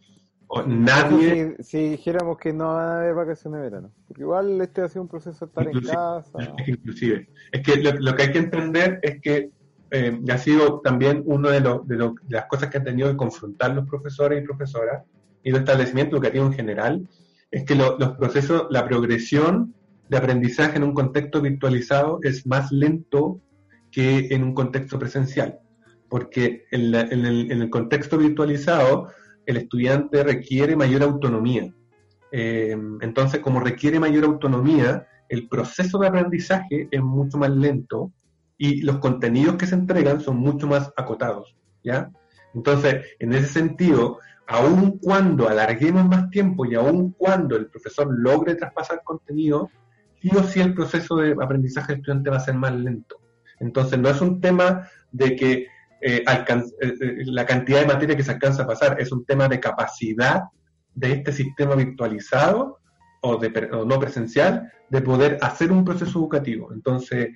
nadie. 0.66 1.56
Si, 1.60 1.90
dijéramos 1.90 2.38
que 2.38 2.52
no 2.52 2.74
van 2.74 2.88
a 2.88 2.98
haber 3.00 3.14
vacaciones 3.14 3.58
de 3.60 3.64
verano. 3.64 3.92
Porque 4.06 4.22
igual 4.22 4.60
este 4.60 4.82
ha 4.82 4.88
sido 4.88 5.02
un 5.02 5.08
proceso 5.08 5.46
de 5.46 5.50
estar 5.50 5.68
en 5.68 5.80
casa. 5.80 6.54
Inclusive. 6.66 7.28
Es 7.52 7.62
que 7.62 7.76
lo, 7.76 8.14
que 8.14 8.22
hay 8.22 8.32
que 8.32 8.38
entender 8.38 9.00
es 9.02 9.20
que 9.20 9.50
eh, 9.90 10.20
ha 10.30 10.38
sido 10.38 10.80
también 10.80 11.22
una 11.26 11.50
de, 11.50 11.60
de, 11.60 12.14
las 12.28 12.46
cosas 12.46 12.70
que 12.70 12.78
han 12.78 12.84
tenido 12.84 13.10
que 13.10 13.16
confrontar 13.16 13.74
los 13.74 13.88
profesores 13.88 14.42
y 14.42 14.46
profesoras 14.46 15.02
y 15.42 15.50
los 15.50 15.60
establecimientos 15.60 16.14
educativos 16.18 16.48
en 16.48 16.54
general, 16.54 17.08
es 17.50 17.64
que 17.64 17.76
los 17.76 17.94
procesos, 18.18 18.66
la 18.70 18.86
progresión 18.86 19.74
de 20.08 20.16
aprendizaje 20.16 20.76
en 20.76 20.82
un 20.82 20.92
contexto 20.92 21.40
virtualizado 21.40 22.18
es 22.22 22.46
más 22.46 22.72
lento 22.72 23.40
que 23.92 24.28
en 24.30 24.42
un 24.42 24.54
contexto 24.54 24.98
presencial. 24.98 25.60
Porque 26.08 26.64
en, 26.70 26.94
el, 26.94 27.50
en 27.50 27.62
el 27.62 27.70
contexto 27.70 28.18
virtualizado 28.18 29.08
el 29.46 29.56
estudiante 29.56 30.22
requiere 30.22 30.76
mayor 30.76 31.02
autonomía. 31.02 31.72
Eh, 32.32 32.76
entonces, 33.00 33.40
como 33.40 33.60
requiere 33.60 34.00
mayor 34.00 34.24
autonomía, 34.24 35.06
el 35.28 35.48
proceso 35.48 35.98
de 35.98 36.08
aprendizaje 36.08 36.88
es 36.90 37.02
mucho 37.02 37.38
más 37.38 37.50
lento 37.50 38.12
y 38.58 38.82
los 38.82 38.98
contenidos 38.98 39.56
que 39.56 39.66
se 39.66 39.74
entregan 39.74 40.20
son 40.20 40.36
mucho 40.36 40.66
más 40.66 40.92
acotados, 40.96 41.56
¿ya? 41.82 42.10
Entonces, 42.54 43.04
en 43.18 43.32
ese 43.32 43.46
sentido, 43.46 44.18
aun 44.46 44.98
cuando 44.98 45.48
alarguemos 45.48 46.06
más 46.06 46.30
tiempo 46.30 46.64
y 46.64 46.74
aun 46.74 47.12
cuando 47.12 47.56
el 47.56 47.66
profesor 47.66 48.08
logre 48.10 48.54
traspasar 48.54 49.02
contenido, 49.04 49.70
sí 50.20 50.30
o 50.36 50.42
sí 50.42 50.60
el 50.60 50.74
proceso 50.74 51.16
de 51.16 51.32
aprendizaje 51.32 51.92
del 51.92 52.00
estudiante 52.00 52.30
va 52.30 52.36
a 52.36 52.40
ser 52.40 52.54
más 52.54 52.74
lento. 52.74 53.20
Entonces, 53.60 53.98
no 53.98 54.08
es 54.08 54.20
un 54.20 54.40
tema 54.40 54.88
de 55.12 55.36
que 55.36 55.66
eh, 56.00 56.24
eh, 56.26 56.64
eh, 56.80 57.14
la 57.26 57.46
cantidad 57.46 57.80
de 57.80 57.86
materia 57.86 58.16
que 58.16 58.22
se 58.22 58.32
alcanza 58.32 58.62
a 58.62 58.66
pasar, 58.66 59.00
es 59.00 59.12
un 59.12 59.24
tema 59.24 59.48
de 59.48 59.60
capacidad 59.60 60.42
de 60.94 61.12
este 61.12 61.32
sistema 61.32 61.74
virtualizado 61.74 62.78
o, 63.22 63.36
de, 63.36 63.50
no 63.86 63.98
presencial 63.98 64.70
de 64.88 65.00
poder 65.00 65.38
hacer 65.40 65.72
un 65.72 65.84
proceso 65.84 66.18
educativo. 66.18 66.72
Entonces, 66.72 67.28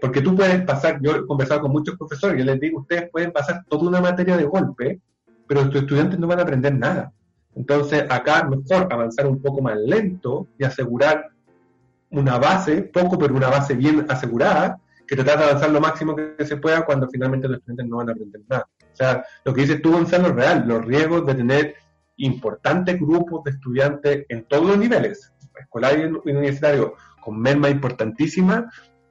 porque 0.00 0.22
tú 0.22 0.34
puedes 0.34 0.62
pasar, 0.62 1.00
yo 1.02 1.16
he 1.16 1.26
conversado 1.26 1.62
con 1.62 1.72
muchos 1.72 1.96
profesores, 1.96 2.38
yo 2.38 2.44
les 2.44 2.60
digo, 2.60 2.80
ustedes 2.80 3.10
pueden 3.10 3.32
pasar 3.32 3.64
toda 3.68 3.88
una 3.88 4.00
materia 4.00 4.36
de 4.36 4.44
golpe, 4.44 5.00
pero 5.46 5.68
tus 5.68 5.82
estudiantes 5.82 6.18
no 6.18 6.26
van 6.26 6.38
a 6.38 6.42
aprender 6.42 6.74
nada. 6.74 7.12
Entonces, 7.54 8.04
acá 8.08 8.44
mejor 8.44 8.88
avanzar 8.90 9.26
un 9.26 9.42
poco 9.42 9.60
más 9.60 9.76
lento 9.76 10.46
y 10.58 10.64
asegurar 10.64 11.30
una 12.10 12.38
base, 12.38 12.82
poco, 12.82 13.18
pero 13.18 13.34
una 13.34 13.48
base 13.48 13.74
bien 13.74 14.06
asegurada, 14.08 14.80
que 15.10 15.16
tratar 15.16 15.38
de 15.38 15.44
avanzar 15.46 15.70
lo 15.72 15.80
máximo 15.80 16.14
que 16.14 16.46
se 16.46 16.56
pueda 16.58 16.84
cuando 16.84 17.08
finalmente 17.08 17.48
los 17.48 17.58
estudiantes 17.58 17.86
no 17.88 17.96
van 17.96 18.10
a 18.10 18.12
aprender 18.12 18.42
nada. 18.48 18.68
O 18.80 18.96
sea, 18.96 19.24
lo 19.44 19.52
que 19.52 19.62
dices 19.62 19.82
tú, 19.82 19.90
Gonzalo, 19.90 20.28
es 20.28 20.34
real. 20.36 20.64
Los 20.68 20.84
riesgos 20.84 21.26
de 21.26 21.34
tener 21.34 21.74
importantes 22.18 22.96
grupos 23.00 23.42
de 23.42 23.50
estudiantes 23.50 24.24
en 24.28 24.44
todos 24.44 24.66
los 24.66 24.78
niveles, 24.78 25.32
escolar 25.58 25.98
y 25.98 26.04
universitario, 26.04 26.94
con 27.20 27.40
merma 27.40 27.68
importantísima, 27.68 28.70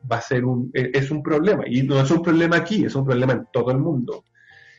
va 0.09 0.15
a 0.15 0.21
ser 0.21 0.45
un, 0.45 0.71
e, 0.73 0.89
es 0.93 1.12
un 1.12 1.21
problema. 1.21 1.65
Y 1.67 1.83
no 1.83 1.99
es 1.99 2.09
un 2.12 2.21
problema 2.21 2.55
aquí, 2.55 2.85
es 2.85 2.95
un 2.95 3.03
problema 3.03 3.33
en 3.33 3.47
todo 3.51 3.71
el 3.71 3.79
mundo. 3.79 4.23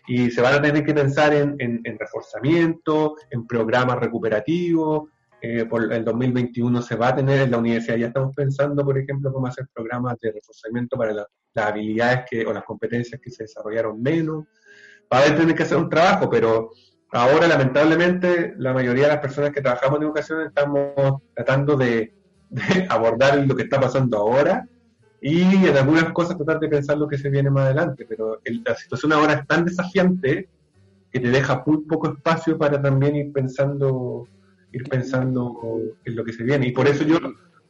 Y 0.06 0.30
se 0.30 0.40
van 0.40 0.54
a 0.54 0.62
tener 0.62 0.86
que 0.86 0.94
pensar 0.94 1.34
en, 1.34 1.54
en 1.58 1.98
reforzamiento, 1.98 3.16
en 3.30 3.46
programas 3.46 3.98
recuperativos, 3.98 5.10
eh, 5.42 5.64
por 5.64 5.92
el 5.92 6.04
2021 6.04 6.82
se 6.82 6.96
va 6.96 7.08
a 7.08 7.16
tener 7.16 7.42
en 7.42 7.50
la 7.50 7.58
universidad. 7.58 7.96
Ya 7.96 8.06
estamos 8.08 8.34
pensando, 8.34 8.84
por 8.84 8.98
ejemplo, 8.98 9.32
cómo 9.32 9.46
hacer 9.46 9.66
programas 9.74 10.18
de 10.20 10.32
reforzamiento 10.32 10.96
para 10.96 11.12
las 11.12 11.26
habilidades 11.54 12.24
que, 12.30 12.46
o 12.46 12.52
las 12.52 12.64
competencias 12.64 13.20
que 13.20 13.30
se 13.30 13.44
desarrollaron 13.44 14.02
menos. 14.02 14.44
Va 15.12 15.20
a 15.20 15.34
tener 15.34 15.54
que 15.54 15.62
hacer 15.62 15.78
un 15.78 15.88
trabajo, 15.88 16.28
pero 16.28 16.70
ahora, 17.12 17.48
lamentablemente, 17.48 18.54
la 18.58 18.72
mayoría 18.72 19.04
de 19.04 19.12
las 19.12 19.20
personas 19.20 19.50
que 19.50 19.60
trabajamos 19.60 19.98
en 19.98 20.04
educación 20.04 20.46
estamos 20.46 21.22
tratando 21.34 21.76
de, 21.76 22.14
abordar 22.88 23.38
lo 23.46 23.54
que 23.54 23.62
está 23.62 23.80
pasando 23.80 24.18
ahora 24.18 24.66
y 25.22 25.42
en 25.66 25.76
algunas 25.76 26.12
cosas 26.12 26.36
tratar 26.36 26.60
de 26.60 26.68
pensar 26.68 26.96
lo 26.96 27.06
que 27.06 27.18
se 27.18 27.28
viene 27.28 27.50
más 27.50 27.66
adelante. 27.66 28.06
Pero 28.08 28.40
la 28.44 28.74
situación 28.74 29.12
ahora 29.12 29.34
es 29.34 29.46
tan 29.46 29.64
desafiante 29.64 30.48
que 31.10 31.20
te 31.20 31.28
deja 31.28 31.62
muy 31.66 31.78
poco 31.82 32.12
espacio 32.12 32.56
para 32.56 32.80
también 32.80 33.16
ir 33.16 33.32
pensando 33.32 34.26
ir 34.72 34.84
pensando 34.88 35.56
en 36.04 36.16
lo 36.16 36.24
que 36.24 36.32
se 36.32 36.44
viene. 36.44 36.68
Y 36.68 36.72
por 36.72 36.86
eso 36.86 37.04
yo 37.04 37.18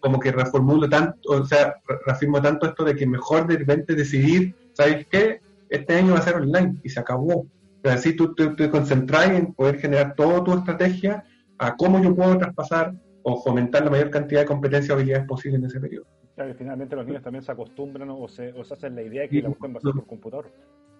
como 0.00 0.18
que 0.18 0.32
reformulo 0.32 0.88
tanto, 0.88 1.18
o 1.30 1.44
sea, 1.44 1.74
reafirmo 2.06 2.40
tanto 2.40 2.66
esto 2.66 2.84
de 2.84 2.96
que 2.96 3.06
mejor 3.06 3.46
de 3.46 3.58
repente 3.58 3.94
decidir, 3.94 4.54
¿sabes 4.72 5.06
qué? 5.10 5.40
Este 5.68 5.94
año 5.94 6.14
va 6.14 6.18
a 6.18 6.22
ser 6.22 6.36
online 6.36 6.76
y 6.82 6.88
se 6.88 7.00
acabó. 7.00 7.46
Pero 7.82 7.94
así 7.94 8.14
tú 8.14 8.34
te, 8.34 8.70
concentras 8.70 9.30
en 9.30 9.54
poder 9.54 9.78
generar 9.78 10.14
toda 10.14 10.42
tu 10.42 10.52
estrategia 10.52 11.24
a 11.58 11.76
cómo 11.76 12.02
yo 12.02 12.14
puedo 12.14 12.36
traspasar 12.38 12.94
o 13.22 13.42
fomentar 13.42 13.84
la 13.84 13.90
mayor 13.90 14.10
cantidad 14.10 14.40
de 14.40 14.46
competencias 14.46 14.90
o 14.90 14.94
habilidades 14.94 15.26
posibles 15.26 15.60
en 15.60 15.66
ese 15.66 15.80
periodo. 15.80 16.06
Claro, 16.34 16.54
finalmente 16.56 16.96
los 16.96 17.06
niños 17.06 17.22
también 17.22 17.44
se 17.44 17.52
acostumbran 17.52 18.08
o 18.10 18.26
se, 18.28 18.52
o 18.52 18.64
se 18.64 18.74
hacen 18.74 18.94
la 18.94 19.02
idea 19.02 19.22
de 19.22 19.28
que 19.28 19.42
la 19.42 19.50
buscan 19.50 19.74
basar 19.74 19.92
por 19.92 20.06
computador. 20.06 20.50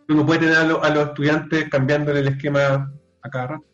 Uno 0.08 0.26
puede 0.26 0.40
tener 0.40 0.56
a, 0.56 0.60
a 0.60 0.94
los 0.94 1.08
estudiantes 1.08 1.68
cambiándole 1.70 2.20
el 2.20 2.28
esquema 2.28 2.92
a 3.22 3.30
cada 3.30 3.46
rato 3.46 3.64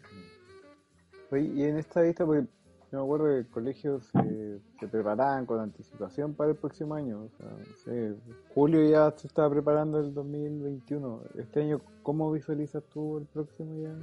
y 1.32 1.62
en 1.64 1.78
esta 1.78 2.02
vista, 2.02 2.24
pues, 2.24 2.44
yo 2.92 2.98
me 2.98 3.04
acuerdo 3.04 3.26
que 3.26 3.50
colegios 3.50 4.06
se, 4.12 4.58
se 4.78 4.88
preparaban 4.88 5.44
con 5.44 5.58
anticipación 5.58 6.34
para 6.34 6.50
el 6.50 6.56
próximo 6.56 6.94
año. 6.94 7.24
O 7.24 7.30
sea, 7.36 7.48
no 7.50 7.76
sé, 7.84 8.14
julio 8.54 8.88
ya 8.88 9.12
se 9.16 9.26
estaba 9.26 9.50
preparando 9.50 9.98
el 9.98 10.14
2021. 10.14 11.22
Este 11.38 11.62
año, 11.62 11.80
¿cómo 12.02 12.30
visualizas 12.30 12.84
tú 12.92 13.18
el 13.18 13.26
próximo 13.26 13.82
ya? 13.82 13.94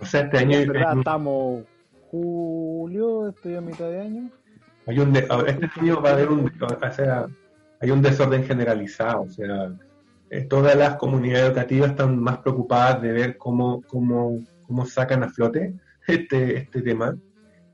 O 0.00 0.04
sea, 0.04 0.22
este 0.22 0.38
año... 0.38 0.58
estamos 0.58 1.64
julio, 2.10 3.28
estoy 3.28 3.54
a 3.54 3.60
mitad 3.60 3.88
de 3.88 4.00
año. 4.00 4.30
Hay 4.86 4.98
un 4.98 5.16
este 5.16 5.80
año 5.80 6.00
va 6.02 6.10
a 6.10 6.12
haber 6.14 6.28
un... 6.28 6.52
O 6.60 6.92
sea, 6.92 7.26
hay 7.80 7.90
un 7.90 8.02
desorden 8.02 8.42
generalizado. 8.42 9.22
O 9.22 9.28
sea, 9.28 9.72
eh, 10.30 10.42
todas 10.42 10.74
las 10.74 10.96
comunidades 10.96 11.46
educativas 11.46 11.90
están 11.90 12.18
más 12.18 12.38
preocupadas 12.38 13.00
de 13.02 13.12
ver 13.12 13.38
cómo, 13.38 13.82
cómo, 13.82 14.40
cómo 14.66 14.84
sacan 14.84 15.22
a 15.22 15.28
flote 15.28 15.74
este, 16.06 16.56
este 16.58 16.82
tema 16.82 17.16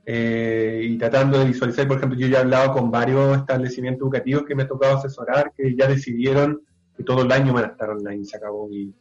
eh, 0.05 0.81
y 0.83 0.97
tratando 0.97 1.39
de 1.39 1.45
visualizar, 1.45 1.87
por 1.87 1.97
ejemplo, 1.97 2.17
yo 2.17 2.27
ya 2.27 2.39
he 2.39 2.41
hablado 2.41 2.73
con 2.73 2.91
varios 2.91 3.37
establecimientos 3.37 4.05
educativos 4.05 4.43
que 4.43 4.55
me 4.55 4.63
ha 4.63 4.67
tocado 4.67 4.97
asesorar 4.97 5.53
que 5.55 5.75
ya 5.75 5.87
decidieron 5.87 6.61
que 6.95 7.03
todo 7.03 7.23
el 7.23 7.31
año 7.31 7.53
van 7.53 7.65
a 7.65 7.67
estar 7.67 7.89
online, 7.89 8.25
se 8.25 8.37
acabó 8.37 8.69
y, 8.69 8.93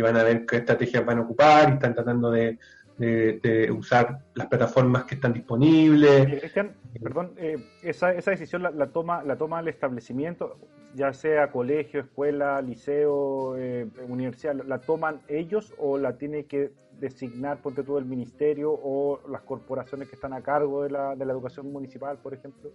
van 0.00 0.16
a 0.16 0.22
ver 0.22 0.46
qué 0.46 0.58
estrategias 0.58 1.04
van 1.04 1.18
a 1.18 1.22
ocupar 1.22 1.70
y 1.70 1.72
están 1.72 1.94
tratando 1.94 2.30
de, 2.30 2.58
usar 3.70 4.18
las 4.34 4.46
plataformas 4.46 5.04
que 5.04 5.14
están 5.14 5.32
disponibles. 5.32 6.26
Eh, 6.26 6.38
Cristian, 6.40 6.72
perdón, 7.02 7.32
eh, 7.36 7.56
esa, 7.82 8.12
esa 8.12 8.30
decisión 8.30 8.62
la, 8.62 8.86
toma 8.88 9.22
la 9.22 9.36
toma 9.36 9.60
el 9.60 9.68
establecimiento, 9.68 10.58
ya 10.94 11.12
sea 11.12 11.50
colegio, 11.50 12.00
escuela, 12.00 12.60
liceo, 12.60 13.56
universidad, 14.06 14.54
¿la 14.66 14.80
toman 14.80 15.20
ellos 15.28 15.72
o 15.78 15.98
la 15.98 16.16
tiene 16.18 16.44
que 16.44 16.72
designar, 16.98 17.62
ponte 17.62 17.82
todo 17.82 17.98
el 17.98 18.04
ministerio 18.04 18.70
o 18.72 19.20
las 19.28 19.42
corporaciones 19.42 20.08
que 20.08 20.14
están 20.14 20.32
a 20.34 20.42
cargo 20.42 20.82
de 20.82 20.90
la, 20.90 21.16
de 21.16 21.24
la 21.24 21.32
educación 21.32 21.72
municipal, 21.72 22.18
por 22.18 22.34
ejemplo? 22.34 22.70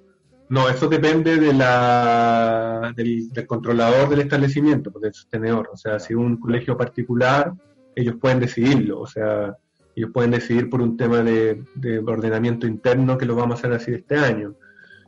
No, 0.47 0.69
eso 0.69 0.87
depende 0.87 1.37
de 1.37 1.53
la, 1.53 2.93
del, 2.95 3.31
controlador 3.47 4.09
del 4.09 4.21
establecimiento, 4.21 4.91
del 4.99 5.13
sostenedor. 5.13 5.69
O 5.73 5.77
sea, 5.77 5.99
si 5.99 6.13
un 6.13 6.37
colegio 6.37 6.77
particular, 6.77 7.53
ellos 7.95 8.15
pueden 8.21 8.39
decidirlo. 8.39 8.99
O 8.99 9.07
sea, 9.07 9.57
ellos 9.95 10.11
pueden 10.13 10.31
decidir 10.31 10.69
por 10.69 10.81
un 10.81 10.97
tema 10.97 11.21
de, 11.21 11.63
ordenamiento 12.05 12.67
interno 12.67 13.17
que 13.17 13.25
lo 13.25 13.35
vamos 13.35 13.55
a 13.55 13.59
hacer 13.59 13.73
así 13.73 13.93
este 13.93 14.17
año. 14.17 14.55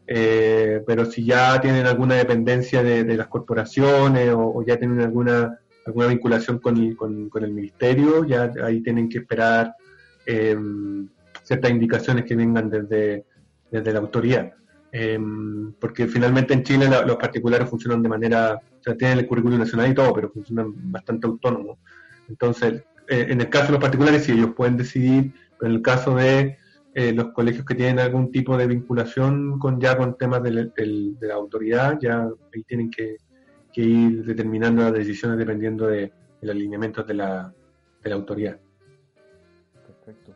Eh, 0.07 0.81
pero 0.87 1.05
si 1.05 1.25
ya 1.25 1.59
tienen 1.59 1.85
alguna 1.85 2.15
dependencia 2.15 2.81
de, 2.81 3.03
las 3.17 3.27
corporaciones 3.27 4.33
o, 4.33 4.63
ya 4.65 4.77
tienen 4.77 5.01
alguna 5.01 5.59
alguna 5.85 6.07
vinculación 6.07 6.59
con 6.59 6.77
el, 6.77 6.97
con, 6.97 7.29
el 7.33 7.53
ministerio, 7.53 8.25
ya 8.25 8.51
ahí 8.63 8.81
tienen 8.81 9.07
que 9.07 9.19
esperar 9.19 9.73
em, 10.25 11.07
ciertas 11.43 11.71
indicaciones 11.71 12.25
que 12.25 12.35
vengan 12.35 12.69
desde, 12.69 13.25
desde 13.71 13.93
la 13.93 13.99
autoridad. 13.99 14.53
Em, 14.91 15.71
porque 15.73 16.07
finalmente 16.07 16.53
en 16.53 16.63
Chile 16.63 16.89
los 17.05 17.15
particulares 17.17 17.69
funcionan 17.69 18.03
de 18.03 18.09
manera, 18.09 18.55
o 18.55 18.83
sea, 18.83 18.95
tienen 18.97 19.19
el 19.19 19.27
currículum 19.27 19.59
nacional 19.59 19.91
y 19.91 19.93
todo, 19.93 20.13
pero 20.13 20.29
funcionan 20.29 20.73
bastante 20.91 21.25
autónomos. 21.27 21.77
Entonces, 22.27 22.83
eh, 23.07 23.27
en 23.29 23.41
el 23.41 23.49
caso 23.49 23.67
de 23.67 23.71
los 23.73 23.81
particulares, 23.81 24.23
sí, 24.23 24.33
ellos 24.33 24.53
pueden 24.55 24.77
decidir, 24.77 25.33
pero 25.57 25.69
en 25.69 25.77
el 25.77 25.81
caso 25.81 26.15
de 26.15 26.57
eh, 26.93 27.13
los 27.13 27.31
colegios 27.31 27.65
que 27.65 27.75
tienen 27.75 27.99
algún 27.99 28.31
tipo 28.31 28.57
de 28.57 28.67
vinculación 28.67 29.59
con 29.59 29.79
ya 29.79 29.97
con 29.97 30.17
temas 30.17 30.43
de, 30.43 30.51
de 30.75 31.27
la 31.27 31.35
autoridad, 31.35 31.97
ya 32.01 32.23
ahí 32.23 32.63
tienen 32.63 32.89
que, 32.89 33.17
ir 33.79 34.25
determinando 34.25 34.81
las 34.81 34.93
decisiones 34.93 35.37
dependiendo 35.37 35.85
de, 35.85 36.11
los 36.41 36.49
alineamientos 36.49 37.05
de 37.05 37.13
la, 37.13 37.53
de 38.03 38.09
la 38.09 38.15
autoridad. 38.15 38.57
Perfecto. 39.85 40.33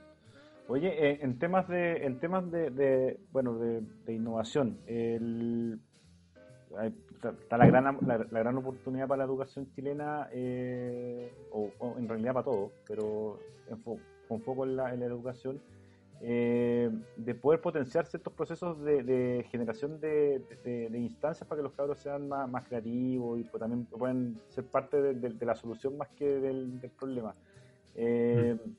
Oye, 0.67 0.89
eh, 0.89 1.19
en 1.23 1.39
temas 1.39 1.67
de, 1.67 2.05
en 2.05 2.19
temas 2.19 2.51
de, 2.51 3.19
bueno, 3.31 3.57
de, 3.57 4.13
innovación, 4.13 4.77
está 7.29 7.57
la 7.57 7.67
gran, 7.67 7.97
la, 8.01 8.17
gran 8.17 8.57
oportunidad 8.57 9.07
para 9.07 9.19
la 9.19 9.23
educación 9.25 9.69
chilena, 9.71 10.29
eh, 10.31 11.33
o, 11.51 11.71
en 11.97 12.07
realidad 12.07 12.33
para 12.33 12.45
todo, 12.45 12.71
pero 12.87 13.39
con 14.27 14.41
foco 14.41 14.65
en 14.65 14.75
la, 14.75 14.93
en 14.93 14.99
la 15.01 15.05
educación, 15.05 15.61
eh, 16.23 16.91
de 17.17 17.33
poder 17.33 17.61
potenciar 17.61 18.05
ciertos 18.05 18.31
procesos 18.33 18.79
de, 18.83 19.43
generación 19.49 19.99
de, 19.99 20.91
instancias 20.93 21.47
para 21.49 21.59
que 21.59 21.63
los 21.63 21.73
cabros 21.73 21.99
sean 21.99 22.29
más, 22.29 22.63
creativos 22.67 23.39
y 23.39 23.43
pues, 23.43 23.59
también 23.59 23.85
puedan 23.85 24.39
ser 24.49 24.65
parte 24.65 25.01
de, 25.01 25.45
la 25.45 25.55
solución 25.55 25.97
más 25.97 26.09
que 26.09 26.39
del, 26.39 26.79
problema. 26.97 27.33
Eh, 27.95 28.55
mm. 28.63 28.69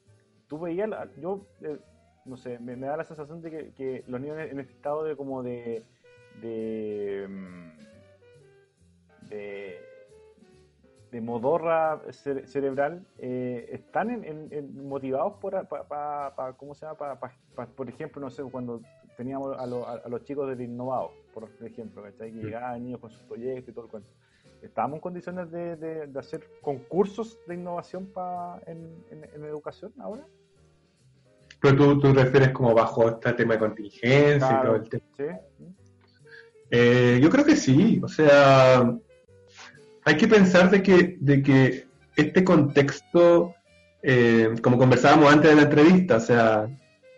Tú 0.47 0.61
veías, 0.61 0.89
yo 1.21 1.45
eh, 1.63 1.79
no 2.27 2.37
sé, 2.37 2.61
me, 2.61 2.77
da 2.77 2.97
la 2.97 3.05
sensación 3.05 3.43
de 3.43 3.73
que, 3.73 4.05
los 4.07 4.21
niños 4.21 4.39
en 4.39 4.61
este 4.61 4.75
estado 4.75 5.03
de 5.03 5.17
como 5.17 5.43
de, 5.43 5.83
de, 9.33 11.21
modorra 11.21 12.01
cerebral 12.11 13.07
eh, 13.19 13.69
están 13.71 14.25
en, 14.25 14.89
motivados 14.89 15.35
por, 15.35 15.69
¿cómo 16.57 16.75
se 16.75 16.87
llama? 16.87 17.19
por 17.77 17.89
ejemplo, 17.89 18.21
no 18.21 18.31
sé, 18.31 18.43
cuando 18.45 18.81
teníamos 19.17 19.57
a, 19.59 20.09
los 20.09 20.25
chicos 20.25 20.49
del 20.49 20.63
innovado, 20.63 21.13
por 21.35 21.49
ejemplo, 21.65 22.03
Que 22.19 22.31
llegaban 22.31 22.83
niños 22.83 23.01
con 23.01 23.11
sus 23.11 23.23
proyectos 23.23 23.69
y 23.69 23.73
todo 23.73 23.85
el 23.85 23.91
cuento. 23.91 24.09
¿Estábamos 24.63 24.97
en 24.97 25.01
condiciones 25.01 25.51
de, 25.51 26.09
hacer 26.17 26.49
concursos 26.63 27.39
de 27.47 27.55
innovación 27.57 28.11
en, 28.67 29.45
educación 29.45 29.93
ahora? 29.99 30.25
Pero 31.61 31.77
tú, 31.77 32.01
tú 32.01 32.13
refieres 32.13 32.51
como 32.51 32.75
bajo 32.75 33.09
este 33.09 33.33
tema 33.35 33.55
de 33.55 33.61
contingencia 33.61 34.61
y 34.61 34.67
todo 34.67 34.77
el 34.77 34.89
tema. 34.89 35.05
¿Sí? 35.17 35.25
Eh, 36.75 37.21
yo 37.23 37.29
creo 37.29 37.45
que 37.45 37.55
sí, 37.55 38.01
o 38.03 38.09
sea, 38.09 38.99
hay 40.05 40.17
que 40.17 40.29
pensar 40.29 40.71
de 40.71 40.83
que, 40.83 41.17
de 41.21 41.43
que 41.43 41.87
este 42.17 42.45
contexto, 42.45 43.55
eh, 44.03 44.55
como 44.63 44.79
conversábamos 44.79 45.33
antes 45.33 45.51
de 45.51 45.57
la 45.57 45.63
entrevista, 45.63 46.17
o 46.17 46.21
sea, 46.21 46.69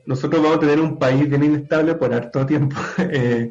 nosotros 0.06 0.42
vamos 0.42 0.58
a 0.58 0.60
tener 0.60 0.80
un 0.80 0.98
país 0.98 1.28
bien 1.28 1.44
inestable 1.44 1.94
por 1.94 2.12
harto 2.12 2.44
tiempo. 2.46 2.76
Eh, 2.98 3.50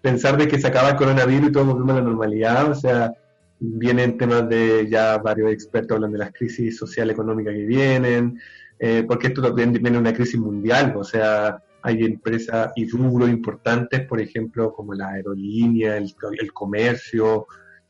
pensar 0.00 0.36
de 0.36 0.46
que 0.46 0.60
se 0.60 0.66
acaba 0.66 0.90
el 0.90 0.96
coronavirus 0.96 1.48
y 1.48 1.52
todo 1.52 1.64
volvemos 1.64 1.94
a 1.94 1.98
la 2.00 2.04
normalidad, 2.04 2.70
o 2.70 2.74
sea, 2.74 3.14
vienen 3.58 4.18
temas 4.18 4.46
de 4.50 4.86
ya 4.90 5.16
varios 5.16 5.50
expertos 5.50 5.94
hablan 5.94 6.12
de 6.12 6.18
las 6.18 6.32
crisis 6.32 6.76
social 6.76 7.10
económica 7.10 7.50
que 7.50 7.64
vienen, 7.64 8.38
porque 9.08 9.28
esto 9.28 9.40
también 9.40 9.72
viene 9.72 9.96
una 9.96 10.12
crisis 10.12 10.38
mundial, 10.38 10.92
o 10.94 11.04
sea, 11.04 11.58
hay 11.84 12.02
empresas 12.02 12.72
y 12.76 12.88
rubros 12.88 13.28
importantes, 13.28 14.06
por 14.06 14.18
ejemplo, 14.18 14.72
como 14.72 14.94
la 14.94 15.10
aerolínea, 15.10 15.98
el, 15.98 16.14
comercio, 16.54 17.46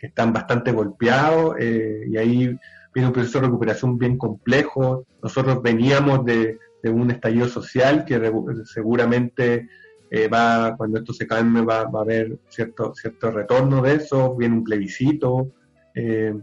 están 0.07 0.33
bastante 0.33 0.73
golpeados 0.73 1.57
eh, 1.59 2.05
y 2.09 2.17
ahí 2.17 2.59
viene 2.95 3.09
un 3.09 3.13
proceso 3.13 3.41
de 3.41 3.47
recuperación 3.47 3.99
bien 3.99 4.17
complejo. 4.17 5.07
Nosotros 5.23 5.63
veníamos 5.63 6.25
de, 6.25 6.59
un 6.85 7.11
estallido 7.11 7.49
social 7.49 8.05
que 8.05 8.21
seguramente 8.67 9.67
eh, 10.11 10.29
va, 10.29 10.75
cuando 10.77 10.99
esto 10.99 11.15
se 11.15 11.27
calme 11.27 11.63
va, 11.63 11.85
va, 11.85 12.01
a 12.01 12.03
haber 12.03 12.39
cierto, 12.49 12.95
cierto 12.95 13.31
retorno 13.31 13.81
de 13.81 13.95
eso, 13.95 14.37
viene 14.37 14.57
un 14.57 14.65
plebiscito. 14.65 15.51
Eh, 15.95 16.35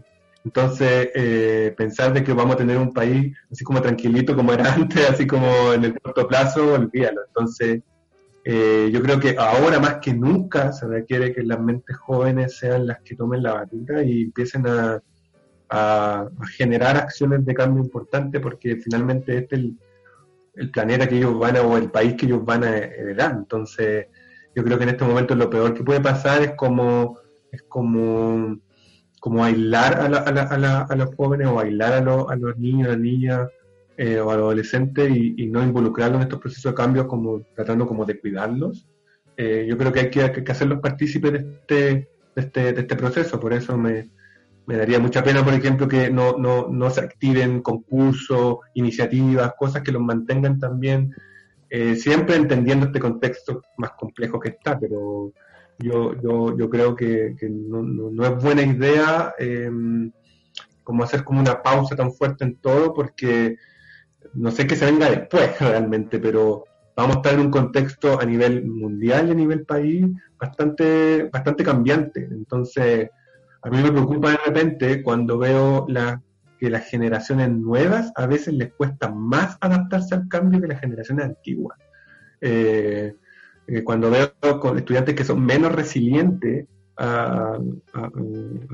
entonces, 0.44 1.10
eh, 1.14 1.72
pensar 1.76 2.12
de 2.12 2.24
que 2.24 2.32
vamos 2.32 2.54
a 2.54 2.58
tener 2.58 2.76
un 2.76 2.92
país 2.92 3.36
así 3.50 3.62
como 3.62 3.80
tranquilito 3.80 4.34
como 4.34 4.52
era 4.52 4.72
antes, 4.74 5.08
así 5.08 5.26
como 5.26 5.72
en 5.72 5.84
el 5.84 6.00
corto 6.00 6.26
plazo, 6.26 6.74
olvídalo. 6.74 7.20
Entonces, 7.28 7.82
eh, 8.44 8.90
yo 8.92 9.00
creo 9.02 9.20
que 9.20 9.36
ahora 9.38 9.78
más 9.78 9.98
que 9.98 10.12
nunca 10.12 10.72
se 10.72 10.86
requiere 10.86 11.32
que 11.32 11.44
las 11.44 11.60
mentes 11.60 11.96
jóvenes 11.96 12.58
sean 12.58 12.86
las 12.86 13.00
que 13.02 13.14
tomen 13.14 13.42
la 13.42 13.54
batuta 13.54 14.02
y 14.02 14.22
empiecen 14.22 14.66
a, 14.66 15.00
generar 16.58 16.98
acciones 16.98 17.46
de 17.46 17.54
cambio 17.54 17.82
importante 17.82 18.40
porque 18.40 18.76
finalmente 18.76 19.38
este 19.38 19.56
es 19.56 19.62
el, 20.54 20.70
planeta 20.70 21.08
que 21.08 21.16
ellos 21.16 21.38
van 21.38 21.56
a, 21.56 21.62
o 21.62 21.78
el 21.78 21.90
país 21.90 22.14
que 22.14 22.26
ellos 22.26 22.44
van 22.44 22.62
a 22.64 22.76
heredar. 22.76 23.32
Entonces, 23.32 24.08
yo 24.54 24.62
creo 24.64 24.76
que 24.76 24.84
en 24.84 24.90
este 24.90 25.04
momento 25.04 25.34
lo 25.34 25.48
peor 25.48 25.72
que 25.72 25.82
puede 25.82 26.00
pasar 26.02 26.42
es 26.42 26.52
como, 26.56 27.16
es 27.50 27.62
como 27.62 28.58
como 29.18 29.44
aislar 29.44 30.00
a, 30.00 30.08
la, 30.08 30.80
a, 30.80 30.96
los 30.96 31.14
jóvenes 31.14 31.46
o 31.46 31.60
aislar 31.60 31.92
a, 31.92 32.32
a 32.32 32.36
los 32.36 32.58
niños, 32.58 32.88
a 32.88 32.90
las 32.90 32.98
niñas 32.98 33.48
eh, 33.96 34.18
o 34.20 34.30
a 34.30 34.36
los 34.36 34.44
adolescentes 34.44 35.10
y, 35.14 35.46
no 35.46 35.62
involucrarlos 35.62 36.16
en 36.16 36.22
estos 36.22 36.40
procesos 36.40 36.72
de 36.72 36.76
cambio 36.76 37.06
como 37.06 37.42
tratando 37.54 37.86
como 37.86 38.04
de 38.04 38.18
cuidarlos. 38.18 38.88
Eh, 39.36 39.66
yo 39.68 39.76
creo 39.76 39.92
que 39.92 40.00
hay 40.00 40.10
que, 40.10 40.44
que, 40.44 40.52
hacerlos 40.52 40.80
partícipes 40.80 41.32
de 41.32 41.38
este, 41.38 41.74
de 42.34 42.42
este, 42.42 42.72
de 42.72 42.80
este 42.80 42.96
proceso, 42.96 43.38
por 43.38 43.52
eso 43.52 43.76
me, 43.76 44.10
me 44.66 44.76
daría 44.76 44.98
mucha 44.98 45.22
pena, 45.22 45.44
por 45.44 45.54
ejemplo, 45.54 45.88
que 45.88 46.10
no, 46.10 46.36
no, 46.38 46.68
no 46.68 46.90
se 46.90 47.00
activen 47.00 47.62
concursos, 47.62 48.58
iniciativas, 48.74 49.54
cosas 49.58 49.82
que 49.82 49.92
los 49.92 50.02
mantengan 50.02 50.58
también, 50.58 51.14
eh, 51.68 51.96
siempre 51.96 52.36
entendiendo 52.36 52.86
este 52.86 53.00
contexto 53.00 53.62
más 53.78 53.92
complejo 53.92 54.38
que 54.38 54.50
está, 54.50 54.78
pero 54.78 55.32
yo, 55.78 56.14
yo, 56.20 56.56
yo 56.56 56.70
creo 56.70 56.94
que, 56.94 57.34
no, 57.50 57.82
no, 57.82 58.26
es 58.26 58.42
buena 58.42 58.62
idea 58.62 59.34
em, 59.38 60.12
como 60.84 61.02
hacer 61.02 61.24
como 61.24 61.40
una 61.40 61.62
pausa 61.62 61.96
tan 61.96 62.12
fuerte 62.12 62.44
en 62.44 62.56
todo 62.56 62.92
porque 62.94 63.56
no 64.34 64.50
sé 64.50 64.66
qué 64.66 64.76
se 64.76 64.86
venga 64.86 65.10
después 65.10 65.58
realmente, 65.60 66.18
pero 66.18 66.64
vamos 66.96 67.16
a 67.16 67.18
estar 67.18 67.34
en 67.34 67.40
un 67.40 67.50
contexto 67.50 68.20
a 68.20 68.24
nivel 68.24 68.66
mundial 68.66 69.28
y 69.28 69.30
a 69.30 69.34
nivel 69.34 69.64
país 69.64 70.06
bastante, 70.38 71.28
bastante 71.32 71.64
cambiante. 71.64 72.28
Entonces, 72.30 73.10
a 73.62 73.70
mí 73.70 73.82
me 73.82 73.92
preocupa 73.92 74.30
de 74.30 74.38
repente 74.46 75.02
cuando 75.02 75.38
veo 75.38 75.86
la, 75.88 76.20
que 76.58 76.70
las 76.70 76.88
generaciones 76.88 77.50
nuevas 77.50 78.12
a 78.14 78.26
veces 78.26 78.54
les 78.54 78.72
cuesta 78.74 79.10
más 79.10 79.56
adaptarse 79.60 80.14
al 80.14 80.28
cambio 80.28 80.60
que 80.60 80.68
las 80.68 80.80
generaciones 80.80 81.24
antiguas. 81.24 81.78
Eh, 82.40 83.14
eh, 83.66 83.84
cuando 83.84 84.10
veo 84.10 84.60
con 84.60 84.76
estudiantes 84.76 85.14
que 85.14 85.24
son 85.24 85.44
menos 85.44 85.72
resilientes 85.72 86.66
a, 86.96 87.58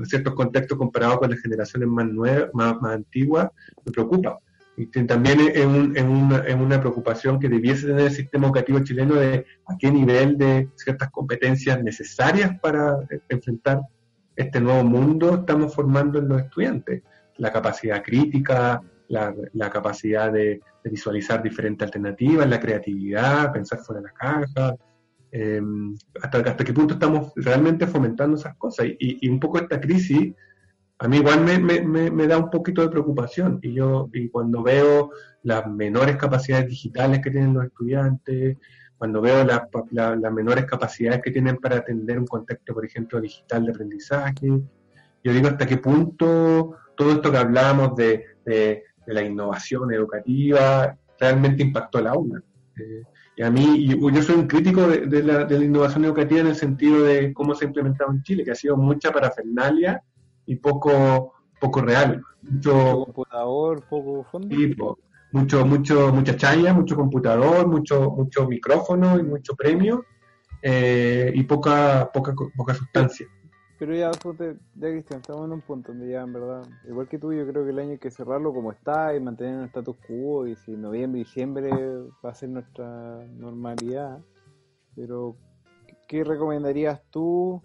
ciertos 0.05 0.33
contextos 0.33 0.77
comparados 0.77 1.19
con 1.19 1.29
las 1.29 1.39
generaciones 1.39 1.87
más 1.87 2.07
nuevas, 2.07 2.49
más, 2.53 2.75
antiguas, 2.83 3.49
me 3.85 3.91
preocupa. 3.91 4.39
Y 4.79 4.85
también 4.85 5.41
es, 5.41 5.65
una, 6.05 6.79
preocupación 6.79 7.37
que 7.37 7.49
debiese 7.49 7.85
tener 7.85 8.05
el 8.05 8.11
sistema 8.11 8.45
educativo 8.45 8.79
chileno 8.79 9.15
de 9.15 9.45
a 9.67 9.77
qué 9.77 9.91
nivel 9.91 10.37
de 10.37 10.69
ciertas 10.75 11.09
competencias 11.11 11.83
necesarias 11.83 12.57
para 12.61 12.97
enfrentar 13.27 13.81
este 14.37 14.61
nuevo 14.61 14.85
mundo 14.85 15.35
estamos 15.35 15.75
formando 15.75 16.19
en 16.19 16.29
los 16.29 16.43
estudiantes. 16.43 17.03
La 17.39 17.51
capacidad 17.51 18.01
crítica, 18.01 18.81
la, 19.09 19.69
capacidad 19.69 20.31
de, 20.31 20.61
visualizar 20.85 21.43
diferentes 21.43 21.85
alternativas, 21.85 22.47
la 22.47 22.61
creatividad, 22.61 23.51
pensar 23.51 23.79
fuera 23.79 24.01
de 24.01 24.07
la 24.07 24.13
caja, 24.13 24.75
em, 25.29 25.93
hasta, 26.21 26.37
hasta 26.37 26.63
qué 26.63 26.71
punto 26.71 26.93
estamos 26.93 27.33
realmente 27.35 27.85
fomentando 27.85 28.37
esas 28.37 28.55
cosas. 28.55 28.87
Y, 28.97 29.27
un 29.27 29.41
poco 29.41 29.59
esta 29.59 29.81
crisis, 29.81 30.33
a 30.99 31.07
mí 31.07 31.17
igual 31.17 31.41
me, 31.41 32.09
me, 32.11 32.27
da 32.27 32.37
un 32.37 32.49
poquito 32.49 32.81
de 32.81 32.89
preocupación. 32.89 33.59
Y 33.61 33.73
yo 33.73 34.09
y 34.13 34.29
cuando 34.29 34.61
veo 34.61 35.11
las 35.43 35.65
menores 35.67 36.17
capacidades 36.17 36.67
digitales 36.67 37.21
que 37.23 37.31
tienen 37.31 37.53
los 37.53 37.65
estudiantes, 37.65 38.57
cuando 38.97 39.21
veo 39.21 39.45
las 39.45 40.33
menores 40.33 40.65
capacidades 40.65 41.21
que 41.21 41.31
tienen 41.31 41.57
para 41.57 41.77
atender 41.77 42.19
un 42.19 42.27
contexto, 42.27 42.73
por 42.73 42.85
ejemplo, 42.85 43.21
digital 43.21 43.65
de 43.65 43.71
aprendizaje, 43.71 44.47
yo 45.23 45.33
digo 45.33 45.47
hasta 45.47 45.65
qué 45.65 45.77
punto 45.77 46.75
todo 46.97 47.11
esto 47.13 47.31
que 47.31 47.37
hablamos 47.37 47.95
de 47.95 48.25
de 49.09 49.13
la 49.15 49.23
innovación 49.23 49.91
educativa, 49.91 50.95
realmente 51.19 51.63
impactó 51.63 51.99
el 51.99 52.07
aula. 52.07 52.41
Eh, 52.77 53.03
y 53.37 53.41
a 53.41 53.49
mí, 53.49 53.87
yo 53.87 54.21
soy 54.21 54.35
un 54.35 54.47
crítico 54.47 54.87
de, 54.87 55.23
la, 55.23 55.51
innovación 55.51 56.05
educativa 56.05 56.41
en 56.41 56.47
el 56.47 56.55
sentido 56.55 57.03
de 57.03 57.33
cómo 57.33 57.55
se 57.55 57.65
ha 57.65 57.67
implementado 57.67 58.11
en 58.11 58.21
Chile, 58.21 58.43
que 58.43 58.51
ha 58.51 58.55
sido 58.55 58.77
mucha 58.77 59.11
parafernalia 59.11 60.03
y 60.49 60.55
poco, 60.55 61.33
poco 61.59 61.81
real. 61.81 62.23
Mucho, 62.41 63.05
computador, 63.05 63.83
poco 63.87 64.23
fondo. 64.31 64.55
mucho, 65.31 65.63
mucho, 65.63 66.11
mucha 66.11 66.35
chaya, 66.35 66.73
mucho 66.73 66.95
computador, 66.95 67.67
mucho, 67.67 68.09
mucho 68.09 68.47
micrófono 68.47 69.19
y 69.19 69.23
mucho 69.23 69.55
premio 69.55 70.03
eh, 70.63 71.31
y 71.35 71.43
poca, 71.43 72.09
poca, 72.11 72.33
poca 72.57 72.73
sustancia. 72.73 73.27
Pero 73.77 73.93
ya, 73.93 74.11
ya 74.11 74.89
Cristian, 74.89 75.21
estamos 75.21 75.45
en 75.45 75.53
un 75.53 75.61
punto 75.61 75.91
donde 75.91 76.09
ya, 76.09 76.21
en 76.21 76.33
verdad, 76.33 76.63
igual 76.87 77.07
que 77.07 77.19
tú, 77.19 77.31
yo 77.31 77.47
creo 77.47 77.63
que 77.63 77.69
el 77.69 77.79
año 77.79 77.91
hay 77.91 77.99
que 77.99 78.09
cerrarlo 78.09 78.51
como 78.51 78.71
está 78.71 79.15
y 79.15 79.19
mantener 79.19 79.59
el 79.59 79.65
status 79.65 79.97
quo. 80.07 80.47
Y 80.47 80.55
si 80.55 80.71
noviembre, 80.71 81.19
diciembre 81.19 81.69
va 82.25 82.31
a 82.31 82.33
ser 82.33 82.49
nuestra 82.49 83.23
normalidad. 83.37 84.19
Pero, 84.95 85.35
¿qué 86.07 86.23
recomendarías 86.23 86.99
tú? 87.11 87.61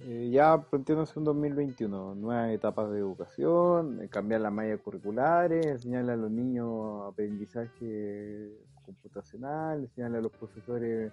Eh, 0.00 0.30
ya 0.32 0.60
planteándose 0.60 1.18
un 1.18 1.24
2021, 1.24 2.16
nuevas 2.16 2.50
etapas 2.50 2.90
de 2.90 2.98
educación, 2.98 4.02
eh, 4.02 4.08
cambiar 4.08 4.40
las 4.40 4.52
mallas 4.52 4.80
curriculares, 4.80 5.64
enseñarle 5.66 6.12
a 6.12 6.16
los 6.16 6.30
niños 6.30 7.12
aprendizaje 7.12 8.50
computacional, 8.84 9.80
enseñarle 9.80 10.18
a 10.18 10.20
los 10.20 10.32
profesores 10.32 11.12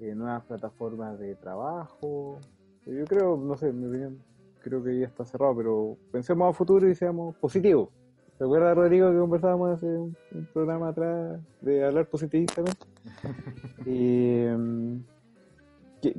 eh, 0.00 0.14
nuevas 0.14 0.42
plataformas 0.44 1.18
de 1.18 1.34
trabajo, 1.36 2.40
yo 2.86 3.04
creo, 3.04 3.36
no 3.36 3.56
sé, 3.56 3.72
mi 3.72 3.86
opinión, 3.86 4.18
creo 4.62 4.82
que 4.82 4.98
ya 4.98 5.06
está 5.06 5.24
cerrado, 5.24 5.56
pero 5.56 5.96
pensemos 6.10 6.48
a 6.48 6.52
futuro 6.56 6.88
y 6.88 6.94
seamos 6.94 7.34
positivos. 7.36 7.90
¿Te 8.38 8.44
acuerdas, 8.44 8.76
Rodrigo, 8.76 9.10
que 9.10 9.18
conversábamos 9.18 9.76
hace 9.76 9.86
un, 9.86 10.16
programa 10.52 10.88
atrás 10.88 11.40
de 11.60 11.84
hablar 11.84 12.06
positivamente? 12.08 12.72
y, 13.86 14.40
em, 14.40 15.04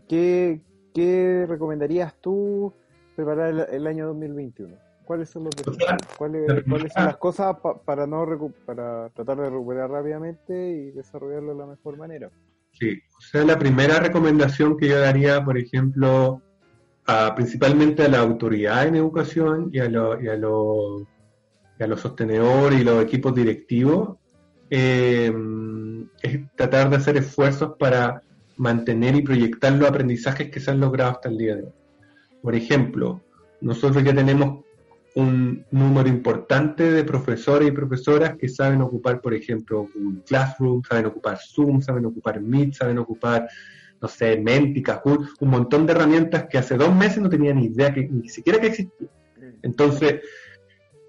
¿qué, 0.07 0.61
qué, 0.95 1.45
recomendarías 1.47 2.15
tú 2.21 2.73
preparar 3.15 3.67
el, 3.69 3.85
año 3.85 4.07
2021? 4.07 4.75
¿Cuáles 5.03 5.29
son 5.29 5.43
los 5.43 5.53
¿Cuáles, 6.17 6.63
¿Cuáles 6.67 6.93
son 6.93 7.05
las 7.05 7.17
cosas 7.17 7.57
para 7.85 8.07
no 8.07 8.25
para 8.65 9.09
tratar 9.09 9.37
de 9.37 9.49
recuperar 9.49 9.91
rápidamente 9.91 10.71
y 10.71 10.91
desarrollarlo 10.91 11.53
de 11.53 11.59
la 11.59 11.65
mejor 11.67 11.97
manera? 11.97 12.31
Sí, 12.71 12.97
o 13.15 13.21
sea, 13.21 13.43
la 13.43 13.59
primera 13.59 13.99
recomendación 13.99 14.77
que 14.77 14.87
yo 14.87 14.99
daría, 14.99 15.43
por 15.43 15.57
ejemplo, 15.57 16.41
principalmente 17.35 18.03
a 18.03 18.09
la 18.09 18.19
autoridad 18.19 18.87
en 18.87 18.95
educación 18.95 19.69
y 19.71 19.79
a, 19.79 19.85
y 19.85 20.27
a, 20.27 20.35
los 20.37 22.01
sostenedores 22.01 22.79
y 22.79 22.83
los 22.83 23.03
equipos 23.03 23.35
directivos 23.35 24.17
eh, 24.69 25.31
es 26.23 26.39
tratar 26.55 26.89
de 26.89 26.95
hacer 26.95 27.17
esfuerzos 27.17 27.75
para 27.77 28.21
mantener 28.58 29.16
y 29.16 29.22
proyectar 29.22 29.74
los 29.74 29.89
aprendizajes 29.89 30.49
que 30.49 30.60
se 30.60 30.72
han 30.72 30.80
logrado 30.80 31.12
hasta 31.12 31.30
el 31.30 31.38
día 31.38 31.56
de 31.56 31.64
hoy. 31.64 31.74
Por 32.41 32.56
ejemplo, 32.56 33.22
nosotros 33.62 34.03
ya 34.03 34.14
tenemos 34.14 34.64
un 35.16 35.66
número 35.72 36.10
importante 36.10 36.91
de 36.91 37.03
profesores 37.03 37.70
y 37.70 37.72
profesoras 37.72 38.36
que 38.38 38.49
saben 38.49 38.82
ocupar, 38.82 39.22
por 39.22 39.34
ejemplo, 39.34 39.88
un 39.95 40.22
Classroom, 40.26 40.82
saben 40.84 41.06
ocupar 41.06 41.38
Zoom, 41.39 41.82
saben 41.82 42.06
ocupar 42.06 42.41
Meet, 42.41 42.74
saben 42.74 42.97
ocupar, 42.97 43.47
no 44.01 44.08
sé, 44.08 44.38
Mentica, 44.38 45.01
un 45.06 45.49
montón 45.49 45.86
de 45.86 45.93
herramientas 45.93 46.47
que 46.49 46.58
hace 46.58 46.76
dos 46.76 46.93
meses 46.93 47.20
no 47.20 47.30
tenían 47.30 47.58
ni 47.58 47.68
idea, 47.68 47.93
que, 47.93 48.08
ni 48.08 48.28
siquiera 48.28 48.60
que 48.60 48.68
existían. 48.68 49.10
Entonces, 49.62 50.22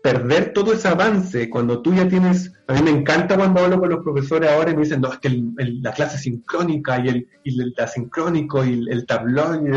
perder 0.06 0.52
todo 0.52 0.72
ese 0.72 0.86
avance 0.86 1.50
cuando 1.50 1.82
tú 1.82 1.92
ya 1.92 2.06
tienes, 2.06 2.52
a 2.68 2.74
mí 2.74 2.82
me 2.82 2.90
encanta 2.90 3.34
cuando 3.34 3.60
hablo 3.60 3.80
con 3.80 3.88
los 3.88 4.04
profesores 4.04 4.48
ahora 4.48 4.70
y 4.70 4.76
me 4.76 4.82
dicen, 4.82 5.00
no, 5.00 5.12
es 5.12 5.18
que 5.18 5.42
la 5.56 5.90
clase 5.90 6.16
sincrónica 6.16 7.00
y 7.00 7.08
el, 7.08 7.28
y 7.42 7.60
el 7.60 7.74
asincrónico 7.76 8.64
y 8.64 8.86
el, 8.88 9.04
tablón, 9.04 9.66
y 9.66 9.70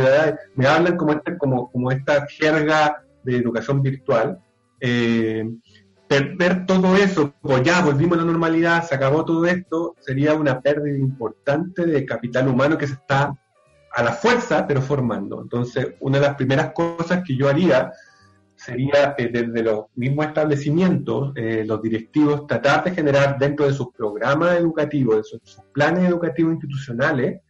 me 0.53 0.67
hablan 0.67 0.97
como, 0.97 1.13
este, 1.13 1.35
como, 1.35 1.71
como 1.71 1.91
esta 1.91 2.27
jerga 2.27 3.03
de 3.23 3.37
educación 3.37 3.81
virtual. 3.81 4.37
Eh, 4.79 5.49
perder 6.07 6.67
todo 6.67 6.95
eso, 6.95 7.33
pues 7.41 7.63
ya 7.63 7.81
volvimos 7.81 8.19
a 8.19 8.21
la 8.21 8.27
normalidad, 8.27 8.83
se 8.83 8.93
acabó 8.93 9.25
todo 9.25 9.47
esto, 9.47 9.95
sería 9.99 10.35
una 10.35 10.61
pérdida 10.61 10.95
importante 10.99 11.87
de 11.87 12.05
capital 12.05 12.49
humano 12.49 12.77
que 12.77 12.85
se 12.85 12.93
está 12.93 13.35
a 13.95 14.03
la 14.03 14.11
fuerza, 14.11 14.67
pero 14.67 14.79
formando. 14.83 15.41
Entonces, 15.41 15.95
una 16.01 16.19
de 16.19 16.27
las 16.27 16.35
primeras 16.35 16.71
cosas 16.73 17.23
que 17.25 17.35
yo 17.35 17.49
haría 17.49 17.91
sería 18.69 19.15
eh, 19.17 19.29
desde 19.31 19.63
los 19.63 19.85
mismos 19.95 20.27
establecimientos, 20.27 21.33
eh, 21.35 21.63
los 21.65 21.81
directivos, 21.81 22.45
tratar 22.47 22.83
de 22.83 22.91
generar 22.91 23.37
dentro 23.37 23.65
de 23.65 23.73
sus 23.73 23.89
programas 23.91 24.57
educativos, 24.57 25.17
de 25.17 25.23
sus, 25.23 25.59
planes 25.73 26.07
educativos 26.07 26.53
institucionales, 26.53 27.41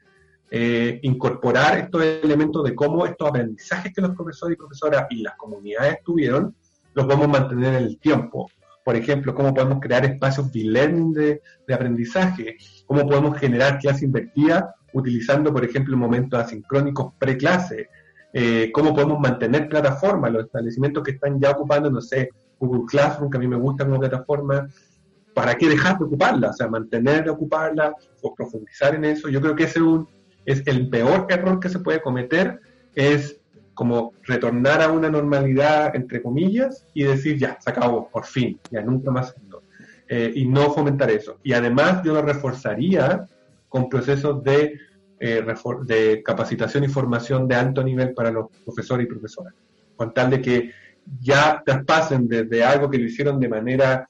eh, 0.52 1.00
incorporar 1.04 1.78
estos 1.78 2.04
elementos 2.24 2.64
de 2.64 2.74
cómo 2.74 3.06
estos 3.06 3.28
aprendizajes 3.28 3.94
que 3.94 4.02
los 4.02 4.16
profesores 4.16 4.56
y 4.56 4.58
profesoras 4.58 5.06
y 5.10 5.22
las 5.22 5.36
comunidades 5.36 5.98
tuvieron, 6.04 6.56
los 6.94 7.06
podemos 7.06 7.28
mantener 7.28 7.76
en 7.76 7.84
el 7.84 8.00
tiempo. 8.00 8.50
Por 8.84 8.96
ejemplo, 8.96 9.36
cómo 9.36 9.54
podemos 9.54 9.80
crear 9.80 10.06
espacios 10.06 10.52
de 10.52 10.64
learning 10.64 11.14
de, 11.14 11.42
aprendizaje, 11.72 12.58
cómo 12.88 13.08
podemos 13.08 13.38
generar 13.38 13.78
clases 13.78 14.04
invertidas 14.04 14.64
utilizando, 14.94 15.54
por 15.54 15.64
ejemplo, 15.64 15.96
momentos 15.96 16.40
asincrónicos 16.40 17.14
pre-clase, 17.20 17.90
eh, 18.34 18.72
cómo 18.72 18.94
podemos 18.94 19.20
mantener 19.20 19.68
plataformas, 19.68 20.32
los 20.32 20.46
establecimientos 20.46 21.04
que 21.04 21.12
están 21.12 21.40
ya 21.40 21.52
ocupando, 21.52 21.90
no 21.90 22.02
sé, 22.02 22.30
Google 22.60 22.86
Classroom, 22.88 23.30
que 23.30 23.38
a 23.38 23.40
mí 23.40 23.48
me 23.48 23.56
gusta 23.56 23.86
como 23.86 24.00
plataforma, 24.00 24.68
¿para 25.34 25.56
qué 25.56 25.70
dejar 25.70 25.98
de 25.98 26.06
ocuparla? 26.06 26.50
O 26.50 26.54
sea, 26.54 26.68
mantener 26.68 27.24
de 27.24 27.30
ocuparla 27.30 27.96
o 28.22 28.36
profundizar 28.36 28.96
en 28.96 29.06
eso. 29.06 29.30
Yo 29.30 29.42
creo 29.42 29.56
que 29.56 29.64
ese 29.64 29.80
es, 30.46 30.62
el 30.68 30.90
peor 30.90 31.26
error 31.30 31.60
que 31.60 31.70
se 31.70 31.80
puede 31.80 32.02
cometer, 32.02 32.60
es 32.96 33.40
como 33.74 34.14
retornar 34.24 34.82
a 34.82 34.92
una 34.92 35.10
normalidad, 35.10 35.96
entre 35.96 36.22
comillas, 36.22 36.86
y 36.94 37.04
decir, 37.04 37.38
ya, 37.38 37.58
se 37.62 37.70
acabó, 37.70 38.10
por 38.10 38.26
fin, 38.26 38.60
ya 38.70 38.82
nunca 38.82 39.10
más. 39.10 39.34
Eh, 40.10 40.34
y 40.36 40.46
no 40.46 40.72
fomentar 40.72 41.10
eso. 41.12 41.38
Y 41.44 41.54
además 41.54 42.02
yo 42.04 42.14
lo 42.14 42.22
reforzaría 42.22 43.26
con 43.70 43.88
procesos 43.88 44.44
de 44.44 44.78
eh, 45.20 45.44
de 45.86 46.24
capacitación 46.24 46.84
y 46.84 46.88
formación 46.88 47.48
de 47.48 47.56
alto 47.56 47.84
nivel 47.84 48.14
para 48.14 48.32
los 48.32 48.48
profesores 48.64 49.06
y 49.06 49.10
profesoras, 49.10 49.54
con 49.96 50.14
tal 50.14 50.30
de 50.30 50.42
que 50.42 50.72
ya 51.20 51.62
traspasen 51.66 52.28
desde 52.28 52.64
algo 52.64 52.90
que 52.90 52.98
lo 52.98 53.06
hicieron 53.06 53.40
de 53.40 53.50
manera 53.50 54.10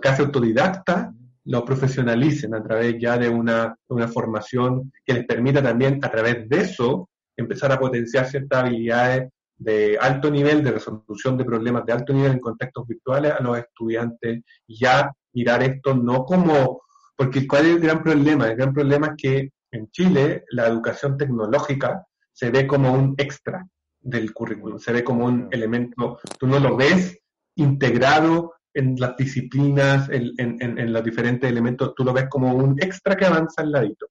casi 0.00 0.22
autodidacta, 0.22 1.12
lo 1.44 1.64
profesionalicen 1.64 2.54
a 2.54 2.62
través 2.62 2.96
ya 3.00 3.18
de 3.18 3.28
una, 3.28 3.74
una 3.88 4.08
formación 4.08 4.92
que 5.04 5.14
les 5.14 5.26
permita 5.26 5.62
también 5.62 5.98
a 6.02 6.10
través 6.10 6.48
de 6.48 6.60
eso 6.60 7.08
empezar 7.36 7.72
a 7.72 7.78
potenciar 7.78 8.26
ciertas 8.26 8.60
habilidades 8.60 9.30
de 9.56 9.96
alto 10.00 10.30
nivel, 10.30 10.62
de 10.62 10.72
resolución 10.72 11.36
de 11.36 11.44
problemas 11.44 11.86
de 11.86 11.92
alto 11.92 12.12
nivel 12.12 12.32
en 12.32 12.40
contextos 12.40 12.86
virtuales 12.86 13.32
a 13.32 13.42
los 13.42 13.58
estudiantes, 13.58 14.42
ya 14.66 15.10
mirar 15.32 15.62
esto 15.62 15.94
no 15.94 16.24
como, 16.24 16.82
porque 17.16 17.46
¿cuál 17.46 17.66
es 17.66 17.76
el 17.76 17.80
gran 17.80 18.02
problema? 18.02 18.48
El 18.48 18.56
gran 18.56 18.72
problema 18.72 19.08
es 19.08 19.14
que 19.16 19.50
en 19.72 19.90
Chile 19.90 20.44
la 20.50 20.66
educación 20.66 21.16
tecnológica 21.16 22.06
se 22.32 22.50
ve 22.50 22.66
como 22.66 22.92
un 22.92 23.14
extra 23.18 23.66
del 24.00 24.32
currículum, 24.32 24.78
se 24.78 24.92
ve 24.92 25.04
como 25.04 25.26
un 25.26 25.48
elemento, 25.50 26.18
tú 26.38 26.46
no 26.46 26.58
lo 26.58 26.76
ves 26.76 27.18
integrado 27.56 28.54
en 28.74 28.96
las 28.98 29.16
disciplinas, 29.16 30.08
en, 30.10 30.92
los 30.92 31.04
diferentes 31.04 31.50
elementos, 31.50 31.94
tú 31.94 32.04
lo 32.04 32.12
ves 32.12 32.26
como 32.28 32.54
un 32.54 32.82
extra 32.82 33.16
que 33.16 33.26
avanza 33.26 33.62
al 33.62 33.72
ladito. 33.72 34.06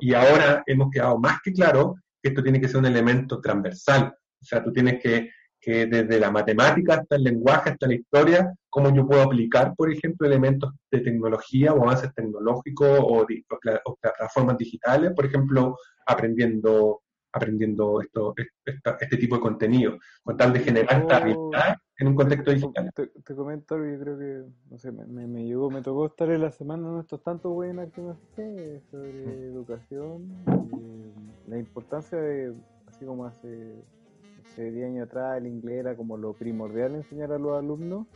Y 0.00 0.14
ahora 0.14 0.62
hemos 0.66 0.90
quedado 0.90 1.18
más 1.18 1.40
que 1.42 1.52
claro 1.52 1.96
que 2.22 2.28
esto 2.28 2.42
tiene 2.42 2.60
que 2.60 2.68
ser 2.68 2.78
un 2.78 2.86
elemento 2.86 3.40
transversal, 3.40 4.14
o 4.40 4.44
sea, 4.44 4.62
tú 4.62 4.72
tienes 4.72 5.02
que 5.02 5.30
que 5.64 5.86
desde 5.86 6.20
la 6.20 6.30
matemática 6.30 6.94
hasta 6.94 7.16
el 7.16 7.22
lenguaje, 7.22 7.70
hasta 7.70 7.86
la 7.86 7.94
historia, 7.94 8.54
cómo 8.68 8.94
yo 8.94 9.06
puedo 9.06 9.22
aplicar, 9.22 9.74
por 9.74 9.90
ejemplo, 9.90 10.26
elementos 10.26 10.72
de 10.90 11.00
tecnología 11.00 11.72
o 11.72 11.82
avances 11.82 12.12
tecnológicos 12.14 12.98
o, 13.00 13.26
plataformas 14.00 14.58
digitales, 14.58 15.12
por 15.14 15.24
ejemplo, 15.24 15.78
aprendiendo 16.06 17.00
aprendiendo 17.36 18.00
esto, 18.00 18.32
este 19.00 19.16
tipo 19.16 19.34
de 19.34 19.40
contenido, 19.40 19.98
con 20.22 20.36
tal 20.36 20.52
de 20.52 20.60
generar 20.60 21.00
esta 21.00 21.16
habilidad 21.16 21.76
en 21.98 22.06
un 22.06 22.14
contexto 22.14 22.52
digital. 22.52 22.92
Te, 22.94 23.34
comento 23.34 23.76
yo 23.76 23.98
creo 23.98 24.16
que, 24.16 24.44
no 24.70 24.78
sé, 24.78 24.92
me, 24.92 25.26
me, 25.26 25.44
llegó, 25.44 25.68
me 25.68 25.82
tocó 25.82 26.06
estar 26.06 26.30
en 26.30 26.42
la 26.42 26.52
semana 26.52 26.88
en 26.88 27.00
estos 27.00 27.24
tantos 27.24 27.52
webinars 27.52 27.90
que 27.90 28.02
me 28.02 28.14
fijé 28.14 28.82
sobre 28.88 29.26
mm. 29.26 29.52
educación, 29.52 30.32
y 30.70 31.50
la 31.50 31.58
importancia 31.58 32.18
de, 32.18 32.54
así 32.86 33.04
como 33.04 33.24
hace 33.24 33.82
hace 34.54 34.70
10 34.70 34.86
años 34.86 35.08
atrás 35.08 35.38
el 35.38 35.48
inglés 35.48 35.80
era 35.80 35.96
como 35.96 36.16
lo 36.16 36.32
primordial 36.32 36.94
enseñar 36.94 37.32
a 37.32 37.38
los 37.38 37.58
alumnos, 37.58 38.06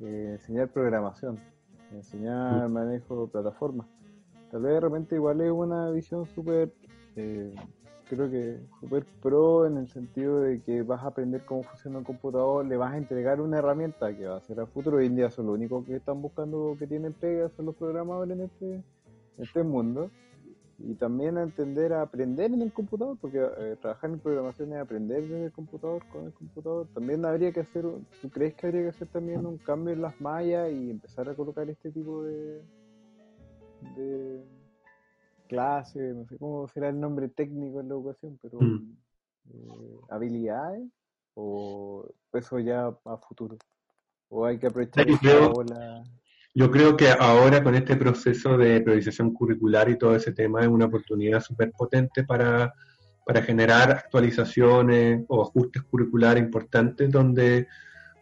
eh, 0.00 0.30
enseñar 0.32 0.68
programación, 0.68 1.38
enseñar 1.92 2.68
manejo 2.68 3.26
de 3.26 3.32
plataformas. 3.32 3.86
Tal 4.50 4.62
vez 4.62 4.74
de 4.74 4.80
repente 4.80 5.14
igual 5.14 5.40
es 5.40 5.52
una 5.52 5.90
visión 5.90 6.26
súper, 6.26 6.72
eh, 7.14 7.54
creo 8.08 8.28
que 8.28 8.58
súper 8.80 9.04
pro 9.22 9.66
en 9.66 9.76
el 9.76 9.88
sentido 9.88 10.40
de 10.40 10.60
que 10.60 10.82
vas 10.82 11.04
a 11.04 11.08
aprender 11.08 11.44
cómo 11.44 11.62
funciona 11.62 11.98
un 11.98 12.04
computador, 12.04 12.66
le 12.66 12.76
vas 12.76 12.92
a 12.92 12.96
entregar 12.96 13.40
una 13.40 13.58
herramienta 13.58 14.12
que 14.16 14.26
va 14.26 14.38
a 14.38 14.40
ser 14.40 14.58
al 14.58 14.66
futuro. 14.66 14.96
Hoy 14.96 15.06
en 15.06 15.14
día 15.14 15.30
son 15.30 15.46
los 15.46 15.54
únicos 15.54 15.84
que 15.86 15.94
están 15.94 16.20
buscando 16.20 16.74
que 16.76 16.88
tienen 16.88 17.12
pega, 17.12 17.48
son 17.50 17.66
los 17.66 17.76
programadores 17.76 18.36
en 18.36 18.44
este, 18.44 18.74
en 18.74 18.82
este 19.38 19.62
mundo 19.62 20.10
y 20.86 20.94
también 20.94 21.38
a 21.38 21.42
entender 21.42 21.94
a 21.94 22.02
aprender 22.02 22.52
en 22.52 22.60
el 22.60 22.72
computador, 22.72 23.16
porque 23.18 23.38
eh, 23.38 23.76
trabajar 23.80 24.10
en 24.10 24.18
programación 24.18 24.72
es 24.72 24.80
aprender 24.80 25.22
desde 25.22 25.46
el 25.46 25.52
computador 25.52 26.04
con 26.12 26.26
el 26.26 26.32
computador. 26.34 26.86
También 26.92 27.24
habría 27.24 27.52
que 27.52 27.60
hacer, 27.60 27.84
¿tú 28.20 28.30
crees 28.30 28.54
que 28.54 28.66
habría 28.66 28.82
que 28.82 28.88
hacer 28.88 29.08
también 29.08 29.46
un 29.46 29.56
cambio 29.58 29.94
en 29.94 30.02
las 30.02 30.20
mallas 30.20 30.70
y 30.70 30.90
empezar 30.90 31.28
a 31.28 31.34
colocar 31.34 31.68
este 31.70 31.90
tipo 31.90 32.22
de, 32.22 32.62
de 33.96 34.44
clases, 35.48 36.14
no 36.14 36.26
sé 36.26 36.36
cómo 36.36 36.68
será 36.68 36.90
el 36.90 37.00
nombre 37.00 37.28
técnico 37.28 37.80
en 37.80 37.88
la 37.88 37.94
educación, 37.94 38.38
pero 38.42 38.60
mm. 38.60 38.96
eh, 39.52 40.00
habilidades 40.10 40.86
o 41.34 42.06
eso 42.32 42.58
ya 42.58 42.94
a 43.04 43.16
futuro? 43.16 43.56
¿O 44.28 44.44
hay 44.44 44.58
que 44.58 44.66
aprovechar 44.66 45.06
la 45.08 46.04
yo 46.54 46.70
creo 46.70 46.96
que 46.96 47.08
ahora 47.10 47.64
con 47.64 47.74
este 47.74 47.96
proceso 47.96 48.56
de 48.56 48.80
priorización 48.80 49.34
curricular 49.34 49.88
y 49.88 49.98
todo 49.98 50.14
ese 50.14 50.32
tema 50.32 50.60
es 50.62 50.68
una 50.68 50.86
oportunidad 50.86 51.40
súper 51.40 51.72
potente 51.72 52.22
para, 52.24 52.72
generar 53.44 53.90
actualizaciones 53.90 55.24
o 55.28 55.42
ajustes 55.42 55.82
curriculares 55.84 56.44
importantes 56.44 57.10
donde, 57.10 57.66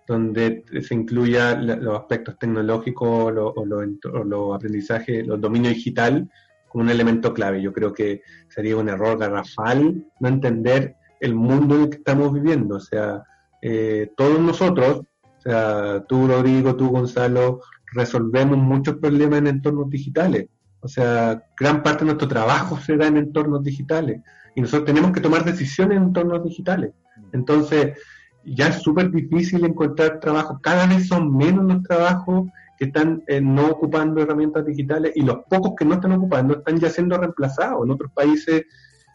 donde 0.07 0.65
se 0.81 0.95
incluya 0.95 1.57
los 1.57 1.99
aspectos 1.99 2.39
tecnológicos 2.39 3.33
o 3.35 3.65
los 3.65 4.55
aprendizajes, 4.55 5.27
los 5.27 5.41
dominios 5.41 5.75
digital 5.75 6.31
como 6.69 6.85
un 6.85 6.91
elemento 6.91 7.35
clave. 7.35 7.61
Yo 7.61 7.73
creo 7.73 7.93
que 7.93 8.23
sería 8.49 8.77
un 8.77 8.89
error 8.89 9.19
garrafal 9.19 10.07
no 10.21 10.29
entender 10.29 10.95
el 11.21 11.35
mundo 11.35 11.75
en 11.75 11.83
el 11.83 11.91
que 11.91 11.97
estamos 11.99 12.33
viviendo. 12.33 12.77
O 12.77 12.81
sea, 12.81 13.25
eh, 13.61 14.11
todos 14.17 14.41
nosotros, 14.41 15.03
o 15.23 15.41
sea, 15.41 16.05
tú 16.09 16.29
Rodrigo, 16.29 16.77
tú 16.77 16.91
Gonzalo, 16.91 17.61
resolvemos 17.95 18.59
muchos 18.59 18.97
problemas 18.97 19.39
en 19.41 19.47
entornos 19.47 19.89
digitales. 19.91 20.49
O 20.81 20.89
sea, 20.89 21.45
gran 21.59 21.83
parte 21.83 22.01
de 22.01 22.07
nuestro 22.07 22.29
trabajo 22.29 22.79
se 22.79 22.97
da 22.97 23.07
en 23.07 23.17
entornos 23.17 23.63
digitales 23.63 24.21
y 24.55 24.61
nosotros 24.61 24.85
tenemos 24.87 25.13
que 25.13 25.21
tomar 25.21 25.45
decisiones 25.45 25.97
en 25.97 26.05
entornos 26.05 26.45
digitales. 26.45 26.93
Entonces, 27.33 27.99
ya 28.45 28.69
es 28.69 28.83
súper 28.83 29.11
difícil 29.11 29.65
encontrar 29.65 30.21
trabajo. 30.21 30.59
Cada 30.61 30.87
vez 30.87 31.07
son 31.07 31.37
menos 31.37 31.65
los 31.65 31.83
trabajos 31.83 32.49
que 32.79 32.87
están 32.87 33.23
eh, 33.29 33.41
no 33.41 33.69
ocupando 33.69 34.21
herramientas 34.21 34.67
digitales 34.67 35.13
y 35.15 35.23
los 35.23 35.39
pocos 35.49 35.75
que 35.79 35.85
no 35.85 35.95
están 35.95 36.13
ocupando 36.13 36.59
están 36.59 36.81
ya 36.81 36.91
siendo 36.91 37.17
reemplazados. 37.17 37.85
En 37.85 37.91
otros 37.93 38.11
países 38.13 38.65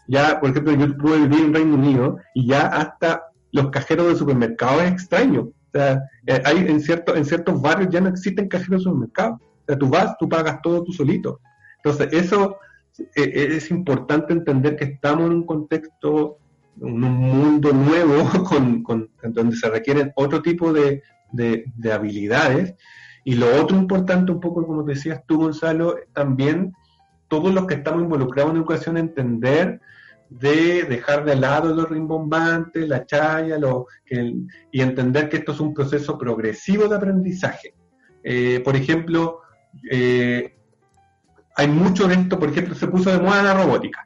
Ya, 0.07 0.39
por 0.39 0.51
ejemplo, 0.51 0.73
yo 0.73 0.97
puedo 0.97 1.19
vivir 1.21 1.45
en 1.45 1.53
Reino 1.53 1.75
Unido 1.75 2.17
y 2.33 2.47
ya 2.47 2.67
hasta 2.67 3.23
los 3.51 3.69
cajeros 3.71 4.07
de 4.07 4.15
supermercados 4.15 4.83
es 4.83 4.91
extraño. 4.91 5.49
Sea, 5.77 6.03
eh, 6.25 6.41
hay 6.43 6.57
en, 6.57 6.79
cierto, 6.79 7.15
en 7.15 7.25
ciertos 7.25 7.61
barrios 7.61 7.89
ya 7.91 8.01
no 8.01 8.09
existen 8.09 8.47
cajeros 8.47 8.81
de 8.81 8.83
supermercados. 8.83 9.39
O 9.41 9.65
sea, 9.67 9.77
tú 9.77 9.89
vas, 9.89 10.17
tú 10.17 10.27
pagas 10.27 10.61
todo 10.61 10.83
tú 10.83 10.91
solito. 10.91 11.39
Entonces, 11.83 12.09
eso 12.13 12.57
eh, 13.15 13.49
es 13.51 13.69
importante 13.69 14.33
entender 14.33 14.75
que 14.75 14.85
estamos 14.85 15.27
en 15.27 15.33
un 15.33 15.45
contexto, 15.45 16.39
en 16.81 17.03
un 17.03 17.13
mundo 17.13 17.71
nuevo, 17.73 18.27
con, 18.49 18.81
con, 18.83 19.09
donde 19.23 19.55
se 19.55 19.69
requieren 19.69 20.11
otro 20.15 20.41
tipo 20.41 20.73
de, 20.73 21.03
de, 21.31 21.91
habilidades. 21.91 22.75
Y 23.23 23.35
lo 23.35 23.61
otro 23.61 23.77
importante, 23.77 24.31
un 24.31 24.39
poco 24.39 24.65
como 24.65 24.83
decías 24.83 25.21
tú, 25.27 25.37
Gonzalo, 25.37 25.95
también 26.13 26.73
todos 27.27 27.53
los 27.53 27.67
que 27.67 27.75
estamos 27.75 28.01
involucrados 28.01 28.51
en 28.51 28.57
educación, 28.57 28.97
entender 28.97 29.81
de 30.29 30.83
dejar 30.83 31.23
de 31.23 31.35
lado 31.35 31.73
los 31.73 31.89
rimbombantes, 31.89 32.87
la 32.87 33.05
chaya, 33.05 33.57
lo, 33.57 33.87
que, 34.05 34.33
y 34.71 34.81
entender 34.81 35.29
que 35.29 35.37
esto 35.37 35.53
es 35.53 35.59
un 35.59 35.73
proceso 35.73 36.17
progresivo 36.17 36.87
de 36.87 36.95
aprendizaje. 36.95 37.73
Eh, 38.23 38.61
por 38.63 38.75
ejemplo, 38.75 39.41
eh, 39.89 40.57
hay 41.55 41.67
mucho 41.67 42.07
de 42.07 42.15
esto, 42.15 42.37
por 42.37 42.49
ejemplo, 42.49 42.75
se 42.75 42.87
puso 42.87 43.11
de 43.11 43.19
moda 43.19 43.43
la 43.43 43.53
robótica. 43.53 44.05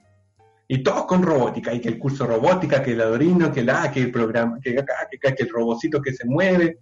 Y 0.67 0.84
todos 0.84 1.05
con 1.05 1.22
robótica, 1.22 1.74
y 1.74 1.82
que 1.82 1.89
el 1.89 1.99
curso 1.99 2.26
robótica, 2.26 2.82
que 2.82 2.93
el 2.93 3.01
adorino, 3.01 3.51
que 3.51 3.63
la, 3.63 3.91
que 3.91 4.01
el 4.01 4.11
programa, 4.11 4.57
que, 4.61 4.74
que, 4.76 5.36
que 5.36 5.43
el 5.43 5.49
robocito 5.49 6.01
que 6.01 6.13
se 6.13 6.26
mueve. 6.26 6.80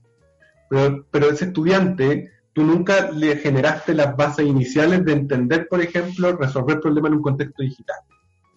Pero, 0.70 1.08
pero 1.10 1.32
ese 1.32 1.46
estudiante, 1.46 2.30
tú 2.54 2.64
nunca 2.64 3.10
le 3.10 3.38
generaste 3.38 3.96
las 3.96 4.16
bases 4.16 4.46
iniciales 4.46 5.04
de 5.06 5.14
entender, 5.14 5.68
por 5.68 5.82
ejemplo, 5.82 6.36
resolver 6.36 6.80
problemas 6.80 7.12
en 7.12 7.18
un 7.18 7.24
contexto 7.24 7.64
digital. 7.64 7.98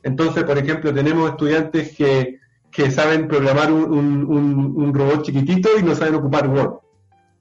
Entonces, 0.02 0.44
por 0.44 0.58
ejemplo, 0.58 0.92
tenemos 0.92 1.30
estudiantes 1.30 1.96
que, 1.96 2.40
que 2.70 2.90
saben 2.90 3.28
programar 3.28 3.72
un, 3.72 3.92
un, 3.92 4.72
un, 4.76 4.94
robot 4.94 5.22
chiquitito 5.22 5.68
y 5.78 5.82
no 5.82 5.94
saben 5.94 6.16
ocupar 6.16 6.48
Word. 6.48 6.80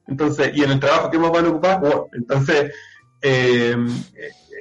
Entonces, 0.08 0.52
y 0.54 0.64
en 0.64 0.72
el 0.72 0.80
trabajo 0.80 1.10
que 1.10 1.18
más 1.18 1.32
van 1.32 1.46
a 1.46 1.50
ocupar, 1.50 1.82
Word. 1.84 2.10
Entonces, 2.14 2.74
eh, 3.22 3.76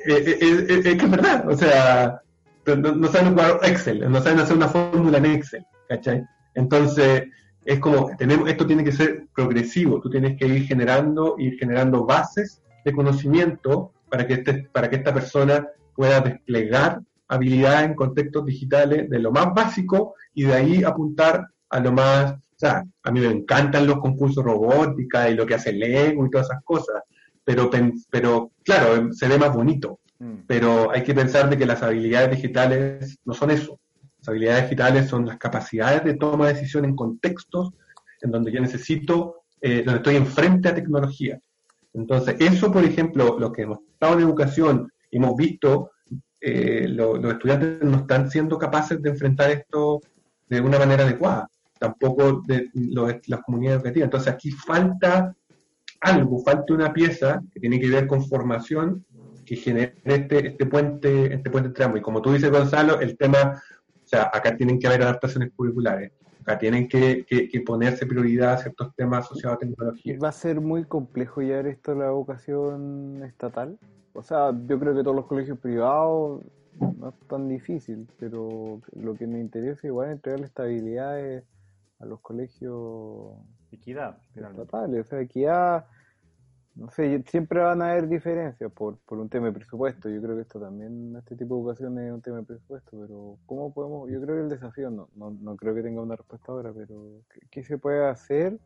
eh, 0.07 0.39
eh, 0.41 0.83
es 0.85 0.97
que 0.97 1.05
es 1.05 1.11
verdad, 1.11 1.49
o 1.49 1.57
sea, 1.57 2.23
no, 2.67 3.09
saben 3.09 3.29
ocupar 3.29 3.61
Excel, 3.65 4.11
no 4.11 4.21
saben 4.23 4.39
hacer 4.39 4.57
una 4.57 4.69
fórmula 4.69 5.19
en 5.19 5.27
Excel, 5.27 5.65
¿cachai? 5.89 6.25
Entonces, 6.55 7.25
es 7.65 7.79
como, 7.79 8.11
tenemos, 8.17 8.49
esto 8.49 8.67
tiene 8.67 8.85
que 8.85 8.93
ser 8.93 9.27
progresivo, 9.35 10.01
tú 10.01 10.11
tienes 10.11 10.39
que 10.39 10.47
ir 10.47 10.67
generando, 10.67 11.37
ir 11.39 11.59
generando 11.59 12.07
bases 12.07 12.63
de 12.85 12.93
conocimiento 12.93 13.93
para 14.09 14.27
que, 14.27 14.35
este, 14.35 14.69
para 14.73 14.89
que 14.89 14.97
esta 14.97 15.13
persona 15.13 15.67
pueda 15.95 16.21
desplegar 16.21 17.01
habilidades 17.31 17.89
en 17.89 17.95
contextos 17.95 18.45
digitales 18.45 19.09
de 19.09 19.19
lo 19.21 19.31
más 19.31 19.55
básico 19.55 20.15
y 20.35 20.43
de 20.45 20.55
ahí 20.55 20.85
apuntar 20.85 21.47
a 21.71 21.81
lo 21.81 21.93
más, 21.93 22.33
o 22.33 22.57
sea, 22.57 22.85
a 23.05 23.11
mí 23.13 23.21
me 23.21 23.29
encantan 23.29 23.87
los 23.87 24.01
concursos 24.01 24.45
robótica 24.45 25.31
y 25.31 25.35
lo 25.35 25.47
que 25.47 25.55
hace 25.55 25.73
Lego 25.73 26.27
y 26.27 26.31
todas 26.31 26.49
esas 26.49 26.65
cosas, 26.65 27.03
pero, 27.45 27.71
pero 28.11 28.51
claro, 28.65 29.13
se 29.13 29.29
ve 29.29 29.39
más 29.39 29.55
bonito, 29.55 30.01
mm. 30.19 30.35
pero 30.49 30.91
hay 30.91 31.05
que 31.05 31.15
pensar 31.15 31.49
de 31.49 31.57
que 31.57 31.67
las 31.67 31.83
habilidades 31.85 32.33
digitales 32.33 33.19
no 33.25 33.33
son 33.33 33.53
eso. 33.53 33.79
Las 34.19 34.29
habilidades 34.29 34.65
digitales 34.65 35.09
son 35.09 35.25
las 35.25 35.39
capacidades 35.39 36.05
de 36.05 36.15
toma 36.15 36.49
de 36.49 36.55
decisión 36.55 36.85
en 36.85 36.97
contextos 36.97 37.71
en 38.23 38.33
donde 38.33 38.51
yo 38.51 38.61
necesito, 38.61 39.45
eh, 39.61 39.83
donde 39.85 39.99
estoy 39.99 40.17
enfrente 40.17 40.69
a 40.69 40.75
tecnología. 40.75 41.41
Entonces, 41.95 42.37
eso, 42.41 42.73
por 42.73 42.85
ejemplo, 42.85 43.39
lo 43.39 43.53
que 43.53 43.63
hemos 43.63 43.79
estado 43.93 44.15
en 44.15 44.21
educación, 44.21 44.93
hemos 45.13 45.37
visto 45.37 45.93
eh, 46.41 46.87
los 46.89 47.25
estudiantes 47.25 47.83
no 47.83 47.99
están 47.99 48.31
siendo 48.31 48.59
capaces 48.59 49.01
de 49.03 49.11
enfrentar 49.11 49.51
esto 49.51 50.01
de 50.49 50.61
una 50.61 50.79
manera 50.79 51.05
adecuada, 51.05 51.49
tampoco 51.79 52.43
de 52.47 52.71
las 53.27 53.41
comunidades 53.43 53.81
educativas. 53.81 54.07
Entonces 54.07 54.33
aquí 54.33 54.51
falta 54.51 55.35
algo, 56.01 56.43
falta 56.43 56.73
una 56.75 56.93
pieza 56.93 57.43
que 57.53 57.61
tiene 57.61 57.79
que 57.79 57.89
ver 57.89 58.07
con 58.07 58.27
formación 58.27 59.05
que 59.45 59.57
genere 59.57 59.95
este, 60.05 60.49
este 60.49 60.67
puente, 60.67 61.35
este 61.35 61.51
puente 61.51 61.69
entre 61.69 61.85
ambos. 61.85 62.01
Y 62.01 62.03
como 62.03 62.23
tú 62.23 62.33
dices, 62.33 62.51
Gonzalo, 62.51 63.01
el 63.01 63.17
tema, 63.17 63.61
o 64.05 64.07
sea, 64.07 64.31
acá 64.33 64.57
tienen 64.57 64.79
que 64.79 64.87
haber 64.87 65.03
adaptaciones 65.03 65.51
curriculares, 65.55 66.13
acá 66.41 66.59
tienen 66.59 66.89
que, 66.89 67.27
que, 67.27 67.61
ponerse 67.63 68.07
prioridad 68.07 68.55
a 68.55 68.59
ciertos 68.59 68.95
temas 68.95 69.25
asociados 69.27 69.57
a 69.57 69.59
tecnología. 69.59 70.19
¿Va 70.23 70.29
a 70.29 70.33
ser 70.33 70.61
muy 70.61 70.85
complejo 70.85 71.43
llevar 71.43 71.67
esto 71.67 71.93
a 71.93 71.95
la 71.97 72.07
educación 72.07 73.23
estatal? 73.25 73.79
O 74.13 74.23
sea, 74.23 74.53
yo 74.67 74.79
creo 74.79 74.95
que 74.95 75.03
todos 75.03 75.17
los 75.17 75.27
colegios 75.27 75.59
privados 75.59 76.43
no 76.99 77.09
es 77.09 77.29
tan 77.29 77.49
difícil, 77.49 78.09
pero 78.19 78.81
lo 78.93 79.15
que 79.15 79.27
me 79.27 79.41
interesa 79.41 79.87
igual 79.87 80.09
es 80.09 80.13
entregarle 80.15 80.47
estabilidad 80.47 81.43
a 81.99 82.07
los 82.07 82.21
colegios 82.21 83.37
equidad 83.73 84.19
estatales, 84.35 85.07
o 85.07 85.09
sea, 85.09 85.21
equidad, 85.21 85.87
no 86.75 86.91
sé, 86.91 87.23
siempre 87.27 87.61
van 87.61 87.83
a 87.83 87.93
haber 87.93 88.09
diferencias 88.09 88.73
por, 88.73 88.99
por 88.99 89.19
un 89.19 89.29
tema 89.29 89.47
de 89.47 89.53
presupuesto, 89.53 90.09
yo 90.09 90.21
creo 90.21 90.37
que 90.37 90.43
esto 90.43 90.61
también, 90.61 91.15
este 91.17 91.37
tipo 91.37 91.55
de 91.55 91.61
educación 91.61 91.99
es 91.99 92.13
un 92.13 92.23
tema 92.23 92.39
de 92.39 92.45
presupuesto, 92.45 92.91
pero 93.01 93.39
¿cómo 93.47 93.73
podemos? 93.73 94.11
Yo 94.11 94.21
creo 94.21 94.37
que 94.37 94.43
el 94.43 94.49
desafío, 94.49 94.91
no, 94.91 95.09
no, 95.15 95.31
no 95.31 95.57
creo 95.57 95.75
que 95.75 95.83
tenga 95.83 96.03
una 96.03 96.17
respuesta 96.17 96.53
ahora, 96.53 96.73
pero 96.73 97.23
¿qué, 97.33 97.41
qué 97.51 97.63
se 97.63 97.79
puede 97.79 98.07
hacer 98.07 98.59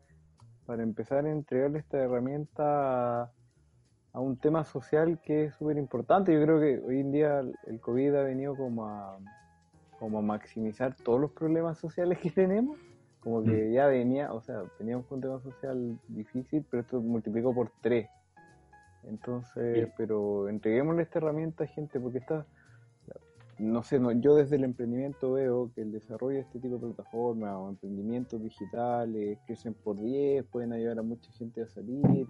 para 0.65 0.83
empezar 0.83 1.25
a 1.25 1.31
entregarle 1.31 1.79
esta 1.79 1.97
herramienta 1.97 3.23
a 3.23 3.31
un 4.19 4.37
tema 4.37 4.63
social 4.63 5.19
que 5.21 5.45
es 5.45 5.55
súper 5.55 5.77
importante. 5.77 6.33
Yo 6.33 6.41
creo 6.41 6.59
que 6.59 6.81
hoy 6.85 6.99
en 6.99 7.11
día 7.11 7.41
el 7.65 7.79
COVID 7.79 8.15
ha 8.15 8.23
venido 8.23 8.55
como 8.55 8.85
a, 8.85 9.17
como 9.99 10.19
a 10.19 10.21
maximizar 10.21 10.95
todos 10.95 11.19
los 11.19 11.31
problemas 11.31 11.77
sociales 11.77 12.19
que 12.19 12.29
tenemos. 12.31 12.77
Como 13.19 13.43
que 13.43 13.69
mm. 13.69 13.71
ya 13.73 13.87
venía, 13.87 14.33
o 14.33 14.41
sea, 14.41 14.63
teníamos 14.77 15.11
un 15.11 15.19
tema 15.19 15.39
social 15.39 15.99
difícil, 16.07 16.63
pero 16.69 16.81
esto 16.81 17.01
multiplicó 17.01 17.53
por 17.53 17.71
tres. 17.81 18.07
Entonces, 19.03 19.89
pero 19.97 20.47
entreguémosle 20.47 21.03
esta 21.03 21.19
herramienta 21.19 21.63
a 21.63 21.67
gente, 21.67 21.99
porque 21.99 22.19
está, 22.19 22.45
no 23.59 23.83
sé, 23.83 23.99
no, 23.99 24.11
yo 24.11 24.35
desde 24.35 24.55
el 24.55 24.63
emprendimiento 24.63 25.33
veo 25.33 25.71
que 25.73 25.81
el 25.81 25.91
desarrollo 25.91 26.37
de 26.37 26.41
este 26.41 26.59
tipo 26.59 26.75
de 26.75 26.87
plataformas 26.87 27.55
o 27.55 27.69
emprendimientos 27.69 28.41
digitales 28.41 29.37
crecen 29.45 29.73
por 29.73 29.99
10, 29.99 30.45
pueden 30.45 30.73
ayudar 30.73 30.99
a 30.99 31.03
mucha 31.03 31.31
gente 31.33 31.61
a 31.61 31.67
salir. 31.67 32.27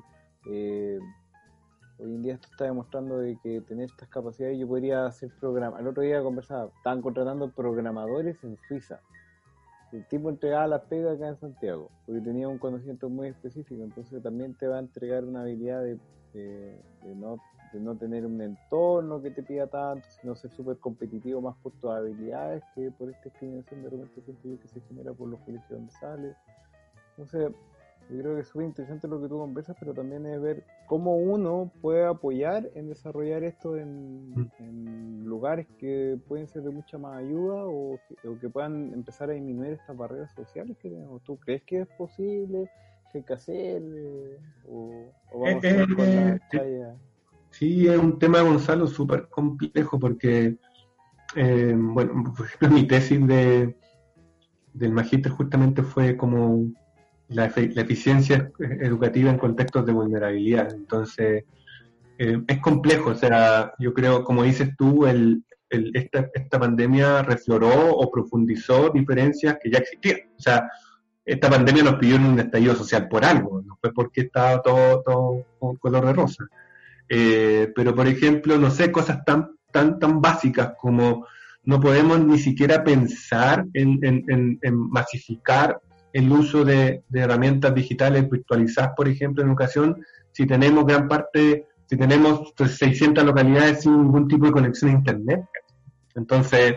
Eh, 0.49 0.99
Hoy 1.97 2.13
en 2.13 2.23
día 2.23 2.33
esto 2.33 2.47
está 2.51 2.65
demostrando 2.65 3.19
de 3.19 3.37
que 3.41 3.61
tener 3.61 3.85
estas 3.85 4.09
capacidades 4.09 4.59
yo 4.59 4.67
podría 4.67 5.05
hacer 5.05 5.31
programa. 5.39 5.79
El 5.79 5.87
otro 5.87 6.03
día 6.03 6.21
conversaba, 6.21 6.69
estaban 6.75 7.01
contratando 7.01 7.49
programadores 7.49 8.43
en 8.43 8.57
Suiza. 8.67 8.99
El 9.93 10.05
tipo 10.07 10.29
entregaba 10.29 10.67
la 10.67 10.83
pega 10.83 11.13
acá 11.13 11.29
en 11.29 11.37
Santiago, 11.37 11.89
porque 12.05 12.19
tenía 12.19 12.49
un 12.49 12.57
conocimiento 12.57 13.07
muy 13.07 13.29
específico, 13.29 13.81
entonces 13.81 14.21
también 14.21 14.53
te 14.55 14.67
va 14.67 14.75
a 14.75 14.79
entregar 14.79 15.23
una 15.23 15.43
habilidad 15.43 15.83
de, 15.83 15.97
no, 17.15 17.37
no 17.73 17.95
tener 17.95 18.25
un 18.25 18.41
entorno 18.41 19.21
que 19.21 19.31
te 19.31 19.41
pida 19.41 19.67
tanto, 19.67 20.05
sino 20.19 20.35
ser 20.35 20.51
súper 20.51 20.77
competitivo 20.79 21.39
más 21.39 21.55
por 21.63 21.71
tus 21.73 21.89
habilidades 21.91 22.61
que 22.73 22.91
por 22.91 23.09
esta 23.09 23.29
discriminación 23.29 23.83
de 23.83 23.89
repente 23.89 24.57
que 24.61 24.67
se 24.67 24.81
genera 24.81 25.13
por 25.13 25.29
los 25.29 25.39
colegios 25.41 25.69
donde 25.69 25.91
sale. 25.93 26.35
Entonces, 27.11 27.51
yo 28.09 28.19
creo 28.19 28.35
que 28.35 28.41
es 28.41 28.47
súper 28.47 28.67
interesante 28.67 29.07
lo 29.07 29.19
que 29.19 29.27
tú 29.27 29.39
conversas, 29.39 29.75
pero 29.79 29.93
también 29.93 30.25
es 30.27 30.39
ver 30.39 30.63
cómo 30.85 31.17
uno 31.17 31.71
puede 31.81 32.05
apoyar 32.05 32.69
en 32.75 32.87
desarrollar 32.87 33.43
esto 33.43 33.77
en, 33.77 34.31
mm. 34.31 35.25
lugares 35.25 35.65
que 35.79 36.17
pueden 36.27 36.47
ser 36.47 36.61
de 36.63 36.69
mucha 36.69 36.99
más 36.99 37.17
ayuda 37.17 37.65
o 37.65 37.99
que, 38.39 38.49
puedan 38.49 38.93
empezar 38.93 39.29
a 39.29 39.33
disminuir 39.33 39.73
estas 39.73 39.97
barreras 39.97 40.31
sociales 40.35 40.77
que 40.77 40.89
tenemos. 40.89 41.23
¿Tú 41.23 41.37
crees 41.37 41.63
que 41.63 41.81
es 41.81 41.87
posible? 41.97 42.69
¿Qué 43.11 43.19
hay 43.19 43.23
que 43.23 43.33
hacer? 43.33 43.81
Eh, 43.83 44.39
¿O, 44.69 45.11
vamos 45.33 45.55
a 45.55 45.57
hacer 45.57 45.95
con 45.95 46.05
la 46.05 46.39
eh, 46.53 46.93
Sí, 47.49 47.87
es 47.87 47.97
un 47.97 48.19
tema, 48.19 48.41
Gonzalo, 48.41 48.85
súper 48.85 49.29
complejo 49.29 49.97
porque, 49.97 50.57
eh, 51.35 51.75
bueno, 51.75 52.33
por 52.37 52.45
ejemplo, 52.45 52.69
mi 52.69 52.85
tesis 52.85 53.25
de, 53.25 53.75
del 54.73 54.91
magíster 54.91 55.31
justamente 55.31 55.81
fue 55.81 56.15
como 56.17 56.67
la, 57.29 57.45
eficiencia 57.45 58.51
educativa 58.59 59.29
en 59.29 59.37
contextos 59.37 59.85
de 59.85 59.93
vulnerabilidad. 59.93 60.73
Entonces, 60.73 61.43
eh, 62.17 62.41
es 62.47 62.59
complejo, 62.59 63.11
o 63.11 63.15
sea, 63.15 63.73
yo 63.79 63.93
creo, 63.93 64.23
como 64.23 64.43
dices 64.43 64.69
tú, 64.77 65.05
el, 65.05 65.43
esta, 65.69 66.29
esta 66.33 66.59
pandemia 66.59 67.23
refloró 67.23 67.91
o 67.91 68.11
profundizó 68.11 68.89
diferencias 68.89 69.57
que 69.61 69.71
ya 69.71 69.79
existían. 69.79 70.19
O 70.37 70.41
sea, 70.41 70.69
esta 71.25 71.49
pandemia 71.49 71.83
nos 71.83 71.95
pidió 71.95 72.17
un 72.17 72.39
estallido 72.39 72.75
social 72.75 73.07
por 73.07 73.25
algo, 73.25 73.61
no 73.61 73.77
fue 73.81 73.91
porque 73.91 74.21
estaba 74.21 74.61
todo, 74.61 75.01
todo 75.01 75.45
con 75.59 75.75
color 75.77 76.05
de 76.05 76.13
rosa. 76.13 76.45
Eh, 77.09 77.71
pero, 77.75 77.95
por 77.95 78.07
ejemplo, 78.07 78.57
no 78.57 78.69
sé, 78.69 78.91
cosas 78.91 79.25
tan, 79.25 79.57
tan, 79.71 79.99
tan 79.99 80.21
básicas 80.21 80.73
como 80.79 81.25
no 81.63 81.79
podemos 81.79 82.23
ni 82.23 82.37
siquiera 82.37 82.83
pensar 82.83 83.65
en, 83.73 83.97
en, 84.03 84.59
en 84.61 84.75
masificar 84.89 85.79
el 86.15 86.31
uso 86.31 86.63
de, 86.63 87.03
herramientas 87.13 87.75
digitales 87.75 88.29
virtualizadas, 88.29 88.93
por 88.95 89.09
ejemplo, 89.09 89.43
en 89.43 89.49
educación, 89.49 90.01
si 90.31 90.47
tenemos 90.47 90.85
gran 90.85 91.09
parte, 91.09 91.67
si 91.87 91.97
tenemos 91.97 92.53
600 92.57 93.21
localidades 93.25 93.81
sin 93.81 94.01
ningún 94.01 94.25
tipo 94.25 94.45
de 94.45 94.53
conexión 94.53 94.91
a 94.91 94.93
Internet. 94.93 95.41
Entonces, 96.15 96.75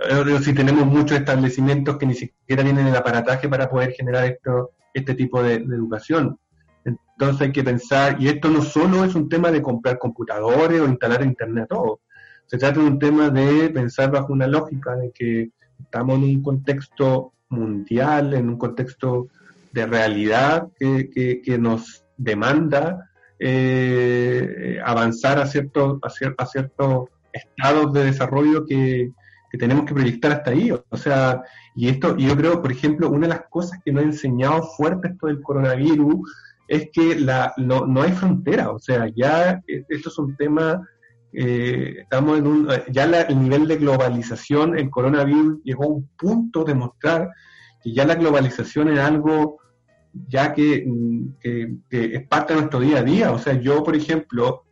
eh, 0.00 0.38
si 0.42 0.52
tenemos 0.52 0.84
muchos 0.84 1.18
establecimientos 1.18 1.96
que 1.96 2.04
ni 2.04 2.14
siquiera 2.14 2.62
tienen 2.62 2.86
el 2.86 2.94
aparataje 2.94 3.48
para 3.48 3.70
poder 3.70 3.92
generar 3.92 4.26
esto, 4.26 4.72
este 4.92 5.14
tipo 5.14 5.42
de, 5.42 5.54
educación. 5.54 6.38
Entonces 6.84 7.40
hay 7.40 7.52
que 7.52 7.64
pensar, 7.64 8.20
y 8.20 8.28
esto 8.28 8.50
no 8.50 8.60
solo 8.60 9.02
es 9.02 9.14
un 9.14 9.30
tema 9.30 9.50
de 9.50 9.62
comprar 9.62 9.98
computadores 9.98 10.78
o 10.78 10.86
instalar 10.86 11.24
internet, 11.24 11.68
todo. 11.70 12.00
Se 12.44 12.58
trata 12.58 12.80
de 12.80 12.86
un 12.86 12.98
tema 12.98 13.30
de 13.30 13.70
pensar 13.70 14.10
bajo 14.10 14.30
una 14.30 14.46
lógica 14.46 14.94
de 14.94 15.10
que 15.10 15.52
estamos 15.80 16.18
en 16.18 16.24
un 16.24 16.42
contexto 16.42 17.32
mundial, 17.48 18.34
en 18.34 18.48
un 18.48 18.58
contexto 18.58 19.28
de 19.72 19.86
realidad 19.86 20.68
que, 20.78 21.10
que, 21.44 21.58
nos 21.58 22.04
demanda 22.16 23.10
eh, 23.38 24.78
avanzar 24.84 25.38
a 25.38 25.46
ciertos 25.46 25.98
a, 26.02 26.10
ciertos 26.46 27.08
estados 27.32 27.92
de 27.92 28.04
desarrollo 28.04 28.64
que, 28.66 29.12
que 29.50 29.58
tenemos 29.58 29.84
que 29.84 29.94
proyectar 29.94 30.32
hasta 30.32 30.50
ahí. 30.50 30.70
O 30.72 30.96
sea, 30.96 31.42
y 31.74 31.88
esto, 31.88 32.16
yo 32.16 32.36
creo, 32.36 32.60
por 32.60 32.72
ejemplo, 32.72 33.10
una 33.10 33.26
de 33.26 33.34
las 33.34 33.44
cosas 33.48 33.80
que 33.84 33.92
nos 33.92 34.02
ha 34.02 34.06
enseñado 34.06 34.62
fuerte 34.76 35.08
esto 35.08 35.26
del 35.26 35.42
coronavirus 35.42 36.30
es 36.66 36.90
que 36.92 37.18
la, 37.18 37.54
no, 37.56 37.86
no 37.86 38.02
hay 38.02 38.12
frontera. 38.12 38.70
O 38.70 38.78
sea, 38.78 39.08
ya 39.14 39.62
eh, 39.66 39.84
esto 39.88 40.08
es 40.10 40.18
un 40.18 40.36
tema, 40.36 40.86
eh, 41.32 41.96
estamos 42.00 42.38
en 42.38 42.46
un, 42.46 42.68
ya 42.90 43.04
el 43.04 43.40
nivel 43.40 43.68
de 43.68 43.76
globalización, 43.76 44.78
el 44.78 44.90
coronavirus 44.90 45.62
llegó 45.64 45.84
a 45.84 45.88
un 45.88 46.08
punto 46.16 46.64
de 46.64 46.74
mostrar 46.74 47.30
que 47.82 47.92
ya 47.92 48.04
la 48.04 48.14
globalización 48.14 48.88
es 48.88 48.98
algo 48.98 49.58
ya 50.26 50.52
que, 50.52 50.84
que 51.40 52.14
es 52.14 52.26
parte 52.26 52.54
de 52.54 52.60
nuestro 52.60 52.80
día 52.80 52.98
a 52.98 53.02
día. 53.02 53.30
O 53.30 53.38
sea, 53.38 53.52
yo, 53.54 53.84
por 53.84 53.94
ejemplo, 53.94 54.64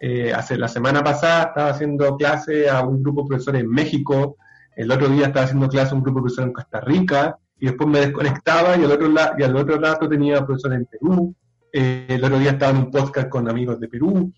eh, 0.00 0.32
hace 0.32 0.58
la 0.58 0.68
semana 0.68 1.02
pasada 1.02 1.44
estaba 1.44 1.70
haciendo 1.70 2.16
clase 2.16 2.68
a 2.68 2.82
un 2.82 3.02
grupo 3.02 3.22
de 3.22 3.28
profesores 3.28 3.62
en 3.62 3.70
México, 3.70 4.36
el 4.76 4.90
otro 4.90 5.08
día 5.08 5.26
estaba 5.26 5.44
haciendo 5.46 5.68
clase 5.68 5.92
a 5.92 5.94
un 5.94 6.02
grupo 6.02 6.18
de 6.18 6.22
profesores 6.24 6.48
en 6.48 6.52
Costa 6.52 6.80
Rica, 6.80 7.38
y 7.58 7.66
después 7.66 7.88
me 7.88 8.00
desconectaba 8.00 8.76
y 8.76 8.84
al 8.84 8.92
otro, 8.92 9.10
y 9.38 9.42
al 9.42 9.56
otro 9.56 9.80
lado 9.80 10.08
tenía 10.08 10.44
profesores 10.44 10.78
en 10.78 10.86
Perú, 10.86 11.34
eh, 11.72 12.06
el 12.08 12.24
otro 12.24 12.38
día 12.38 12.50
estaba 12.50 12.72
en 12.72 12.84
un 12.84 12.90
podcast 12.90 13.28
con 13.28 13.48
amigos 13.48 13.80
de 13.80 13.88
Perú, 13.88 14.32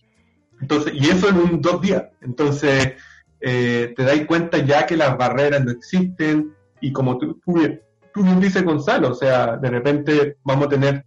entonces, 0.61 0.93
y 0.95 1.09
eso 1.09 1.29
en 1.29 1.37
un 1.37 1.61
dos 1.61 1.81
días. 1.81 2.05
Entonces, 2.21 2.95
eh, 3.41 3.93
te 3.97 4.03
das 4.03 4.25
cuenta 4.27 4.59
ya 4.59 4.87
que 4.87 4.97
las 4.97 5.17
barreras 5.17 5.65
no 5.65 5.71
existen, 5.71 6.55
y 6.81 6.93
como 6.93 7.19
tú, 7.19 7.41
tú, 7.45 7.55
tú 8.13 8.23
bien 8.23 8.41
dices, 8.41 8.65
Gonzalo, 8.65 9.11
o 9.11 9.15
sea, 9.15 9.57
de 9.57 9.71
repente 9.71 10.37
vamos 10.45 10.67
a 10.67 10.71
tener 10.71 11.05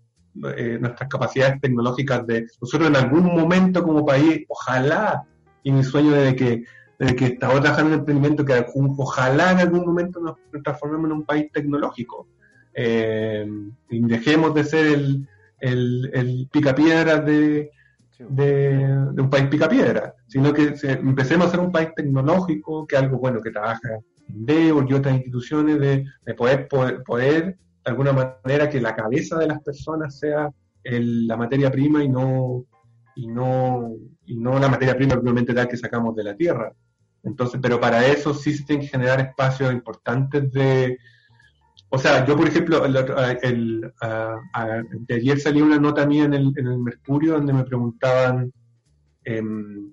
eh, 0.55 0.77
nuestras 0.79 1.09
capacidades 1.09 1.59
tecnológicas 1.59 2.25
de 2.27 2.47
nosotros 2.61 2.89
en 2.89 2.95
algún 2.95 3.25
momento 3.25 3.83
como 3.83 4.05
país, 4.05 4.45
ojalá, 4.47 5.23
y 5.63 5.71
mi 5.71 5.83
sueño 5.83 6.11
de 6.11 6.35
que 6.35 6.63
estamos 6.99 7.61
trabajando 7.61 7.93
en 7.93 7.99
emprendimiento, 7.99 8.45
que 8.45 8.65
ojalá 8.97 9.51
en 9.51 9.59
algún 9.59 9.85
momento 9.85 10.19
nos 10.19 10.35
transformemos 10.63 11.05
en 11.05 11.17
un 11.17 11.25
país 11.25 11.51
tecnológico. 11.51 12.27
Eh, 12.73 13.45
y 13.89 13.99
dejemos 14.01 14.53
de 14.53 14.63
ser 14.63 14.85
el, 14.85 15.27
el, 15.59 16.09
el 16.13 16.47
picapiedra 16.51 17.17
de, 17.19 17.71
de, 18.19 18.85
un 19.17 19.29
país 19.29 19.47
picapiedra, 19.47 20.13
sino 20.27 20.53
que 20.53 20.73
empecemos 20.83 21.47
a 21.47 21.51
ser 21.51 21.59
un 21.59 21.71
país 21.71 21.89
tecnológico, 21.95 22.85
que 22.85 22.97
algo 22.97 23.17
bueno 23.17 23.41
que 23.41 23.51
trabaja 23.51 23.99
DEO 24.27 24.85
y 24.87 24.93
otras 24.93 25.15
instituciones, 25.15 25.79
de, 25.79 26.05
de 26.25 26.33
poder, 26.33 26.67
poder, 26.67 27.03
poder 27.03 27.45
de 27.45 27.91
alguna 27.91 28.13
manera 28.13 28.69
que 28.69 28.81
la 28.81 28.95
cabeza 28.95 29.37
de 29.37 29.47
las 29.47 29.61
personas 29.61 30.19
sea 30.19 30.51
la 30.83 31.37
materia 31.37 31.71
prima 31.71 32.03
y 32.03 32.09
no, 32.09 32.65
y 33.15 33.27
no, 33.27 33.95
y 34.25 34.37
no 34.37 34.59
la 34.59 34.69
materia 34.69 34.95
prima 34.95 35.13
propiamente 35.13 35.53
tal 35.53 35.67
que 35.67 35.77
sacamos 35.77 36.15
de 36.15 36.23
la 36.23 36.35
tierra. 36.35 36.71
Entonces, 37.23 37.59
pero 37.61 37.79
para 37.79 38.05
eso 38.05 38.33
sí 38.33 38.53
se 38.53 38.63
tienen 38.63 38.85
que 38.85 38.91
generar 38.91 39.19
espacios 39.19 39.73
importantes 39.73 40.51
de, 40.51 40.97
o 41.89 41.97
sea, 41.97 42.25
yo 42.25 42.37
por 42.37 42.47
ejemplo, 42.47 42.85
el, 42.85 42.93
de 45.07 45.15
ayer 45.15 45.39
salió 45.39 45.65
una 45.65 45.79
nota 45.79 46.05
mía 46.05 46.25
en 46.25 46.33
el, 46.33 46.53
en 46.55 46.67
el 46.67 46.77
Mercurio 46.77 47.33
donde 47.33 47.53
me 47.53 47.63
preguntaban 47.63 48.51
em, 49.23 49.91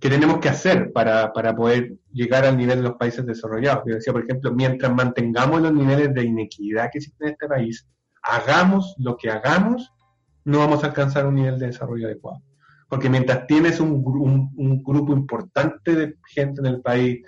qué 0.00 0.08
tenemos 0.08 0.38
que 0.38 0.48
hacer 0.48 0.92
para, 0.92 1.32
para 1.32 1.54
poder 1.54 1.96
llegar 2.12 2.44
al 2.44 2.56
nivel 2.56 2.78
de 2.78 2.88
los 2.88 2.96
países 2.96 3.26
desarrollados. 3.26 3.84
Yo 3.86 3.94
decía, 3.96 4.12
por 4.12 4.24
ejemplo, 4.24 4.52
mientras 4.54 4.92
mantengamos 4.92 5.60
los 5.60 5.72
niveles 5.72 6.14
de 6.14 6.24
inequidad 6.24 6.90
que 6.90 6.98
existen 6.98 7.28
en 7.28 7.32
este 7.34 7.48
país, 7.48 7.86
hagamos 8.22 8.94
lo 8.98 9.16
que 9.16 9.30
hagamos, 9.30 9.92
no 10.44 10.58
vamos 10.58 10.82
a 10.82 10.88
alcanzar 10.88 11.26
un 11.26 11.34
nivel 11.34 11.58
de 11.58 11.66
desarrollo 11.66 12.06
adecuado. 12.06 12.42
Porque 12.88 13.10
mientras 13.10 13.46
tienes 13.46 13.80
un, 13.80 14.02
grupo 14.82 15.12
importante 15.12 15.94
de 15.94 16.14
gente 16.26 16.60
en 16.60 16.66
el 16.66 16.80
país 16.80 17.20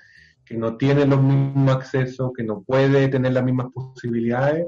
que 0.51 0.57
no 0.57 0.77
tiene 0.77 1.07
los 1.07 1.23
mismos 1.23 1.77
accesos, 1.77 2.33
que 2.37 2.43
no 2.43 2.61
puede 2.63 3.07
tener 3.07 3.33
las 3.33 3.45
mismas 3.45 3.69
posibilidades, 3.73 4.67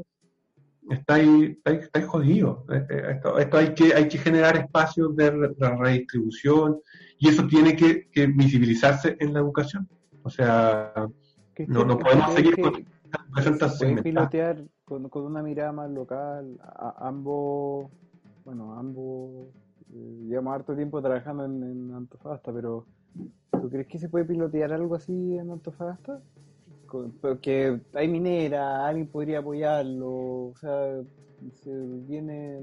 está 0.88 1.14
ahí, 1.14 1.58
está 1.64 1.98
ahí, 1.98 2.06
jodido. 2.06 2.64
Eh, 2.72 2.86
eh, 2.88 3.20
esto, 3.40 3.56
hay, 3.58 3.74
que, 3.74 3.92
hay 3.92 4.06
que 4.06 4.18
generar 4.18 4.56
espacios 4.56 5.16
de, 5.16 5.28
redistribución 5.58 6.80
y 7.18 7.30
eso 7.30 7.48
tiene 7.48 7.74
que, 7.74 8.08
que 8.12 8.28
visibilizarse 8.28 9.16
en 9.18 9.32
la 9.32 9.40
educación. 9.40 9.88
O 10.22 10.30
sea, 10.30 10.92
no, 11.66 11.84
no 11.84 11.98
podemos 11.98 12.32
seguir 12.32 12.54
con 12.60 12.74
puede 13.80 14.02
pilotear 14.04 14.62
con, 14.84 15.08
con, 15.08 15.24
una 15.24 15.42
mirada 15.42 15.72
más 15.72 15.90
local, 15.90 16.60
a, 16.62 17.08
ambos, 17.08 17.90
bueno, 18.44 18.78
ambos 18.78 19.48
eh, 19.92 20.26
llevamos 20.28 20.54
harto 20.54 20.76
tiempo 20.76 21.02
trabajando 21.02 21.44
en, 21.44 21.92
Antofagasta, 21.92 22.52
pero 22.52 22.86
¿tú 23.50 23.70
crees 23.70 23.86
que 23.86 23.98
se 23.98 24.08
puede 24.08 24.24
pilotear 24.24 24.72
algo 24.72 24.94
así 24.94 25.36
en 25.36 25.50
Antofagasta? 25.50 26.20
porque 27.22 27.80
hay 27.94 28.06
minera, 28.06 28.86
alguien 28.86 29.06
podría 29.06 29.38
apoyarlo, 29.38 30.10
o 30.10 30.54
sea, 30.60 31.00
se 31.62 31.70
viene 32.06 32.60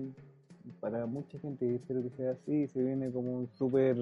para 0.79 1.07
mucha 1.07 1.39
gente, 1.39 1.75
espero 1.75 2.03
que 2.03 2.11
sea 2.11 2.31
así, 2.33 2.67
se 2.67 2.83
viene 2.83 3.11
como 3.11 3.39
un 3.39 3.49
súper 3.57 3.97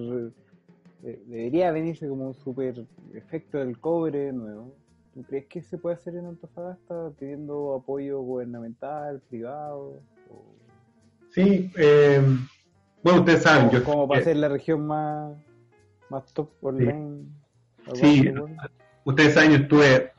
debería 1.02 1.72
venirse 1.72 2.08
como 2.08 2.28
un 2.28 2.34
super 2.34 2.84
efecto 3.14 3.60
del 3.60 3.80
cobre 3.80 4.34
nuevo. 4.34 4.74
¿Tú 5.14 5.24
crees 5.24 5.46
que 5.46 5.62
se 5.62 5.78
puede 5.78 5.96
hacer 5.96 6.16
en 6.16 6.26
Antofagasta 6.26 7.12
pidiendo 7.20 7.74
apoyo 7.76 8.20
gubernamental, 8.22 9.22
privado? 9.30 10.00
Sí, 11.32 11.72
eh, 11.78 12.22
bueno, 13.04 13.20
ustedes 13.20 13.44
saben. 13.44 13.70
Yo, 13.70 13.84
como 13.84 14.08
para 14.08 14.24
ser 14.24 14.38
la 14.38 14.50
región 14.50 14.86
más, 14.86 15.36
más 16.10 16.34
top 16.34 16.50
online. 16.62 17.26
Sí, 17.94 18.22
sí 18.24 18.34
ustedes 19.08 19.34
saben, 19.34 19.52
yo 19.52 19.58
estuve 19.58 20.12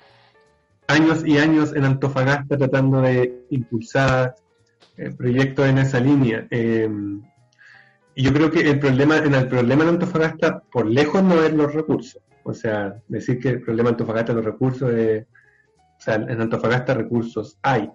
años 0.86 1.22
y 1.26 1.36
años 1.36 1.74
en 1.76 1.84
Antofagasta 1.84 2.57
tratando 2.57 3.03
de 3.03 3.45
impulsar 3.51 4.34
eh, 4.97 5.11
proyectos 5.11 5.66
en 5.66 5.78
esa 5.78 6.01
línea. 6.01 6.47
Eh, 6.51 6.89
y 8.14 8.22
yo 8.22 8.32
creo 8.32 8.51
que 8.51 8.61
el 8.61 8.80
problema, 8.80 9.18
en 9.18 9.34
el 9.34 9.47
problema 9.47 9.84
de 9.84 9.91
Antofagasta, 9.91 10.61
por 10.72 10.86
lejos 10.86 11.22
no 11.22 11.43
es 11.43 11.53
los 11.53 11.74
recursos. 11.74 12.22
O 12.45 12.55
sea, 12.55 12.99
decir 13.09 13.39
que 13.39 13.51
el 13.51 13.61
problema 13.61 13.91
de 13.91 13.95
Antofagasta 13.95 14.32
es 14.32 14.36
los 14.36 14.45
recursos 14.47 14.91
es, 14.91 15.26
o 15.99 16.01
sea, 16.01 16.14
en 16.14 16.41
Antofagasta 16.41 16.95
recursos 16.95 17.59
hay, 17.62 17.91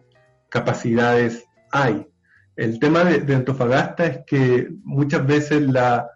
capacidades 0.49 1.43
hay. 1.71 2.07
El 2.55 2.77
tema 2.77 3.03
de, 3.03 3.33
Antofagasta 3.33 4.05
es 4.05 4.19
que 4.27 4.69
muchas 4.83 5.25
veces 5.25 5.61
la 5.63 6.07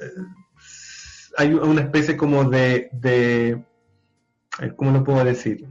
eh, 0.00 0.04
hay 1.36 1.54
una 1.54 1.82
especie 1.82 2.16
como 2.16 2.44
de, 2.44 2.88
de 2.92 3.62
¿cómo 4.76 4.90
lo 4.90 5.04
puedo 5.04 5.24
decir? 5.24 5.66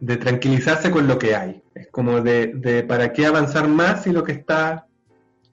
De 0.00 0.16
tranquilizarse 0.16 0.90
con 0.90 1.06
lo 1.06 1.18
que 1.18 1.34
hay. 1.34 1.62
Es 1.74 1.88
como 1.90 2.20
de, 2.20 2.52
de 2.54 2.82
para 2.82 3.12
qué 3.12 3.26
avanzar 3.26 3.68
más 3.68 4.02
si 4.02 4.12
lo 4.12 4.24
que 4.24 4.32
está 4.32 4.86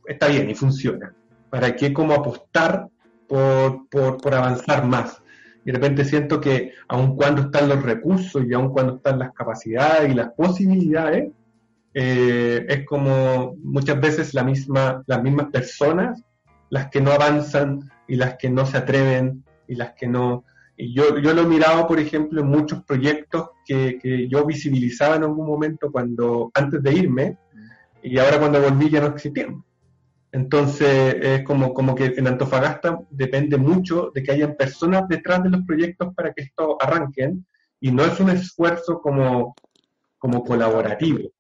está 0.10 0.28
bien 0.28 0.50
y 0.50 0.56
funciona. 0.56 1.14
¿Para 1.50 1.76
qué 1.76 1.94
como 1.94 2.14
apostar 2.14 2.88
por, 3.28 3.88
por, 3.90 4.34
avanzar 4.34 4.86
más? 4.86 5.22
Y 5.64 5.72
de 5.72 5.74
repente 5.74 6.04
siento 6.04 6.42
que 6.42 6.74
aun 6.88 7.16
cuando 7.16 7.44
están 7.44 7.70
los 7.70 7.82
recursos 7.84 8.44
y 8.46 8.54
aun 8.54 8.70
cuando 8.70 8.96
están 8.96 9.20
las 9.20 9.32
capacidades 9.34 10.12
y 10.12 10.16
las 10.16 10.32
posibilidades, 10.34 11.32
eh, 11.94 12.66
es 12.68 12.86
como 12.86 13.56
muchas 13.64 14.00
veces 14.02 14.34
la 14.34 14.44
misma, 14.44 15.04
las 15.06 15.22
mismas 15.24 15.48
personas 15.48 16.24
las 16.70 16.90
que 16.90 17.02
no 17.02 17.12
avanzan 17.12 17.90
y 18.10 18.16
las 18.16 18.36
que 18.36 18.50
no 18.50 18.66
se 18.66 18.78
atreven 18.78 19.46
y 19.68 19.76
las 19.76 19.94
que 19.94 20.08
no... 20.08 20.46
Y 20.76 20.94
yo, 20.94 21.20
yo 21.20 21.34
lo 21.34 21.44
he 21.44 21.46
mirado, 21.46 21.88
por 21.88 22.00
ejemplo, 22.00 22.42
en 22.42 22.48
muchos 22.48 22.84
proyectos 22.84 23.50
que, 23.66 24.00
que 24.02 24.28
yo 24.28 24.46
visibilizaba 24.46 25.18
en 25.18 25.24
algún 25.24 25.46
momento 25.46 25.92
cuando 25.92 26.52
antes 26.54 26.82
de 26.82 26.94
irme 26.94 27.38
y 28.02 28.18
ahora 28.18 28.40
cuando 28.40 28.62
volví 28.62 28.90
ya 28.90 29.02
no 29.02 29.08
existían. 29.08 29.64
Entonces, 30.32 31.16
es 31.22 31.44
como, 31.44 31.74
como 31.74 31.96
que 31.96 32.06
en 32.06 32.28
Antofagasta 32.28 33.00
depende 33.10 33.58
mucho 33.58 34.12
de 34.14 34.24
que 34.24 34.32
hayan 34.32 34.56
personas 34.56 35.08
detrás 35.08 35.44
de 35.44 35.50
los 35.50 35.64
proyectos 35.66 36.14
para 36.14 36.34
que 36.34 36.44
esto 36.44 36.78
arranquen 36.80 37.46
y 37.80 37.92
no 37.92 38.04
es 38.06 38.20
un 38.20 38.30
esfuerzo 38.30 39.02
como, 39.02 39.56
como 40.18 40.44
colaborativo, 40.44 41.32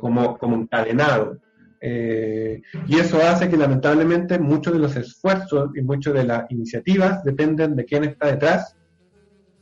como, 0.00 0.38
como 0.38 0.56
encadenado. 0.56 1.38
Eh, 1.80 2.62
y 2.86 2.98
eso 2.98 3.20
hace 3.20 3.48
que 3.48 3.56
lamentablemente 3.56 4.38
muchos 4.38 4.72
de 4.72 4.78
los 4.78 4.96
esfuerzos 4.96 5.70
y 5.74 5.82
muchas 5.82 6.14
de 6.14 6.24
las 6.24 6.50
iniciativas 6.50 7.22
dependen 7.22 7.76
de 7.76 7.84
quién 7.84 8.04
está 8.04 8.28
detrás 8.28 8.76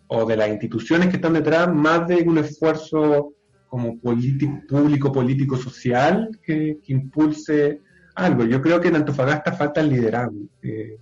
o 0.06 0.24
de 0.24 0.36
las 0.36 0.48
instituciones 0.48 1.08
que 1.08 1.16
están 1.16 1.32
detrás, 1.32 1.72
más 1.72 2.06
de 2.06 2.22
un 2.22 2.38
esfuerzo 2.38 3.34
como 3.66 3.98
público, 3.98 5.10
político, 5.10 5.56
social 5.56 6.30
que, 6.42 6.78
impulse 6.86 7.80
algo. 8.14 8.44
Yo 8.44 8.62
creo 8.62 8.80
que 8.80 8.88
en 8.88 8.96
Antofagasta 8.96 9.52
falta 9.52 9.80
el 9.80 9.88
liderazgo. 9.88 10.38
Eh, 10.62 10.98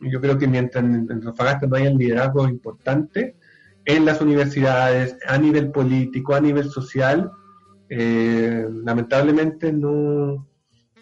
yo 0.00 0.20
creo 0.20 0.36
que 0.36 0.48
mientras 0.48 0.82
en 0.82 1.06
Antofagasta 1.08 1.66
no 1.66 1.76
haya 1.76 1.90
el 1.90 1.96
liderazgo 1.96 2.48
importante 2.48 3.36
en 3.84 4.04
las 4.04 4.20
universidades, 4.20 5.16
a 5.26 5.38
nivel 5.38 5.70
político, 5.70 6.34
a 6.34 6.40
nivel 6.40 6.70
social, 6.70 7.30
eh, 7.94 8.66
lamentablemente 8.84 9.70
no, 9.70 10.48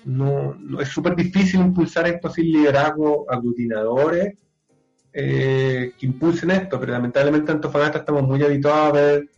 no, 0.07 0.81
es 0.81 0.89
súper 0.89 1.15
difícil 1.15 1.61
impulsar 1.61 2.09
esto 2.09 2.29
sin 2.29 2.47
liderazgo 2.47 3.31
aglutinadores 3.31 4.35
eh, 5.13 5.93
que 5.97 6.07
impulsen 6.07 6.51
esto, 6.51 6.81
pero 6.81 6.91
lamentablemente 6.91 7.53
en 7.53 7.59
Antofagasta 7.59 7.99
estamos 7.99 8.25
muy 8.25 8.43
habituados 8.43 8.89
a 8.89 8.93
ver 8.93 9.29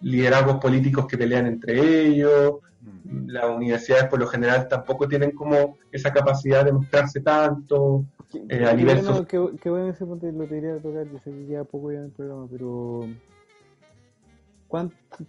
liderazgos 0.00 0.56
políticos 0.56 1.06
que 1.06 1.18
pelean 1.18 1.46
entre 1.48 2.06
ellos, 2.06 2.60
mm. 2.80 3.28
las 3.28 3.44
universidades 3.44 4.06
por 4.06 4.18
lo 4.18 4.26
general 4.26 4.66
tampoco 4.66 5.06
tienen 5.06 5.32
como 5.32 5.76
esa 5.90 6.14
capacidad 6.14 6.64
de 6.64 6.72
mostrarse 6.72 7.20
tanto 7.20 8.06
eh, 8.48 8.64
a 8.64 8.72
nivel 8.72 9.02
bueno, 9.02 9.26
qué, 9.26 9.68
bueno 9.68 9.90
ese 9.90 10.06
punto 10.06 10.32
lo 10.32 10.44
te 10.44 10.48
quería 10.48 10.78
tocar, 10.78 11.06
yo 11.12 11.18
sé 11.18 11.30
que 11.30 11.46
queda 11.46 11.64
poco 11.64 11.92
ya 11.92 11.98
en 11.98 12.04
el 12.04 12.10
programa, 12.12 12.46
pero 12.50 13.06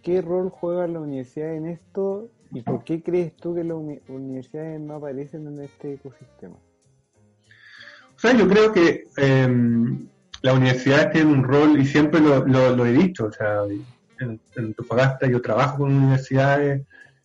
¿qué 0.01 0.21
rol 0.21 0.49
juega 0.49 0.87
la 0.87 0.99
universidad 0.99 1.55
en 1.55 1.67
esto 1.67 2.29
y 2.51 2.61
por 2.61 2.83
qué 2.83 3.01
crees 3.01 3.35
tú 3.35 3.55
que 3.55 3.63
las 3.63 3.77
universidades 4.07 4.79
no 4.79 4.95
aparecen 4.95 5.47
en 5.47 5.61
este 5.61 5.93
ecosistema? 5.93 6.55
O 8.15 8.19
sea, 8.19 8.33
yo 8.33 8.47
creo 8.47 8.71
que 8.71 9.07
eh, 9.17 9.47
las 10.41 10.55
universidades 10.55 11.11
tienen 11.11 11.33
un 11.33 11.43
rol, 11.43 11.79
y 11.79 11.85
siempre 11.85 12.19
lo, 12.19 12.45
lo 12.45 12.85
he 12.85 12.93
dicho, 12.93 13.25
o 13.25 13.31
sea, 13.31 13.63
en, 14.19 14.39
en 14.55 14.75
yo 15.31 15.41
trabajo 15.41 15.79
con 15.79 15.93
universidades, 15.93 16.83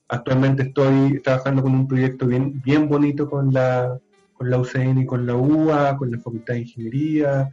actualmente 0.08 0.62
estoy 0.64 1.20
trabajando 1.20 1.62
con 1.62 1.74
un 1.74 1.86
proyecto 1.86 2.26
bien, 2.26 2.60
bien 2.62 2.88
bonito 2.88 3.28
con 3.28 3.52
la, 3.52 3.98
con 4.32 4.50
la 4.50 4.58
UCN 4.58 4.98
y 4.98 5.06
con 5.06 5.26
la 5.26 5.34
UA, 5.36 5.96
con 5.98 6.10
la 6.10 6.18
Facultad 6.18 6.54
de 6.54 6.60
Ingeniería, 6.60 7.50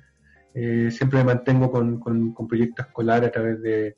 eh, 0.54 0.90
siempre 0.92 1.20
me 1.20 1.26
mantengo 1.26 1.70
con, 1.70 2.00
con, 2.00 2.48
proyectos 2.48 2.86
escolares 2.86 3.30
a 3.30 3.32
través 3.32 3.62
de, 3.62 3.96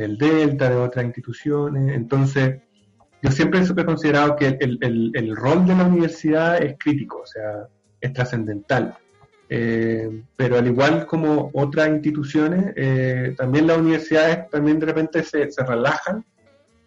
del 0.00 0.18
Delta, 0.18 0.68
de 0.68 0.76
otras 0.76 1.04
instituciones, 1.04 1.94
entonces 1.94 2.60
yo 3.22 3.30
siempre 3.30 3.60
he 3.60 3.84
considerado 3.84 4.34
que 4.34 4.56
el, 4.60 4.78
el, 4.80 5.10
el 5.14 5.36
rol 5.36 5.66
de 5.66 5.76
la 5.76 5.84
universidad 5.84 6.62
es 6.62 6.76
crítico, 6.78 7.20
o 7.22 7.26
sea, 7.26 7.68
es 8.00 8.12
trascendental. 8.12 8.96
Eh, 9.52 10.22
pero 10.36 10.58
al 10.58 10.66
igual 10.68 11.06
como 11.06 11.50
otras 11.54 11.88
instituciones, 11.88 12.72
eh, 12.76 13.34
también 13.36 13.66
las 13.66 13.78
universidades 13.78 14.48
también 14.48 14.78
de 14.78 14.86
repente 14.86 15.22
se, 15.24 15.50
se 15.50 15.64
relajan 15.64 16.24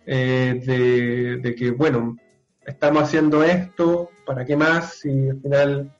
eh, 0.05 1.39
de, 1.43 1.55
que, 1.55 1.71
bueno, 1.71 2.17
estamos 2.65 3.03
haciendo 3.03 3.43
esto, 3.43 4.09
¿para 4.25 4.45
qué 4.45 4.55
más? 4.55 4.99
Si 4.99 5.29
al 5.29 5.41
final 5.41 5.93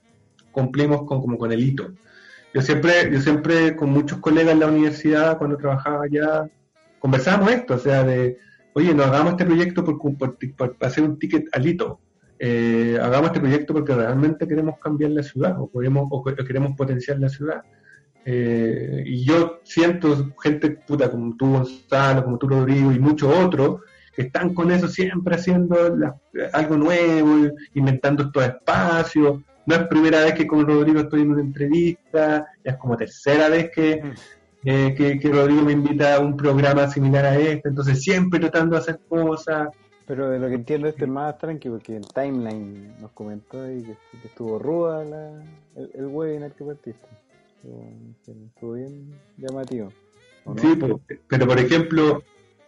cumplimos 0.52 1.04
con, 1.04 1.22
como 1.22 1.38
con 1.38 1.52
el 1.52 1.62
hito. 1.62 1.92
Yo 2.54 2.62
siempre, 2.62 3.12
yo 3.12 3.20
siempre 3.20 3.76
con 3.76 3.90
muchos 3.90 4.20
colegas 4.20 4.54
en 4.54 4.60
la 4.62 4.68
universidad, 4.68 5.38
cuando 5.38 5.58
trabajaba 5.58 6.06
allá, 6.06 6.50
conversábamos 7.04 7.52
esto, 7.52 7.74
o 7.74 7.78
sea, 7.78 8.02
de, 8.06 8.38
oye, 8.72 8.94
no 8.94 9.04
hagamos 9.04 9.32
este 9.32 9.44
proyecto 9.44 9.84
por, 9.84 10.00
por, 10.56 10.78
hacer 10.80 11.04
un 11.04 11.20
ticket 11.20 11.50
al 11.52 11.68
hito, 11.68 12.00
eh, 12.40 12.98
hagamos 13.02 13.28
este 13.28 13.42
proyecto 13.42 13.74
porque 13.74 13.94
realmente 13.94 14.48
queremos 14.48 14.80
cambiar 14.80 15.12
la 15.12 15.22
ciudad 15.22 15.60
o, 15.60 15.70
queremos, 15.70 16.08
o 16.10 16.24
queremos 16.24 16.78
potenciar 16.78 17.20
la 17.20 17.28
ciudad. 17.28 17.62
Eh, 18.24 19.04
y 19.06 19.26
yo 19.26 19.60
siento 19.64 20.34
gente 20.42 20.70
puta 20.70 21.12
como 21.12 21.36
tú, 21.36 21.52
Gonzalo, 21.52 22.24
como 22.24 22.38
tú, 22.38 22.48
Rodrigo, 22.48 22.94
y 22.94 23.00
muchos 23.00 23.36
otros, 23.38 23.82
que 24.16 24.22
están 24.22 24.54
con 24.54 24.72
eso 24.72 24.88
siempre 24.88 25.36
haciendo 25.36 25.76
algo 26.54 26.78
nuevo, 26.78 27.52
inventando 27.74 28.24
estos 28.24 28.46
espacios. 28.46 29.42
No 29.66 29.76
es 29.76 29.88
primera 29.88 30.22
vez 30.22 30.36
que 30.36 30.48
con 30.48 30.66
Rodrigo 30.66 31.02
estoy 31.02 31.24
en 31.24 31.32
una 31.32 31.42
entrevista, 31.42 32.48
es 32.64 32.78
como 32.78 32.96
tercera 32.96 33.50
vez 33.50 33.72
que, 33.76 34.02
mm. 34.02 34.14
Eh, 34.66 34.94
que, 34.96 35.20
que, 35.20 35.30
Rodrigo 35.30 35.62
me 35.62 35.74
invita 35.74 36.16
a 36.16 36.20
un 36.20 36.38
programa 36.38 36.88
similar 36.88 37.26
a 37.26 37.38
este, 37.38 37.70
entonces 37.70 38.02
siempre 38.02 38.40
tratando 38.40 38.76
de 38.76 38.82
hacer 38.82 39.00
cosas, 39.08 39.70
pero 40.06 40.30
de 40.30 40.40
lo 40.40 40.48
que 40.48 40.56
entiendo 40.56 40.88
este 40.88 41.06
es 41.06 41.10
más 41.10 41.38
tranquilo, 41.38 41.76
porque 41.76 41.96
en 41.96 42.04
Timeline 42.04 42.96
nos 43.00 43.12
comentó 43.12 43.70
y 43.72 43.84
que, 43.84 43.98
estuvo 44.26 44.60
ruda 44.60 45.04
la, 45.04 45.32
el, 45.76 45.92
el, 45.94 46.06
webinar 46.08 46.52
que 46.54 46.64
partiste. 46.64 47.08
Estuvo, 48.28 48.74
bien 48.74 49.14
llamativo. 49.38 49.90
Sí, 50.58 50.78
pero, 51.30 51.48
por 51.48 51.60
ejemplo, 51.60 52.24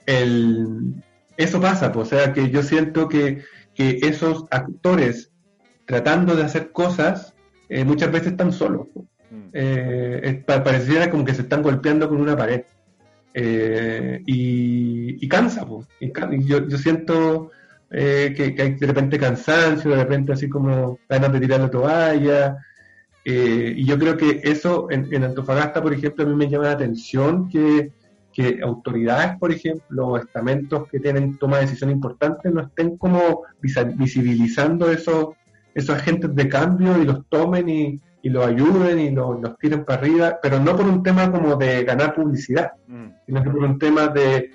el, 0.05 1.03
eso 1.35 1.59
pasa, 1.59 1.91
pues, 1.91 2.07
o 2.07 2.15
sea 2.15 2.31
que 2.31 2.49
yo 2.49 2.63
siento 2.63 3.09
que, 3.09 3.43
que 3.73 3.99
esos 4.03 4.45
actores 4.51 5.31
tratando 5.85 6.35
de 6.35 6.43
hacer 6.43 6.71
cosas 6.71 7.33
eh, 7.69 7.83
muchas 7.83 8.11
veces 8.11 8.31
están 8.31 8.53
solos. 8.53 8.87
Eh, 9.53 10.43
pareciera 10.45 11.09
como 11.09 11.25
que 11.25 11.33
se 11.33 11.43
están 11.43 11.61
golpeando 11.61 12.07
con 12.09 12.21
una 12.21 12.35
pared. 12.35 12.63
Eh, 13.37 14.21
y, 14.25 15.27
cansa, 15.27 15.67
y, 15.99 16.11
yo, 16.45 16.67
yo, 16.67 16.77
siento 16.77 17.51
eh, 17.91 18.33
que, 18.35 18.61
hay 18.61 18.75
de 18.75 18.87
repente 18.87 19.19
cansancio, 19.19 19.91
de 19.91 19.97
repente 19.97 20.31
así 20.31 20.47
como 20.47 20.99
ganas 21.09 21.33
de 21.33 21.39
tirar 21.39 21.59
la 21.59 21.69
toalla. 21.69 22.57
Eh, 23.25 23.73
y 23.75 23.85
yo 23.85 23.97
creo 23.97 24.15
que 24.15 24.39
eso 24.43 24.87
en, 24.89 25.23
Antofagasta, 25.23 25.81
por 25.81 25.93
ejemplo, 25.93 26.23
a 26.23 26.27
mí 26.27 26.35
me 26.35 26.49
llama 26.49 26.65
la 26.65 26.71
atención 26.71 27.49
que, 27.49 27.91
que 28.31 28.59
autoridades, 28.61 29.37
por 29.39 29.51
ejemplo, 29.51 30.07
o 30.07 30.17
estamentos 30.17 30.87
que 30.89 30.99
tienen 30.99 31.37
toma 31.37 31.57
de 31.57 31.63
decisión 31.63 31.89
importantes, 31.89 32.53
no 32.53 32.61
estén 32.61 32.97
como 32.97 33.43
visibilizando 33.95 34.89
esos, 34.89 35.29
esos 35.73 35.95
agentes 35.95 36.35
de 36.35 36.47
cambio 36.47 37.01
y 37.01 37.05
los 37.05 37.27
tomen 37.27 37.67
y, 37.67 38.01
y 38.25 38.29
los 38.29 38.43
ayuden 38.43 38.99
y 38.99 39.11
los, 39.11 39.55
tiren 39.59 39.85
para 39.85 39.99
arriba, 39.99 40.39
pero 40.41 40.59
no 40.59 40.75
por 40.75 40.87
un 40.87 41.03
tema 41.03 41.31
como 41.31 41.55
de 41.57 41.83
ganar 41.83 42.15
publicidad, 42.15 42.71
mm. 42.87 43.05
sino 43.23 43.43
que 43.43 43.49
por 43.51 43.63
un 43.63 43.77
tema 43.77 44.07
de, 44.07 44.49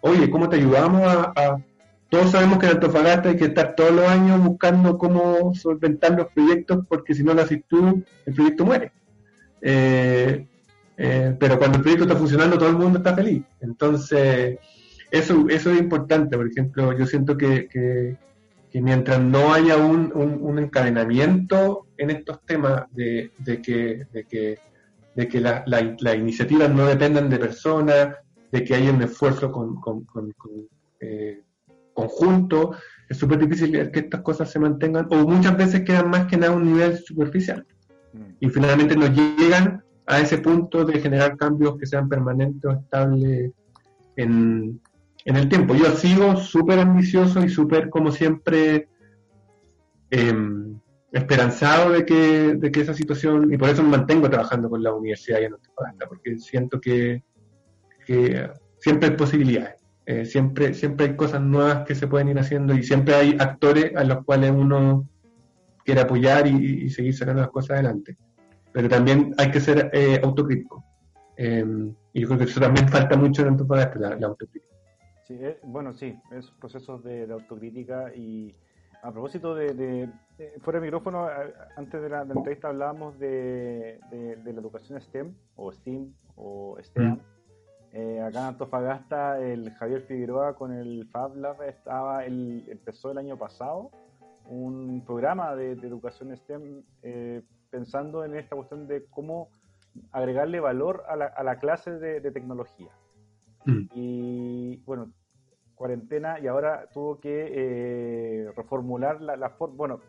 oye, 0.00 0.30
¿cómo 0.30 0.48
te 0.48 0.54
ayudamos 0.54 1.02
a, 1.04 1.56
Todos 2.08 2.30
sabemos 2.30 2.60
que 2.60 2.66
en 2.66 2.72
Antofagasta 2.74 3.30
hay 3.30 3.36
que 3.36 3.46
estar 3.46 3.74
todos 3.74 3.90
los 3.90 4.06
años 4.06 4.44
buscando 4.44 4.96
cómo 4.96 5.52
solventar 5.56 6.12
los 6.12 6.28
proyectos, 6.28 6.86
porque 6.88 7.14
si 7.16 7.24
no 7.24 7.34
lo 7.34 7.42
haces 7.42 7.64
tú, 7.66 8.00
el 8.26 8.32
proyecto 8.32 8.64
muere. 8.64 8.92
Eh, 9.60 10.46
eh, 10.96 11.36
pero 11.36 11.58
cuando 11.58 11.78
el 11.78 11.82
proyecto 11.82 12.04
está 12.04 12.16
funcionando, 12.16 12.56
todo 12.56 12.68
el 12.68 12.76
mundo 12.76 12.98
está 12.98 13.12
feliz. 13.12 13.42
Entonces, 13.60 14.56
eso, 15.10 15.46
eso 15.48 15.72
es 15.72 15.80
importante. 15.80 16.36
Por 16.36 16.46
ejemplo, 16.46 16.96
yo 16.96 17.04
siento 17.06 17.36
que, 17.36 18.16
y 18.76 18.82
mientras 18.82 19.18
no 19.18 19.54
haya 19.54 19.78
un, 19.78 20.12
un, 20.14 20.58
encadenamiento 20.58 21.86
en 21.96 22.10
estos 22.10 22.44
temas 22.44 22.84
de, 22.92 23.30
que, 23.62 24.06
de 24.12 24.24
que, 24.24 24.58
de 25.14 25.28
que 25.28 25.40
las 25.40 25.62
la, 25.66 26.14
iniciativas 26.14 26.70
no 26.70 26.84
dependan 26.84 27.30
de 27.30 27.38
personas, 27.38 28.16
de 28.52 28.64
que 28.64 28.74
haya 28.74 28.92
un 28.92 29.00
esfuerzo 29.00 29.50
con, 29.50 29.80
eh, 31.00 31.40
conjunto, 31.94 32.72
es 33.08 33.16
súper 33.16 33.38
difícil 33.38 33.90
que 33.90 33.98
estas 33.98 34.20
cosas 34.20 34.50
se 34.50 34.58
mantengan, 34.58 35.06
o 35.10 35.26
muchas 35.26 35.56
veces 35.56 35.80
quedan 35.80 36.10
más 36.10 36.26
que 36.26 36.36
nada 36.36 36.52
a 36.52 36.56
un 36.56 36.70
nivel 36.70 36.98
superficial. 36.98 37.66
Mm. 38.12 38.24
Y 38.40 38.48
finalmente 38.50 38.94
no 38.94 39.06
llegan 39.06 39.82
a 40.04 40.20
ese 40.20 40.36
punto 40.36 40.84
de 40.84 41.00
generar 41.00 41.38
cambios 41.38 41.78
que 41.78 41.86
sean 41.86 42.10
permanentes 42.10 42.62
o 42.62 42.72
estables 42.74 43.52
en, 44.16 44.78
en 45.26 45.36
el 45.36 45.48
tiempo. 45.48 45.74
Yo 45.74 45.86
sigo 45.96 46.36
súper 46.36 46.78
ambicioso 46.78 47.44
y 47.44 47.48
súper, 47.48 47.90
como 47.90 48.12
siempre, 48.12 48.88
em, 50.10 50.80
esperanzado 51.12 51.90
de 51.90 52.06
que, 52.06 52.54
de 52.54 52.70
que 52.70 52.80
esa 52.80 52.94
situación, 52.94 53.52
y 53.52 53.58
por 53.58 53.68
eso 53.68 53.82
me 53.82 53.90
mantengo 53.90 54.30
trabajando 54.30 54.70
con 54.70 54.82
la 54.82 54.92
universidad 54.94 55.40
y 55.40 55.44
en 55.44 55.56
porque 56.08 56.38
siento 56.38 56.80
que, 56.80 57.22
siempre 58.78 59.08
hay 59.08 59.16
posibilidades. 59.16 59.82
Eh, 60.06 60.24
siempre, 60.24 60.72
siempre 60.74 61.06
hay 61.06 61.16
cosas 61.16 61.42
nuevas 61.42 61.84
que 61.84 61.96
se 61.96 62.06
pueden 62.06 62.28
ir 62.28 62.38
haciendo 62.38 62.72
y 62.72 62.84
siempre 62.84 63.16
hay 63.16 63.36
actores 63.40 63.96
a 63.96 64.04
los 64.04 64.24
cuales 64.24 64.52
uno 64.52 65.08
quiere 65.84 66.02
apoyar 66.02 66.46
y, 66.46 66.88
seguir 66.90 67.16
sacando 67.16 67.42
las 67.42 67.50
cosas 67.50 67.70
adelante. 67.72 68.16
Pero 68.72 68.88
también 68.88 69.34
hay 69.38 69.50
que 69.50 69.60
ser 69.60 69.90
eh, 69.92 70.20
autocrítico. 70.22 70.84
Em, 71.36 71.92
y 72.12 72.20
yo 72.20 72.28
creo 72.28 72.38
que 72.38 72.44
eso 72.44 72.60
también 72.60 72.88
falta 72.88 73.16
mucho 73.16 73.42
en 73.42 73.48
Antofagasta, 73.48 73.98
la 73.98 74.26
autocrítica. 74.28 74.75
Sí, 75.26 75.36
eh, 75.40 75.58
bueno, 75.64 75.92
sí, 75.92 76.18
es 76.30 76.50
procesos 76.52 77.02
de, 77.02 77.30
autocrítica 77.32 78.14
y 78.14 78.54
a 79.02 79.10
propósito 79.10 79.54
de, 79.54 80.08
fuera 80.60 80.78
de 80.78 80.86
micrófono, 80.86 81.28
antes 81.76 82.00
de 82.00 82.08
la, 82.08 82.22
entrevista 82.22 82.68
hablábamos 82.68 83.18
de, 83.18 83.98
la 84.10 84.50
educación 84.50 85.00
STEM 85.00 85.34
o 85.56 85.72
STEAM 85.72 86.12
o 86.36 86.76
STEAM. 86.80 87.14
Mm. 87.14 87.20
Eh, 87.92 88.20
acá 88.20 88.40
en 88.40 88.44
Antofagasta 88.46 89.40
el 89.40 89.70
Javier 89.70 90.02
Figueroa 90.02 90.54
con 90.54 90.72
el 90.72 91.08
Fab 91.08 91.34
Lab 91.36 91.62
estaba, 91.62 92.24
el, 92.24 92.64
empezó 92.68 93.10
el 93.10 93.18
año 93.18 93.38
pasado 93.38 93.90
un 94.44 95.02
programa 95.04 95.56
de, 95.56 95.72
educación 95.72 96.36
STEM 96.36 96.82
eh, 97.02 97.42
pensando 97.70 98.24
en 98.24 98.34
esta 98.34 98.54
cuestión 98.54 98.86
de 98.86 99.06
cómo 99.06 99.48
agregarle 100.12 100.60
valor 100.60 101.04
a 101.08 101.16
la, 101.16 101.26
a 101.26 101.42
la 101.42 101.58
clase 101.58 101.92
de, 101.92 102.30
tecnología. 102.30 102.90
Mm. 103.66 103.88
Y 103.94 104.76
bueno, 104.78 105.12
cuarentena 105.74 106.40
y 106.40 106.46
ahora 106.46 106.88
tuvo 106.92 107.20
que 107.20 107.50
eh, 107.50 108.52
reformular 108.56 109.20
la, 109.20 109.36
la 109.36 109.50
forma, 109.50 109.76
bueno, 109.76 110.00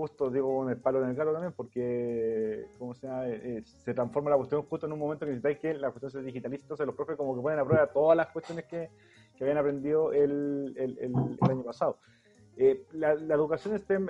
justo 0.00 0.30
digo 0.30 0.56
con 0.56 0.70
el 0.70 0.78
palo 0.78 1.02
en 1.02 1.10
el 1.10 1.16
gato 1.16 1.32
también, 1.32 1.52
porque 1.52 2.66
¿cómo 2.78 2.94
se, 2.94 3.06
llama? 3.06 3.28
Eh, 3.28 3.58
eh, 3.58 3.62
se 3.64 3.92
transforma 3.92 4.30
la 4.30 4.36
cuestión 4.36 4.62
justo 4.62 4.86
en 4.86 4.92
un 4.92 4.98
momento 4.98 5.26
que 5.26 5.32
necesitáis 5.32 5.58
que 5.58 5.74
la 5.74 5.90
cuestión 5.90 6.10
se 6.10 6.22
digitalice, 6.22 6.62
entonces 6.62 6.86
los 6.86 6.94
profes 6.94 7.16
como 7.16 7.34
que 7.34 7.42
ponen 7.42 7.58
a 7.58 7.64
prueba 7.64 7.86
todas 7.86 8.16
las 8.16 8.28
cuestiones 8.28 8.64
que, 8.64 8.88
que 9.36 9.44
habían 9.44 9.58
aprendido 9.58 10.12
el, 10.12 10.74
el, 10.76 10.98
el, 10.98 11.14
año 11.50 11.64
pasado. 11.64 11.98
Eh, 12.56 12.86
la, 12.92 13.12
educación 13.12 13.78
STEM 13.78 14.06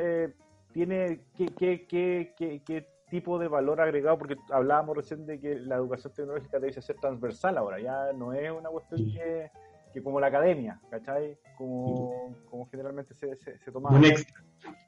tiene 0.73 1.21
qué, 1.37 1.47
qué, 1.57 1.87
qué, 1.89 2.35
qué, 2.65 2.87
tipo 3.11 3.39
de 3.39 3.49
valor 3.49 3.81
agregado, 3.81 4.19
porque 4.19 4.37
hablábamos 4.51 4.97
recién 4.97 5.27
de 5.27 5.41
que 5.41 5.59
la 5.59 5.77
educación 5.77 6.13
tecnológica 6.15 6.59
debe 6.59 6.73
ser 6.73 6.97
transversal 6.97 7.59
ahora, 7.59 7.81
ya 7.81 8.13
no 8.13 8.33
es 8.33 8.51
una 8.51 8.71
cuestión 8.71 9.13
que, 9.13 9.51
que 9.93 10.03
como 10.03 10.21
la 10.21 10.29
academia, 10.29 10.81
¿cachai? 10.91 11.37
Como, 11.59 12.35
como 12.49 12.67
generalmente 12.71 13.15
se, 13.15 13.37
se, 13.37 13.59
se 13.59 13.73
toma. 13.73 13.91
Un 13.91 14.05
extra 14.05 14.43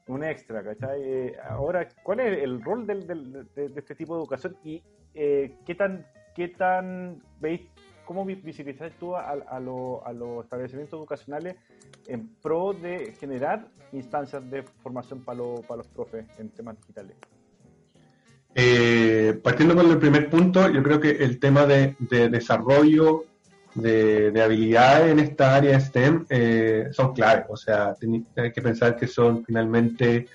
un 0.07 0.23
extra, 0.23 0.63
¿cachai? 0.63 1.01
Eh, 1.01 1.35
ahora, 1.49 1.87
¿cuál 2.03 2.19
es 2.21 2.43
el 2.43 2.61
rol 2.61 2.85
del, 2.85 3.07
de, 3.07 3.71
este 3.75 3.95
tipo 3.95 4.15
de 4.15 4.21
educación 4.21 4.57
y 4.63 4.83
eh, 5.13 5.55
qué 5.65 5.75
tan, 5.75 6.05
qué 6.35 6.49
tan 6.49 7.21
veis, 7.39 7.61
cómo 8.05 8.25
visibilizáis 8.25 8.93
tú 8.99 9.15
a, 9.15 9.31
a, 9.31 9.59
los 9.59 10.43
establecimientos 10.43 10.99
educacionales 10.99 11.55
en 12.07 12.35
pro 12.35 12.73
de 12.73 13.13
generar 13.13 13.67
instancias 13.91 14.49
de 14.49 14.63
formación 14.63 15.23
para, 15.23 15.39
para 15.67 15.77
los 15.77 15.87
profes 15.87 16.25
en 16.37 16.49
temas 16.49 16.77
digitales? 16.77 17.15
Eh, 18.55 19.39
partiendo 19.43 19.75
con 19.75 19.89
el 19.89 19.97
primer 19.97 20.29
punto, 20.29 20.69
yo 20.69 20.83
creo 20.83 20.99
que 20.99 21.11
el 21.11 21.39
tema 21.39 21.65
de, 21.65 21.95
de 21.99 22.29
desarrollo 22.29 23.25
de, 23.75 24.41
habilidades 24.41 25.11
en 25.11 25.19
esta 25.19 25.55
área 25.55 25.79
STEM 25.79 26.25
eh, 26.29 26.87
son 26.91 27.13
claves. 27.13 27.45
O 27.49 27.57
sea, 27.57 27.95
hay 28.35 28.51
que 28.51 28.61
pensar 28.61 28.95
que 28.95 29.07
son 29.07 29.43
finalmente 29.45 30.27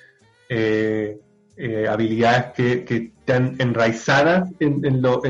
eh, 0.49 1.19
eh, 1.57 1.87
habilidades 1.89 2.53
que, 2.55 3.13
están 3.29 3.57
enraizadas 3.59 4.49
en, 4.59 4.83
en, 4.87 5.03
lo, 5.03 5.21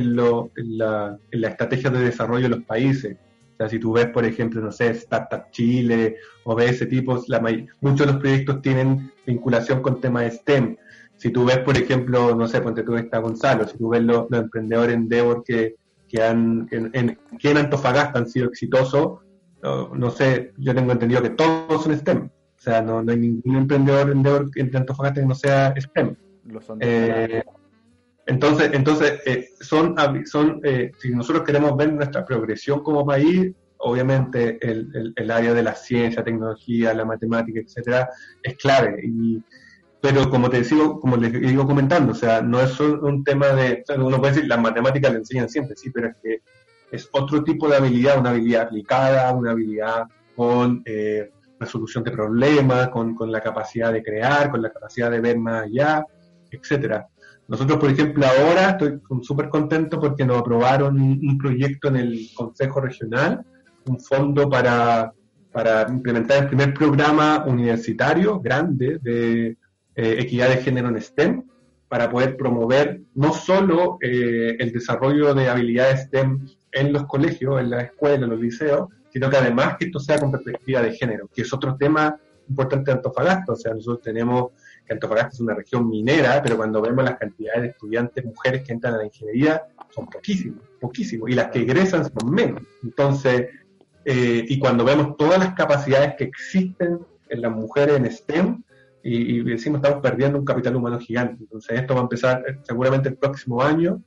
la, 0.54 1.18
estrategia 1.32 1.90
de 1.90 1.98
desarrollo 1.98 2.44
de 2.44 2.56
los 2.56 2.64
países. 2.64 3.16
O 3.54 3.56
sea, 3.56 3.68
si 3.68 3.80
tú 3.80 3.92
ves, 3.92 4.06
por 4.06 4.24
ejemplo, 4.24 4.60
no 4.60 4.70
sé, 4.70 4.90
Startup 4.90 5.50
Chile 5.50 6.16
o 6.44 6.54
ves 6.54 6.76
ese 6.76 6.86
tipo, 6.86 7.20
la, 7.26 7.40
muchos 7.80 8.06
de 8.06 8.12
los 8.12 8.20
proyectos 8.20 8.62
tienen 8.62 9.10
vinculación 9.26 9.82
con 9.82 10.00
temas 10.00 10.32
STEM. 10.32 10.76
Si 11.18 11.30
tú 11.30 11.44
ves, 11.44 11.58
por 11.58 11.76
ejemplo, 11.76 12.34
no 12.34 12.48
sé, 12.48 12.60
ponte 12.60 12.84
tú 12.84 12.96
está 12.96 13.18
Gonzalo, 13.18 13.66
si 13.66 13.76
tú 13.76 13.90
ves 13.90 14.02
los, 14.02 14.30
los 14.30 14.40
emprendedores 14.40 14.94
Endeavor 14.94 15.42
que, 15.44 15.74
que, 16.08 16.22
han, 16.22 16.68
en, 16.70 17.18
que 17.38 17.50
en 17.50 17.56
Antofagasta 17.58 18.18
han 18.18 18.28
sido 18.28 18.48
exitosos, 18.48 19.18
no, 19.62 20.10
sé, 20.10 20.52
yo 20.56 20.74
tengo 20.74 20.92
entendido 20.92 21.20
que 21.20 21.30
todos 21.30 21.82
son 21.82 21.96
STEM. 21.96 22.26
O 22.26 22.60
sea, 22.60 22.80
no, 22.80 22.98
hay 23.00 23.16
ningún 23.16 23.56
emprendedor, 23.56 24.10
en 24.54 24.76
Antofagasta 24.76 25.20
que 25.20 25.26
no 25.26 25.34
sea 25.34 25.74
STEM. 25.76 26.16
Eh, 26.80 27.42
entonces, 28.26 28.70
entonces 28.72 29.20
eh, 29.26 29.48
son, 29.60 29.96
son 30.26 30.60
eh, 30.62 30.92
si 30.98 31.10
nosotros 31.10 31.44
queremos 31.44 31.76
ver 31.76 31.92
nuestra 31.92 32.24
progresión 32.24 32.82
como 32.82 33.04
país, 33.04 33.52
obviamente 33.78 34.58
el, 34.60 34.90
el, 34.94 35.12
el, 35.16 35.30
área 35.30 35.54
de 35.54 35.62
la 35.62 35.74
ciencia, 35.74 36.24
tecnología, 36.24 36.94
la 36.94 37.04
matemática, 37.04 37.60
etcétera, 37.60 38.08
es 38.42 38.56
clave. 38.56 39.00
Y, 39.04 39.42
pero 40.00 40.30
como 40.30 40.48
te 40.48 40.62
sigo, 40.64 41.00
como 41.00 41.16
les 41.16 41.32
digo 41.32 41.66
comentando, 41.66 42.12
o 42.12 42.14
sea, 42.14 42.40
no 42.40 42.60
es 42.60 42.78
un 42.78 43.24
tema 43.24 43.48
de, 43.48 43.82
uno 43.96 44.18
puede 44.18 44.34
decir, 44.34 44.48
las 44.48 44.60
matemáticas 44.60 45.12
le 45.12 45.18
enseñan 45.18 45.48
siempre, 45.48 45.76
sí, 45.76 45.90
pero 45.90 46.08
es 46.08 46.16
que 46.22 46.40
es 46.90 47.08
otro 47.12 47.42
tipo 47.42 47.68
de 47.68 47.76
habilidad, 47.76 48.18
una 48.18 48.30
habilidad 48.30 48.62
aplicada, 48.62 49.32
una 49.32 49.50
habilidad 49.50 50.04
con 50.36 50.82
eh, 50.84 51.30
resolución 51.58 52.04
de 52.04 52.12
problemas, 52.12 52.88
con, 52.88 53.14
con, 53.14 53.32
la 53.32 53.40
capacidad 53.40 53.92
de 53.92 54.02
crear, 54.02 54.50
con 54.50 54.62
la 54.62 54.70
capacidad 54.70 55.10
de 55.10 55.20
ver 55.20 55.38
más 55.38 55.64
allá, 55.64 56.04
etcétera. 56.50 57.08
Nosotros, 57.48 57.78
por 57.78 57.90
ejemplo, 57.90 58.24
ahora 58.26 58.70
estoy 58.70 59.00
súper 59.22 59.48
contento 59.48 59.98
porque 59.98 60.24
nos 60.24 60.38
aprobaron 60.38 61.00
un 61.00 61.38
proyecto 61.38 61.88
en 61.88 61.96
el 61.96 62.28
Consejo 62.34 62.80
Regional, 62.80 63.44
un 63.86 63.98
fondo 63.98 64.48
para, 64.48 65.12
para 65.50 65.86
implementar 65.88 66.42
el 66.42 66.48
primer 66.48 66.74
programa 66.74 67.44
universitario 67.46 68.38
grande 68.38 68.98
de 69.02 69.56
eh, 69.98 70.14
equidad 70.20 70.48
de 70.48 70.58
género 70.58 70.88
en 70.90 71.02
STEM, 71.02 71.42
para 71.88 72.08
poder 72.08 72.36
promover 72.36 73.00
no 73.16 73.32
solo 73.32 73.98
eh, 74.00 74.54
el 74.60 74.70
desarrollo 74.70 75.34
de 75.34 75.48
habilidades 75.48 76.02
STEM 76.02 76.46
en 76.70 76.92
los 76.92 77.04
colegios, 77.06 77.60
en 77.60 77.70
la 77.70 77.80
escuela, 77.80 78.24
en 78.24 78.30
los 78.30 78.38
liceos, 78.38 78.90
sino 79.12 79.28
que 79.28 79.38
además 79.38 79.76
que 79.76 79.86
esto 79.86 79.98
sea 79.98 80.20
con 80.20 80.30
perspectiva 80.30 80.82
de 80.82 80.92
género, 80.92 81.28
que 81.34 81.42
es 81.42 81.52
otro 81.52 81.74
tema 81.76 82.16
importante 82.48 82.92
de 82.92 82.98
Antofagasta. 82.98 83.54
O 83.54 83.56
sea, 83.56 83.74
nosotros 83.74 84.02
tenemos 84.02 84.52
que 84.86 84.92
Antofagasta 84.92 85.30
es 85.34 85.40
una 85.40 85.54
región 85.54 85.88
minera, 85.88 86.40
pero 86.44 86.56
cuando 86.56 86.80
vemos 86.80 87.04
las 87.04 87.18
cantidades 87.18 87.62
de 87.62 87.68
estudiantes 87.70 88.24
mujeres 88.24 88.62
que 88.62 88.74
entran 88.74 88.94
a 88.94 88.98
la 88.98 89.06
ingeniería, 89.06 89.64
son 89.90 90.06
poquísimos, 90.06 90.62
poquísimos, 90.80 91.28
y 91.28 91.34
las 91.34 91.48
que 91.50 91.58
egresan 91.58 92.04
son 92.04 92.30
menos. 92.30 92.62
Entonces, 92.84 93.48
eh, 94.04 94.44
y 94.46 94.60
cuando 94.60 94.84
vemos 94.84 95.16
todas 95.16 95.40
las 95.40 95.54
capacidades 95.54 96.14
que 96.16 96.22
existen 96.22 97.00
en 97.30 97.42
las 97.42 97.50
mujeres 97.50 97.96
en 97.96 98.12
STEM, 98.12 98.62
y, 99.02 99.42
decimos 99.42 99.78
estamos 99.78 100.02
perdiendo 100.02 100.38
un 100.38 100.44
capital 100.44 100.76
humano 100.76 100.98
gigante. 100.98 101.44
Entonces 101.44 101.80
esto 101.80 101.94
va 101.94 102.00
a 102.00 102.02
empezar 102.04 102.44
eh, 102.46 102.58
seguramente 102.62 103.08
el 103.08 103.16
próximo 103.16 103.62
año. 103.62 104.02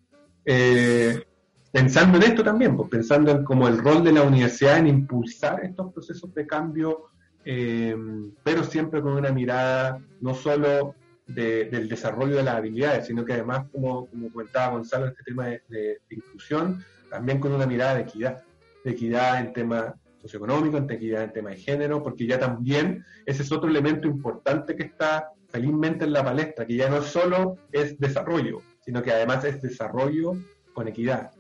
Eh, 0.46 1.24
pensando 1.72 2.18
en 2.18 2.24
esto 2.24 2.44
también, 2.44 2.76
pues 2.76 2.90
pensando 2.90 3.32
en 3.32 3.44
como 3.44 3.68
el 3.68 3.78
rol 3.78 4.04
de 4.04 4.12
la 4.12 4.24
universidad 4.24 4.78
en 4.78 4.88
impulsar 4.88 5.64
estos 5.64 5.94
procesos 5.94 6.34
de 6.34 6.46
cambio, 6.46 7.06
eh, 7.46 7.96
pero 8.44 8.64
siempre 8.64 9.02
con 9.02 9.14
una 9.14 9.32
mirada 9.32 10.00
no 10.20 10.34
solo 10.34 10.96
del 11.28 11.88
desarrollo 11.88 12.36
de 12.36 12.44
las 12.44 12.56
habilidades, 12.56 13.08
sino 13.08 13.24
que 13.24 13.32
además, 13.32 13.66
como, 13.72 14.08
como 14.08 14.30
comentaba 14.32 14.74
Gonzalo, 14.74 15.08
este 15.08 15.24
tema 15.24 15.48
de, 15.48 15.62
de, 15.70 15.98
inclusión, 16.10 16.84
también 17.10 17.40
con 17.40 17.54
una 17.54 17.66
mirada 17.66 17.96
de 17.96 18.02
equidad, 18.02 18.44
de 18.84 18.92
equidad 18.92 19.40
en 19.40 19.54
temas 19.54 19.94
socioeconómico, 20.22 20.78
en 20.78 20.90
equidad 20.90 21.24
en 21.24 21.34
tema 21.34 21.50
de 21.52 21.58
género, 21.58 22.04
porque 22.04 22.26
ya 22.26 22.40
también 22.40 23.04
ese 23.26 23.44
es 23.44 23.52
otro 23.52 23.70
elemento 23.70 24.08
importante 24.08 24.76
que 24.76 24.84
está 24.84 25.32
felizmente 25.50 26.06
en 26.06 26.14
la 26.14 26.24
palestra, 26.24 26.66
que 26.66 26.76
ya 26.76 26.90
no 26.90 27.02
solo 27.02 27.58
es 27.72 28.00
desarrollo, 28.00 28.62
sino 28.80 29.02
que 29.04 29.12
además 29.12 29.44
es 29.44 29.62
desarrollo 29.62 30.34
con 30.74 30.88
equidad. 30.88 31.32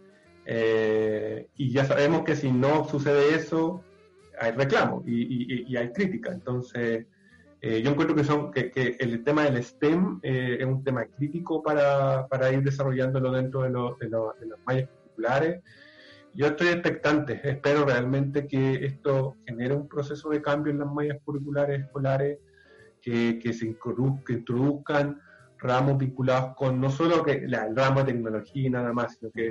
Eh, 0.45 1.47
y 1.55 1.71
ya 1.71 1.85
sabemos 1.85 2.23
que 2.23 2.35
si 2.35 2.51
no 2.51 2.87
sucede 2.87 3.35
eso, 3.35 3.83
hay 4.39 4.51
reclamo 4.51 5.03
y, 5.05 5.75
hay 5.75 5.91
crítica. 5.91 6.31
Entonces, 6.31 7.05
eh, 7.61 7.81
yo 7.81 7.91
encuentro 7.91 8.15
que, 8.15 8.23
son, 8.23 8.51
que, 8.51 8.97
el 8.99 9.23
tema 9.23 9.43
del 9.43 9.63
STEM 9.63 10.19
eh, 10.23 10.57
es 10.59 10.65
un 10.65 10.83
tema 10.83 11.05
crítico 11.05 11.61
para, 11.61 12.27
para 12.27 12.51
ir 12.51 12.63
desarrollándolo 12.63 13.31
dentro 13.31 13.61
de, 13.61 13.69
de, 13.69 14.09
de 14.39 14.47
las 14.47 14.59
mallas 14.65 14.89
curriculares 14.89 15.61
yo 16.33 16.47
estoy 16.47 16.69
expectante, 16.69 17.41
espero 17.43 17.85
realmente 17.85 18.47
que 18.47 18.85
esto 18.85 19.35
genere 19.45 19.75
un 19.75 19.87
proceso 19.87 20.29
de 20.29 20.41
cambio 20.41 20.71
en 20.71 20.79
las 20.79 20.91
mallas 20.91 21.17
curriculares 21.23 21.81
escolares, 21.81 22.39
que, 23.01 23.39
que 23.39 23.51
se 23.53 23.65
introduzcan 23.65 25.19
ramos 25.57 25.97
vinculados 25.97 26.55
con 26.55 26.79
no 26.79 26.89
solo 26.89 27.23
que 27.23 27.33
el 27.33 27.75
ramo 27.75 28.03
de 28.03 28.13
tecnología 28.13 28.67
y 28.67 28.69
nada 28.69 28.93
más, 28.93 29.17
sino 29.17 29.31
que 29.31 29.49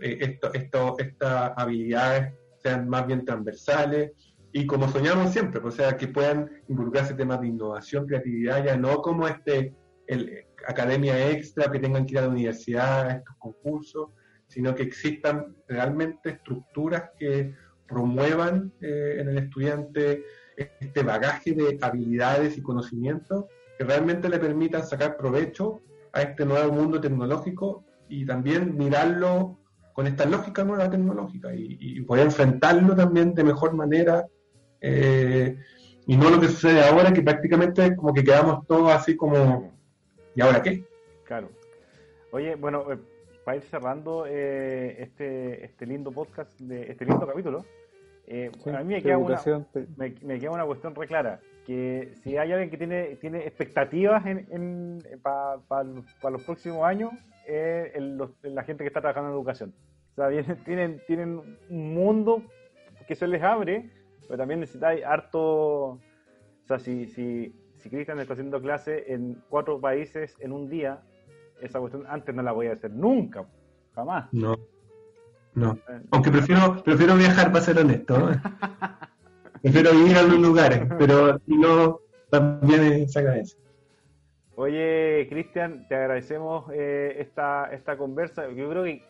eh, 0.00 0.18
esto, 0.20 0.52
esto, 0.52 0.96
estas 0.98 1.52
habilidades 1.56 2.34
sean 2.62 2.88
más 2.88 3.06
bien 3.06 3.24
transversales 3.24 4.12
y 4.52 4.66
como 4.66 4.88
soñamos 4.88 5.32
siempre, 5.32 5.60
o 5.62 5.70
sea, 5.70 5.96
que 5.96 6.08
puedan 6.08 6.50
involucrarse 6.68 7.14
temas 7.14 7.40
de 7.40 7.48
innovación, 7.48 8.06
creatividad, 8.06 8.64
ya 8.64 8.76
no 8.76 9.00
como 9.00 9.28
este 9.28 9.74
el, 10.08 10.44
academia 10.66 11.30
extra, 11.30 11.70
que 11.70 11.78
tengan 11.78 12.04
que 12.04 12.14
ir 12.14 12.18
a 12.18 12.22
la 12.22 12.28
universidad, 12.28 13.10
estos 13.10 13.36
concursos, 13.38 14.10
sino 14.50 14.74
que 14.74 14.82
existan 14.82 15.54
realmente 15.68 16.30
estructuras 16.30 17.10
que 17.16 17.54
promuevan 17.86 18.72
eh, 18.80 19.18
en 19.20 19.28
el 19.28 19.38
estudiante 19.38 20.24
este 20.56 21.02
bagaje 21.02 21.52
de 21.52 21.78
habilidades 21.80 22.58
y 22.58 22.62
conocimientos 22.62 23.44
que 23.78 23.84
realmente 23.84 24.28
le 24.28 24.40
permitan 24.40 24.84
sacar 24.84 25.16
provecho 25.16 25.80
a 26.12 26.22
este 26.22 26.44
nuevo 26.44 26.72
mundo 26.72 27.00
tecnológico 27.00 27.84
y 28.08 28.26
también 28.26 28.76
mirarlo 28.76 29.56
con 29.92 30.08
esta 30.08 30.26
lógica 30.26 30.64
nueva 30.64 30.90
tecnológica 30.90 31.50
y, 31.54 32.00
poder 32.02 32.26
enfrentarlo 32.26 32.96
también 32.96 33.32
de 33.34 33.44
mejor 33.44 33.72
manera 33.74 34.26
eh, 34.80 35.56
y 36.06 36.16
no 36.16 36.28
lo 36.28 36.40
que 36.40 36.48
sucede 36.48 36.82
ahora 36.82 37.12
que 37.12 37.22
prácticamente 37.22 37.94
como 37.94 38.12
que 38.12 38.24
quedamos 38.24 38.66
todos 38.66 38.92
así 38.92 39.16
como 39.16 39.72
¿y 40.34 40.40
ahora 40.40 40.60
qué? 40.60 40.84
Claro. 41.24 41.48
Oye, 42.32 42.56
bueno, 42.56 42.92
eh, 42.92 42.98
para 43.44 43.56
ir 43.56 43.62
cerrando 43.64 44.26
eh, 44.26 45.02
este, 45.02 45.64
este 45.64 45.86
lindo 45.86 46.12
podcast, 46.12 46.58
de 46.60 46.90
este 46.90 47.04
lindo 47.04 47.26
capítulo, 47.26 47.64
eh, 48.26 48.50
a 48.66 48.82
mí 48.84 48.94
me 48.94 49.02
queda, 49.02 49.18
una, 49.18 49.40
me, 49.96 50.38
queda 50.38 50.50
una 50.52 50.64
cuestión 50.64 50.94
re 50.94 51.06
clara. 51.08 51.40
que 51.66 52.12
si 52.22 52.36
hay 52.36 52.52
alguien 52.52 52.70
que 52.70 52.76
tiene, 52.76 53.16
tiene 53.16 53.38
expectativas 53.46 54.24
en, 54.24 55.02
para 55.22 56.30
los 56.30 56.44
próximos 56.44 56.84
años, 56.84 57.10
es 57.46 57.92
la 58.42 58.62
gente 58.62 58.84
que 58.84 58.88
está 58.88 59.00
trabajando 59.00 59.30
en 59.30 59.34
educación. 59.34 59.74
O 60.12 60.14
sea, 60.14 60.28
tienen, 60.64 61.00
tienen 61.06 61.40
un 61.68 61.94
mundo 61.94 62.42
que 63.08 63.14
se 63.14 63.26
les 63.26 63.42
abre, 63.42 63.90
pero 64.22 64.38
también 64.38 64.60
necesitáis 64.60 65.04
harto. 65.04 65.40
O 65.42 66.00
sea, 66.66 66.78
si, 66.78 67.06
si, 67.06 67.52
si 67.78 67.90
Cristian 67.90 68.20
está 68.20 68.34
haciendo 68.34 68.60
clase 68.60 69.12
en 69.12 69.42
cuatro 69.48 69.80
países 69.80 70.36
en 70.38 70.52
un 70.52 70.68
día, 70.68 71.02
esa 71.60 71.80
cuestión 71.80 72.04
antes 72.08 72.34
no 72.34 72.42
la 72.42 72.52
voy 72.52 72.68
a 72.68 72.72
hacer 72.72 72.90
nunca, 72.90 73.44
jamás. 73.94 74.28
No. 74.32 74.56
No. 75.54 75.72
Eh, 75.88 76.00
Aunque 76.12 76.30
prefiero, 76.30 76.82
prefiero 76.82 77.16
viajar 77.16 77.50
para 77.50 77.64
ser 77.64 77.78
honesto. 77.78 78.14
prefiero 79.62 79.92
vivir 79.92 80.16
en 80.16 80.28
los 80.28 80.38
lugares, 80.38 80.82
pero 80.98 81.38
si 81.40 81.56
no, 81.56 82.00
también 82.30 82.82
esa 83.02 83.22
cabeza. 83.22 83.56
Oye, 84.56 85.26
Cristian, 85.30 85.86
te 85.88 85.94
agradecemos 85.94 86.70
eh, 86.72 87.16
esta, 87.18 87.72
esta 87.72 87.96
conversa. 87.96 88.48
Yo 88.50 88.68
creo 88.68 88.84
que 88.84 89.02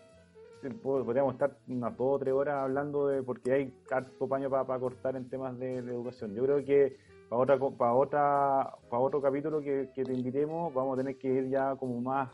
podríamos 0.82 1.34
estar 1.34 1.56
unas 1.68 1.96
dos 1.96 2.16
o 2.16 2.18
tres 2.18 2.32
horas 2.34 2.56
hablando 2.56 3.08
de, 3.08 3.22
porque 3.22 3.52
hay 3.52 3.74
harto 3.90 4.28
paño 4.28 4.50
para 4.50 4.78
cortar 4.78 5.16
en 5.16 5.28
temas 5.28 5.58
de, 5.58 5.78
educación. 5.78 6.34
Yo 6.34 6.44
creo 6.44 6.64
que 6.64 6.96
para 7.30 7.42
otra, 7.42 7.58
para 7.58 7.94
otra, 7.94 8.74
para 8.90 9.00
otro 9.00 9.22
capítulo 9.22 9.60
que, 9.60 9.88
te 9.94 10.12
invitemos, 10.12 10.74
vamos 10.74 10.98
a 10.98 11.02
tener 11.02 11.16
que 11.16 11.28
ir 11.28 11.48
ya 11.48 11.76
como 11.76 12.00
más 12.00 12.28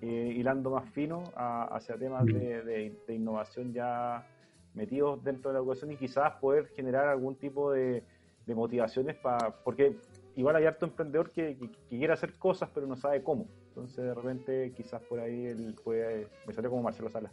eh, 0.00 0.34
hilando 0.36 0.70
más 0.70 0.88
fino 0.90 1.24
hacia 1.34 1.98
temas 1.98 2.24
de, 2.24 2.94
innovación 3.08 3.72
ya 3.72 4.24
metidos 4.72 5.24
dentro 5.24 5.50
de 5.50 5.54
la 5.54 5.58
educación 5.58 5.90
y 5.90 5.96
quizás 5.96 6.34
poder 6.34 6.68
generar 6.68 7.08
algún 7.08 7.34
tipo 7.34 7.72
de, 7.72 8.04
motivaciones 8.46 9.16
para, 9.16 9.50
porque 9.62 9.96
igual 10.36 10.56
hay 10.56 10.64
harto 10.64 10.86
emprendedor 10.86 11.30
que, 11.30 11.58
quiere 11.88 12.12
hacer 12.12 12.38
cosas 12.38 12.70
pero 12.72 12.86
no 12.86 12.94
sabe 12.94 13.20
cómo. 13.24 13.48
Entonces 13.70 14.04
de 14.04 14.14
repente 14.14 14.72
quizás 14.76 15.02
por 15.02 15.18
ahí 15.18 15.46
él 15.46 15.74
puede, 15.82 16.28
me 16.46 16.54
salió 16.54 16.70
como 16.70 16.84
Marcelo 16.84 17.10
Sala. 17.10 17.32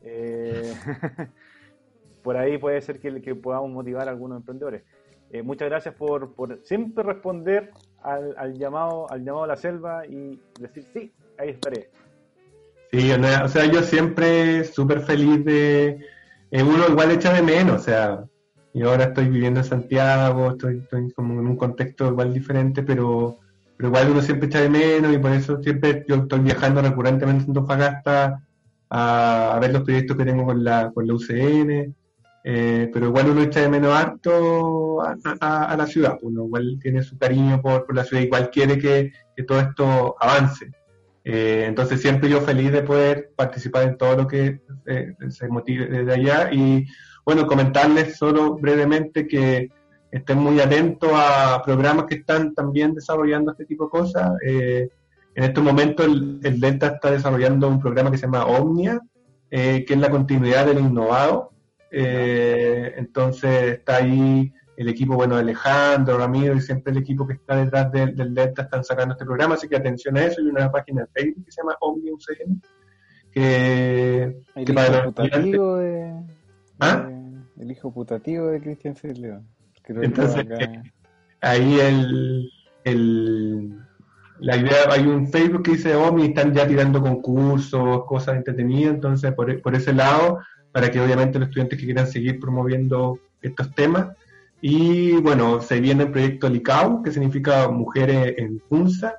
Eh, 0.00 0.72
por 2.22 2.38
ahí 2.38 2.56
puede 2.56 2.80
ser 2.80 2.98
que, 2.98 3.34
podamos 3.34 3.70
motivar 3.70 4.08
a 4.08 4.12
algunos 4.12 4.38
emprendedores. 4.38 4.82
Eh, 5.30 5.42
muchas 5.42 5.68
gracias 5.68 5.94
por, 5.94 6.32
siempre 6.62 7.02
responder 7.02 7.72
al, 8.02 8.54
llamado 8.54 9.10
al 9.10 9.24
llamado 9.24 9.44
a 9.44 9.48
la 9.48 9.56
selva 9.56 10.06
y 10.06 10.40
decir 10.60 10.84
sí, 10.92 11.12
ahí 11.38 11.50
estaré. 11.50 11.90
Sí, 12.92 13.10
o 13.10 13.48
sea, 13.48 13.66
yo 13.66 13.82
siempre 13.82 14.64
súper 14.64 15.00
feliz 15.00 15.44
de... 15.44 15.98
Eh, 16.52 16.62
uno 16.62 16.88
igual 16.88 17.10
echa 17.10 17.32
de 17.32 17.42
menos, 17.42 17.80
o 17.80 17.84
sea, 17.84 18.24
yo 18.72 18.90
ahora 18.90 19.04
estoy 19.04 19.28
viviendo 19.28 19.60
en 19.60 19.66
Santiago, 19.66 20.52
estoy, 20.52 20.78
estoy 20.78 21.10
como 21.12 21.40
en 21.40 21.46
un 21.48 21.56
contexto 21.56 22.06
igual 22.06 22.32
diferente, 22.32 22.84
pero, 22.84 23.38
pero 23.76 23.88
igual 23.88 24.10
uno 24.12 24.22
siempre 24.22 24.46
echa 24.46 24.60
de 24.60 24.68
menos 24.68 25.12
y 25.12 25.18
por 25.18 25.32
eso 25.32 25.60
siempre 25.60 26.04
yo 26.06 26.16
estoy 26.16 26.40
viajando 26.40 26.80
recurrentemente 26.80 27.42
a 27.42 27.46
Antofagasta 27.48 28.46
a, 28.88 29.56
a 29.56 29.58
ver 29.58 29.72
los 29.72 29.82
proyectos 29.82 30.16
que 30.16 30.24
tengo 30.24 30.44
con 30.44 30.62
la, 30.62 30.92
con 30.92 31.06
la 31.06 31.14
UCN, 31.14 31.94
eh, 32.48 32.88
pero 32.92 33.06
igual 33.06 33.30
uno 33.30 33.42
echa 33.42 33.60
de 33.60 33.68
menos 33.68 33.92
harto 33.92 35.02
a, 35.02 35.74
la 35.76 35.86
ciudad, 35.86 36.16
uno 36.22 36.44
igual 36.44 36.78
tiene 36.80 37.02
su 37.02 37.18
cariño 37.18 37.60
por, 37.60 37.84
por 37.84 37.96
la 37.96 38.04
ciudad, 38.04 38.22
igual 38.22 38.50
quiere 38.50 38.78
que, 38.78 39.10
que 39.34 39.42
todo 39.42 39.58
esto 39.60 40.14
avance. 40.20 40.70
Eh, 41.28 41.64
entonces 41.66 42.00
siempre 42.00 42.28
yo 42.28 42.40
feliz 42.40 42.70
de 42.70 42.84
poder 42.84 43.32
participar 43.34 43.82
en 43.82 43.98
todo 43.98 44.16
lo 44.16 44.28
que 44.28 44.60
eh, 44.86 45.12
se 45.28 45.48
motive 45.48 45.86
desde 45.86 46.12
allá 46.12 46.52
y 46.52 46.86
bueno, 47.24 47.48
comentarles 47.48 48.16
solo 48.16 48.54
brevemente 48.54 49.26
que 49.26 49.68
estén 50.12 50.38
muy 50.38 50.60
atentos 50.60 51.10
a 51.12 51.60
programas 51.64 52.04
que 52.04 52.14
están 52.14 52.54
también 52.54 52.94
desarrollando 52.94 53.50
este 53.50 53.64
tipo 53.64 53.86
de 53.86 53.90
cosas. 53.90 54.30
Eh, 54.46 54.88
en 55.34 55.44
este 55.44 55.60
momento 55.60 56.04
el, 56.04 56.38
el, 56.44 56.60
Delta 56.60 56.86
está 56.86 57.10
desarrollando 57.10 57.66
un 57.66 57.80
programa 57.80 58.12
que 58.12 58.18
se 58.18 58.26
llama 58.26 58.46
Omnia, 58.46 59.00
que 59.50 59.84
es 59.84 59.98
la 59.98 60.10
continuidad 60.10 60.66
del 60.66 60.78
innovado. 60.78 61.55
Entonces 61.90 63.78
está 63.78 63.96
ahí 63.96 64.52
el 64.76 64.88
equipo, 64.88 65.14
bueno, 65.14 65.36
Alejandro, 65.36 66.18
Ramiro 66.18 66.54
y 66.54 66.60
siempre 66.60 66.92
el 66.92 66.98
equipo 66.98 67.26
que 67.26 67.34
está 67.34 67.56
detrás 67.56 67.90
del, 67.92 68.34
Delta 68.34 68.62
están 68.62 68.84
sacando 68.84 69.12
este 69.12 69.24
programa, 69.24 69.54
así 69.54 69.68
que 69.68 69.76
atención 69.76 70.16
a 70.16 70.24
eso. 70.24 70.40
Hay 70.40 70.48
una 70.48 70.70
página 70.70 71.02
de 71.02 71.08
Facebook 71.08 71.44
que 71.46 71.52
se 71.52 71.62
llama 71.62 71.76
OmniUCN, 71.80 72.62
que, 73.32 74.22
el 74.54 74.64
que 74.64 74.72
hijo 74.72 75.04
putativo 75.04 75.76
de, 75.76 76.12
¿Ah? 76.80 77.08
el 77.58 77.70
hijo 77.70 77.90
putativo 77.90 78.48
de 78.48 78.60
Cristian 78.60 78.96
León. 79.14 79.48
Entonces, 79.88 80.44
eh, 80.50 80.82
ahí 81.40 81.80
el, 81.80 82.50
el, 82.84 83.78
la 84.40 84.56
idea, 84.56 84.76
hay 84.90 85.06
un 85.06 85.28
Facebook 85.28 85.62
que 85.62 85.70
dice 85.72 85.94
Omni, 85.94 86.26
están 86.26 86.52
ya 86.52 86.66
tirando 86.66 87.00
concursos, 87.00 88.04
cosas 88.04 88.36
entretenidas, 88.36 88.94
entonces 88.94 89.32
por, 89.32 89.62
por 89.62 89.74
ese 89.74 89.94
lado, 89.94 90.40
para 90.76 90.90
que 90.90 91.00
obviamente 91.00 91.38
los 91.38 91.48
estudiantes 91.48 91.78
que 91.78 91.86
quieran 91.86 92.06
seguir 92.06 92.38
promoviendo 92.38 93.18
estos 93.40 93.74
temas, 93.74 94.08
y 94.60 95.12
bueno, 95.22 95.62
se 95.62 95.80
viene 95.80 96.02
el 96.02 96.10
proyecto 96.10 96.50
LICAU, 96.50 97.02
que 97.02 97.12
significa 97.12 97.66
Mujeres 97.70 98.34
en 98.36 98.60
FUNSA, 98.68 99.14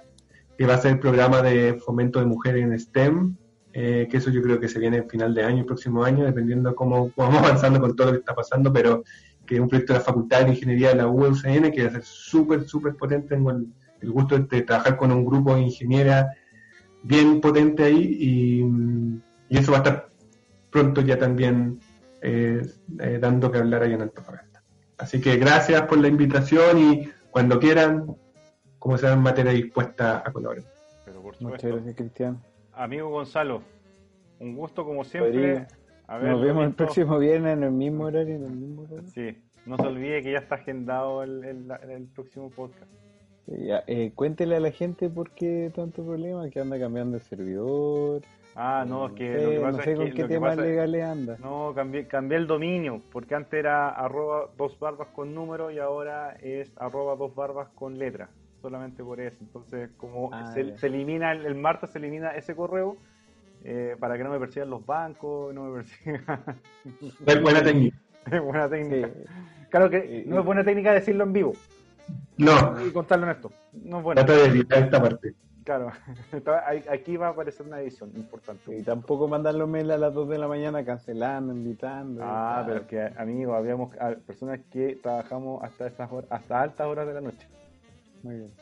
que 0.55 0.67
va 0.67 0.75
a 0.75 0.77
ser 0.77 0.91
el 0.91 0.99
programa 0.99 1.41
de 1.41 1.73
fomento 1.83 2.19
de 2.19 2.27
mujeres 2.27 2.63
en 2.63 2.79
STEM, 2.79 3.35
eh, 3.73 4.07
que 4.07 4.17
eso 4.17 4.29
yo 4.29 4.43
creo 4.43 4.59
que 4.59 4.67
se 4.67 4.77
viene 4.77 4.97
en 4.97 5.09
final 5.09 5.33
de 5.33 5.45
año, 5.45 5.61
el 5.61 5.65
próximo 5.65 6.03
año, 6.03 6.25
dependiendo 6.25 6.75
cómo 6.75 7.11
vamos 7.17 7.39
avanzando 7.39 7.81
con 7.81 7.95
todo 7.95 8.05
lo 8.05 8.13
que 8.13 8.19
está 8.19 8.35
pasando, 8.35 8.71
pero 8.71 9.03
que 9.43 9.55
es 9.55 9.59
un 9.59 9.67
proyecto 9.67 9.93
de 9.93 9.97
la 9.97 10.05
Facultad 10.05 10.43
de 10.43 10.51
Ingeniería 10.51 10.89
de 10.89 10.97
la 10.97 11.07
UCN, 11.07 11.71
que 11.71 11.81
va 11.81 11.89
a 11.89 11.93
ser 11.93 12.03
súper, 12.03 12.65
súper 12.65 12.93
potente. 12.93 13.29
Tengo 13.29 13.49
el, 13.49 14.11
gusto 14.11 14.37
de, 14.37 14.61
trabajar 14.61 14.95
con 14.95 15.11
un 15.11 15.25
grupo 15.25 15.55
de 15.55 15.61
ingenieras 15.61 16.27
bien 17.01 17.41
potente 17.41 17.83
ahí 17.85 18.15
y, 18.19 19.57
eso 19.57 19.71
va 19.71 19.79
a 19.79 19.81
estar 19.81 20.07
pronto 20.69 21.01
ya 21.01 21.17
también 21.17 21.79
eh, 22.21 22.61
eh, 22.99 23.17
dando 23.19 23.51
que 23.51 23.59
hablar 23.59 23.83
ahí 23.83 23.93
en 23.93 24.01
Antofagasta. 24.01 24.63
Así 24.97 25.21
que 25.21 25.37
gracias 25.37 25.83
por 25.83 25.99
la 25.99 26.07
invitación 26.07 26.77
y 26.79 27.09
cuando 27.29 27.59
quieran, 27.59 28.15
como 28.79 28.97
sean 28.97 29.21
materia 29.21 29.51
dispuesta 29.51 30.23
a 30.25 30.31
colaborar. 30.31 30.63
Pero 31.05 31.21
por 31.21 31.41
Muchas 31.41 31.71
gracias, 31.71 31.95
Cristian. 31.95 32.41
Amigo 32.73 33.09
Gonzalo, 33.09 33.61
un 34.39 34.55
gusto 34.55 34.85
como 34.85 35.03
siempre. 35.03 35.67
Nos 36.07 36.41
vemos 36.41 36.65
el 36.65 36.73
próximo 36.73 37.19
viernes 37.19 37.57
en 37.57 37.63
el 37.63 37.71
mismo 37.71 38.05
horario. 38.05 38.35
En 38.35 38.43
el 38.43 38.51
mismo 38.51 38.83
horario. 38.83 39.09
Sí, 39.09 39.37
no 39.65 39.75
se 39.77 39.83
olvide 39.83 40.23
que 40.23 40.31
ya 40.31 40.39
está 40.39 40.55
agendado 40.55 41.23
el, 41.23 41.43
el, 41.43 42.07
próximo 42.07 42.49
podcast. 42.49 42.89
Eh, 43.47 44.11
cuéntele 44.15 44.55
a 44.55 44.59
la 44.59 44.71
gente 44.71 45.09
por 45.09 45.31
qué 45.31 45.71
tanto 45.75 46.03
problema, 46.05 46.49
que 46.49 46.59
anda 46.59 46.79
cambiando 46.79 47.17
el 47.17 47.23
servidor. 47.23 48.21
Ah, 48.59 48.85
no, 48.87 49.05
es 49.05 49.13
que 49.13 49.33
lo 49.33 49.49
que 49.51 49.59
pasa 49.59 49.77
no 49.77 49.83
sé 49.83 49.91
es 49.91 49.97
con 49.99 50.11
qué 50.13 50.23
temas 50.23 50.57
legales 50.57 51.03
anda. 51.03 51.37
No, 51.39 51.73
cambié, 51.75 52.07
cambié 52.07 52.39
el 52.39 52.47
dominio, 52.47 53.03
porque 53.11 53.35
antes 53.35 53.53
era 53.53 53.89
arroba 53.89 54.49
dos 54.57 54.79
barbas 54.79 55.09
con 55.09 55.35
número 55.35 55.69
y 55.69 55.77
ahora 55.77 56.35
es 56.41 56.71
arroba 56.77 57.15
dos 57.15 57.35
barbas 57.35 57.67
con 57.75 57.99
letra, 57.99 58.29
solamente 58.59 59.03
por 59.03 59.19
eso. 59.19 59.37
Entonces, 59.41 59.91
como 59.97 60.31
ah, 60.33 60.51
se, 60.55 60.73
elimina, 60.87 61.33
el, 61.33 61.53
martes 61.53 61.91
se 61.91 61.99
elimina 61.99 62.31
ese 62.31 62.55
correo, 62.55 62.97
eh, 63.63 63.95
para 63.99 64.17
que 64.17 64.23
no 64.23 64.31
me 64.31 64.39
persigan 64.39 64.71
los 64.71 64.83
bancos, 64.83 65.53
no 65.53 65.65
me 65.65 65.83
persigan... 65.83 66.41
Es 67.27 67.39
buena 67.39 67.61
técnica. 67.61 67.97
Es 68.31 68.41
buena 68.43 68.67
técnica. 68.67 69.09
Claro 69.69 69.87
que 69.91 70.23
no 70.25 70.39
es 70.39 70.45
buena 70.45 70.63
técnica 70.63 70.93
decirlo 70.93 71.25
en 71.25 71.33
vivo. 71.33 71.53
No. 72.37 72.83
Y 72.83 72.89
contarlo 72.91 73.25
en 73.25 73.33
esto. 73.33 73.51
No 73.73 73.99
es 73.99 74.03
buena. 74.03 74.25
Trata 74.25 74.41
de 74.41 74.47
evitar 74.47 74.79
esta 74.79 74.99
parte. 74.99 75.35
Claro, 75.67 75.91
aquí 76.89 77.17
va 77.17 77.27
a 77.27 77.29
aparecer 77.31 77.67
una 77.67 77.81
edición 77.81 78.09
importante. 78.15 78.73
Y 78.73 78.83
tampoco 78.83 79.27
mandar 79.27 79.53
los 79.53 79.67
mails 79.67 79.91
a 79.91 79.97
las 79.97 80.13
2 80.13 80.29
de 80.29 80.37
la 80.37 80.47
mañana 80.47 80.85
cancelando, 80.85 81.51
invitando. 81.51 82.21
Ah, 82.23 82.63
pero 82.65 82.87
que, 82.87 83.01
amigos, 83.17 83.53
habíamos 83.57 83.93
personas 84.25 84.61
que 84.71 84.97
trabajamos 85.03 85.61
hasta 85.61 85.87
esas 85.87 86.09
horas, 86.09 86.31
hasta 86.31 86.61
altas 86.61 86.87
horas 86.87 87.05
de 87.05 87.13
la 87.15 87.19
noche. 87.19 87.49
Muy 88.23 88.35
bien. 88.35 88.53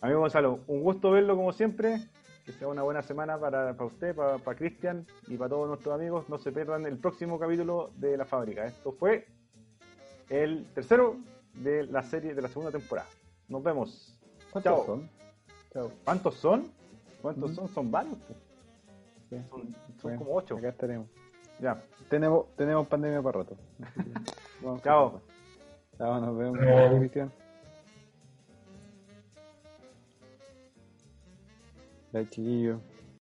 Amigo 0.00 0.18
Gonzalo, 0.18 0.58
un 0.66 0.82
gusto 0.82 1.12
verlo 1.12 1.36
como 1.36 1.52
siempre. 1.52 2.00
Que 2.44 2.50
sea 2.50 2.66
una 2.66 2.82
buena 2.82 3.02
semana 3.02 3.38
para, 3.38 3.74
para 3.74 3.84
usted, 3.84 4.12
para, 4.12 4.38
para 4.38 4.58
Cristian 4.58 5.06
y 5.28 5.36
para 5.36 5.50
todos 5.50 5.68
nuestros 5.68 5.94
amigos. 5.94 6.28
No 6.28 6.38
se 6.38 6.50
pierdan 6.50 6.86
el 6.86 6.98
próximo 6.98 7.38
capítulo 7.38 7.92
de 7.94 8.16
La 8.16 8.24
Fábrica. 8.24 8.66
Esto 8.66 8.90
fue 8.90 9.28
el 10.28 10.66
tercero 10.74 11.18
de 11.54 11.86
la 11.86 12.02
serie 12.02 12.34
de 12.34 12.42
la 12.42 12.48
segunda 12.48 12.72
temporada. 12.72 13.08
Nos 13.46 13.62
vemos. 13.62 14.18
Chao. 14.60 14.84
Son? 14.84 15.19
¿Cuántos 16.04 16.34
son? 16.36 16.70
¿Cuántos 17.22 17.54
son? 17.54 17.68
Son 17.68 17.90
varios. 17.90 18.16
Son, 20.00 20.16
como 20.16 20.34
ocho. 20.34 20.56
Acá 20.56 20.72
tenemos. 20.72 21.08
Ya. 21.60 21.82
Tenemos, 22.08 22.46
tenemos 22.56 22.88
pandemia 22.88 23.22
para 23.22 23.38
rato. 23.38 23.56
Chao. 24.82 25.20
Chao, 25.96 26.20
nos 26.20 26.36
vemos, 26.36 26.58
eh. 26.62 26.96
Cristian. 26.98 27.32
Bye, 32.12 32.28
chiquillo. 32.28 32.80